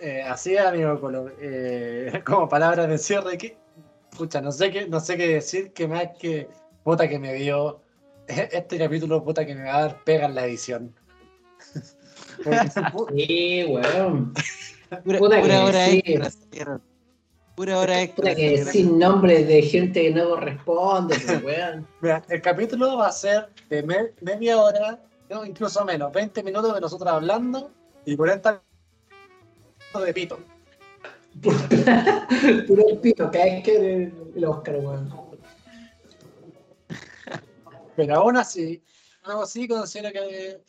[0.00, 3.56] Eh, así, amigo, Colo, eh, como palabras de cierre, que,
[4.16, 6.48] pucha, no sé qué, no sé qué decir, que más que
[6.84, 7.80] puta que me dio
[8.26, 10.94] este capítulo, puta que me va a dar pega en la edición.
[13.14, 14.32] Sí, weón.
[15.04, 16.02] Pura, hora sí.
[16.06, 16.80] extra.
[17.54, 18.34] Pura hora extra.
[18.34, 21.86] Que sin nombres de gente que no corresponde, pues, weón.
[22.00, 24.98] mira, el capítulo va a ser de me- media hora,
[25.28, 27.70] no, incluso menos, 20 minutos de nosotros hablando
[28.06, 28.69] y 40 minutos
[29.98, 30.38] de pito.
[32.66, 33.76] Puro el pito, cada vez que
[34.34, 35.12] el, Oscar, weón.
[37.96, 38.82] Pero aún así,
[39.24, 40.60] aún así considero que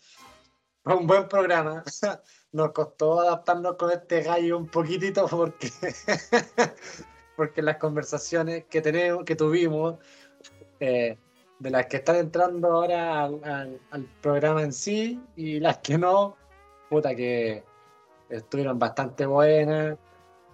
[0.84, 1.84] fue un buen programa.
[2.52, 5.70] Nos costó adaptarnos con este gallo un poquitito porque,
[7.38, 9.96] porque las conversaciones que tenemos, que tuvimos,
[10.80, 11.18] eh,
[11.60, 15.98] de las que están entrando ahora al, al- al programa en sí y las que
[15.98, 16.36] no,
[16.90, 17.64] puta que
[18.32, 19.98] estuvieron bastante buenas.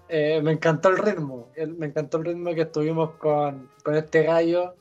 [0.10, 4.24] Eh, me encantó el ritmo, el- me encantó el ritmo que estuvimos con, con este
[4.24, 4.76] gallo.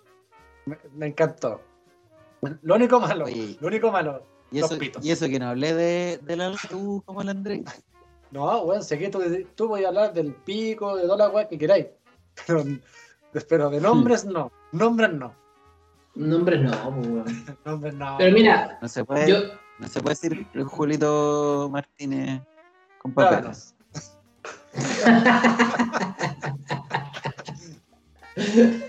[0.66, 1.60] Me, me encantó.
[2.62, 3.56] Lo único malo, Oye.
[3.60, 4.23] lo único malo.
[4.52, 7.62] Y eso, y eso que no hablé de, de la tú como el Andrés.
[8.32, 9.23] No, weón, sé que tú,
[9.55, 11.86] tú voy a hablar del pico, de toda la weá que queráis.
[12.47, 12.64] Pero,
[13.48, 14.51] pero de nombres no.
[14.73, 15.32] Nombres no.
[16.16, 17.24] Nombres no, pues, weón.
[17.64, 18.16] Nombres no.
[18.18, 19.36] Pero mira, No se puede, yo,
[19.78, 22.43] no se puede decir Julito Martínez
[23.06, 23.74] con papeles.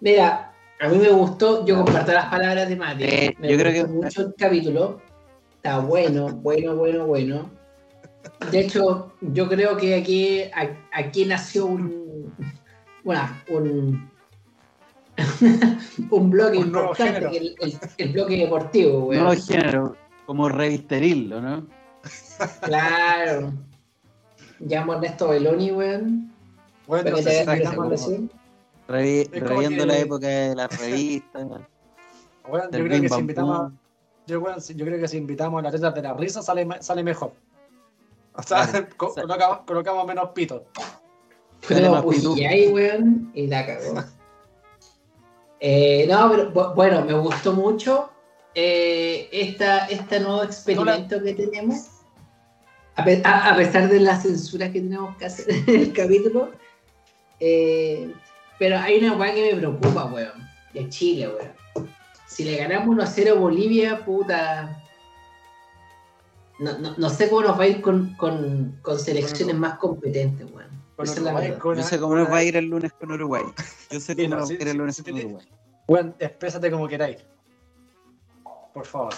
[0.00, 3.04] Mira, a mí me gustó, yo comparto las palabras de Mati.
[3.04, 5.00] Eh, me yo creo que- mucho el capítulo.
[5.56, 7.50] Está bueno, bueno, bueno, bueno.
[8.50, 10.42] De hecho, yo creo que aquí,
[10.92, 12.34] aquí nació un,
[13.04, 14.10] bueno, un,
[16.10, 19.24] un bloque Un importante, que el, el- el bloque deportivo, weón.
[19.24, 21.66] Nuevo género, como revisteril, ¿no?
[22.62, 23.52] Claro.
[24.60, 26.32] Llamo a Ernesto Beloni, weón.
[26.86, 27.44] Bueno, no sé.
[28.88, 31.46] Revi- reviendo que- la época de las revistas,
[32.72, 33.78] yo creo que si invitamos, Boom.
[34.26, 36.66] yo, weón, si- yo creo que si invitamos a las letras de la risa sale,
[36.80, 37.32] sale mejor.
[38.34, 38.86] O sea, Claro.
[38.96, 40.64] co- colocamos, colocamos menos pito.
[41.68, 44.02] Pero pues, y ahí, weón, y la cagó.
[45.60, 48.10] Eh, no, pero bu- bueno, me gustó mucho
[48.54, 51.86] eh, esta, este nuevo experimento que tenemos.
[52.96, 56.50] A, pe- a- a pesar de la censura que tenemos que hacer en el capítulo.
[57.40, 58.12] eh,
[58.58, 60.48] pero hay una weá que me preocupa, weón.
[60.74, 61.88] De Chile, weón.
[62.26, 64.82] Si le ganamos 1 a 0 a Bolivia, puta.
[66.58, 70.46] No, no, no sé cómo nos va a ir con, con, con selecciones más competentes,
[70.52, 70.69] weón.
[71.00, 71.32] Con Esa la
[71.64, 73.42] una- sé cómo nos va a ir el lunes con Uruguay.
[73.90, 75.14] Yo sé cómo no, nos va a ir el lunes con.
[75.14, 75.46] Uruguay.
[75.88, 77.16] Weón, exprésate como queráis.
[78.74, 79.14] Por favor.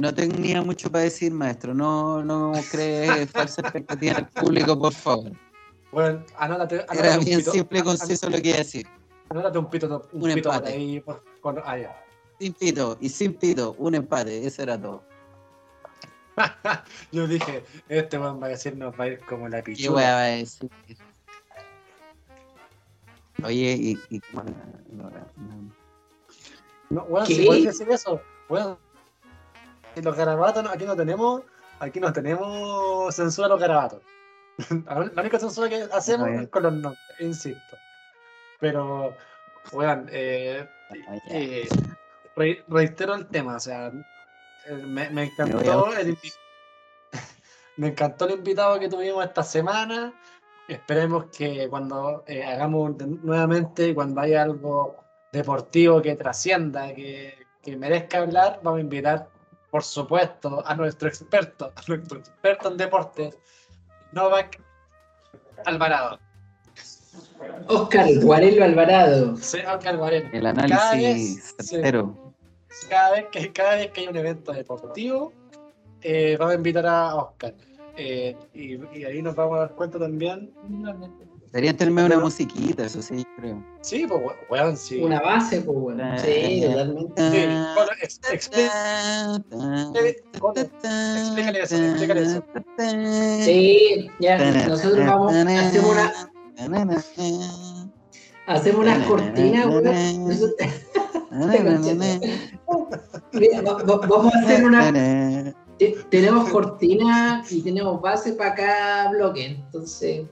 [0.00, 1.72] No tenía mucho para decir, maestro.
[1.74, 5.32] No, no cree falsa expectativa al público, por favor.
[5.90, 8.86] Weón, anótate, Era anótate un bien pito- simple y conciso lo que iba a decir.
[9.30, 10.72] Anótate un pito, un Un pito empate.
[10.72, 11.00] ahí.
[11.00, 12.04] Por, con, ah, ya.
[12.38, 15.02] Sin pito y sin pito, un empate, eso era todo.
[17.12, 20.18] Yo dije, este weón va a decir nos va a ir como la ¿Qué pichula.
[20.18, 20.70] a decir?
[23.44, 24.52] Oye, y, y bueno,
[24.90, 25.70] no, no.
[26.90, 27.34] No, ¿Qué?
[27.34, 28.78] si puedes decir eso, weón.
[29.96, 31.42] En los garabatos aquí no tenemos,
[31.80, 34.02] aquí no tenemos censura a los garabatos.
[34.86, 37.76] La única censura que hacemos es con los nombres, insisto.
[38.60, 39.16] Pero,
[39.72, 40.68] weón, eh,
[41.30, 41.68] eh,
[42.36, 43.90] re- reitero el tema, o sea,
[44.68, 46.18] me, me Me encantó a- el
[47.76, 50.12] me encantó el invitado que tuvimos esta semana.
[50.68, 54.96] Esperemos que cuando eh, hagamos de- nuevamente, cuando haya algo
[55.32, 59.28] deportivo que trascienda, que, que merezca hablar, vamos a invitar,
[59.70, 63.36] por supuesto, a nuestro experto, a nuestro experto en deportes,
[64.12, 64.60] Novak
[65.64, 66.18] Alvarado.
[67.68, 69.36] Oscar Guarelo Alvarado.
[69.36, 70.28] Sí, Oscar Guarelo.
[70.32, 72.34] El análisis certero.
[72.88, 75.32] Cada vez que cada vez que hay un evento deportivo
[76.02, 77.54] eh, vamos a invitar a Oscar
[77.96, 80.50] Eh, y, y ahí nos vamos a dar cuenta también
[81.52, 83.62] Deberían tenerme una musiquita, eso sí, creo.
[83.82, 86.04] sí pues we- weón sí, Una base, pues, bueno.
[86.18, 87.30] Sí, totalmente.
[87.30, 87.38] Sí,
[87.74, 88.20] bueno, ex-
[91.16, 92.44] explícale eso, explícale eso.
[93.44, 94.38] Sí, ya,
[94.68, 96.32] nosotros vamos, hacemos una,
[98.46, 99.84] hacemos unas cortinas, weón.
[102.90, 104.92] Nosotros- Mira, va- va- Vamos a hacer una.
[105.78, 109.46] te- Tenemos cortina y tenemos base para cada bloque.
[109.46, 110.26] Entonces,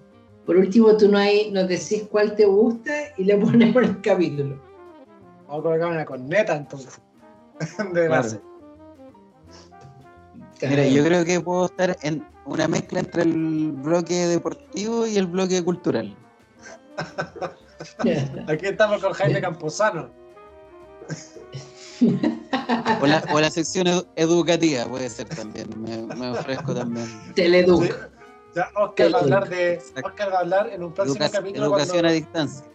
[0.45, 4.61] por último, tú no hay, nos decís cuál te gusta y le ponemos el capítulo.
[5.47, 7.01] vamos a colocar una corneta entonces
[7.79, 8.09] de Claro.
[8.11, 8.41] base
[10.61, 15.27] Mira, yo creo que puedo estar en una mezcla entre el bloque deportivo y el
[15.27, 16.15] bloque cultural.
[18.49, 20.11] aquí estamos con Jaime Camposano
[23.01, 25.69] O la, o la sección edu- educativa puede ser también.
[25.83, 27.07] Me, me ofrezco también.
[27.07, 27.33] Sí.
[27.35, 27.93] Teleduc.
[28.55, 29.81] ya Oscar va a hablar de.
[30.05, 32.67] Oscar va a hablar en un próximo Educa- capítulo educación cuando, a distancia.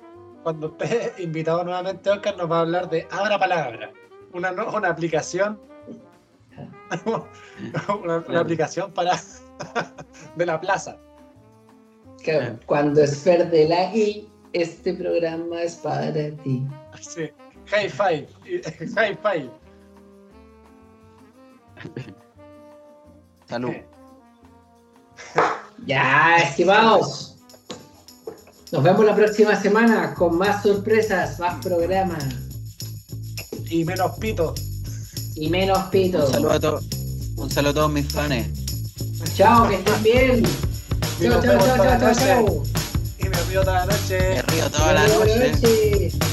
[0.44, 3.92] cuando esté invitado nuevamente Oscar nos va a hablar de Abra Palabra
[4.34, 5.60] una, no- una aplicación
[7.06, 9.20] una, una aplicación para
[10.36, 10.98] de la plaza
[12.24, 16.66] Claro, Cuando es verde la I, este programa es para ti.
[17.02, 17.30] Sí,
[17.72, 18.28] high five,
[18.96, 19.50] high five.
[23.50, 23.74] Salud.
[25.86, 27.36] Ya, estimados.
[28.72, 32.24] Nos vemos la próxima semana con más sorpresas, más programas
[33.70, 34.56] Y menos pito.
[35.36, 36.26] y menos pito.
[36.26, 36.86] Un saludo a todos.
[37.36, 38.48] Un saludo a todos mis fans.
[39.36, 40.44] Chao, que estén bien.
[41.22, 42.64] Chao, chao, chao, chao, chao.
[43.20, 44.20] Y me río toda la noche.
[44.20, 46.33] Me río toda la noche.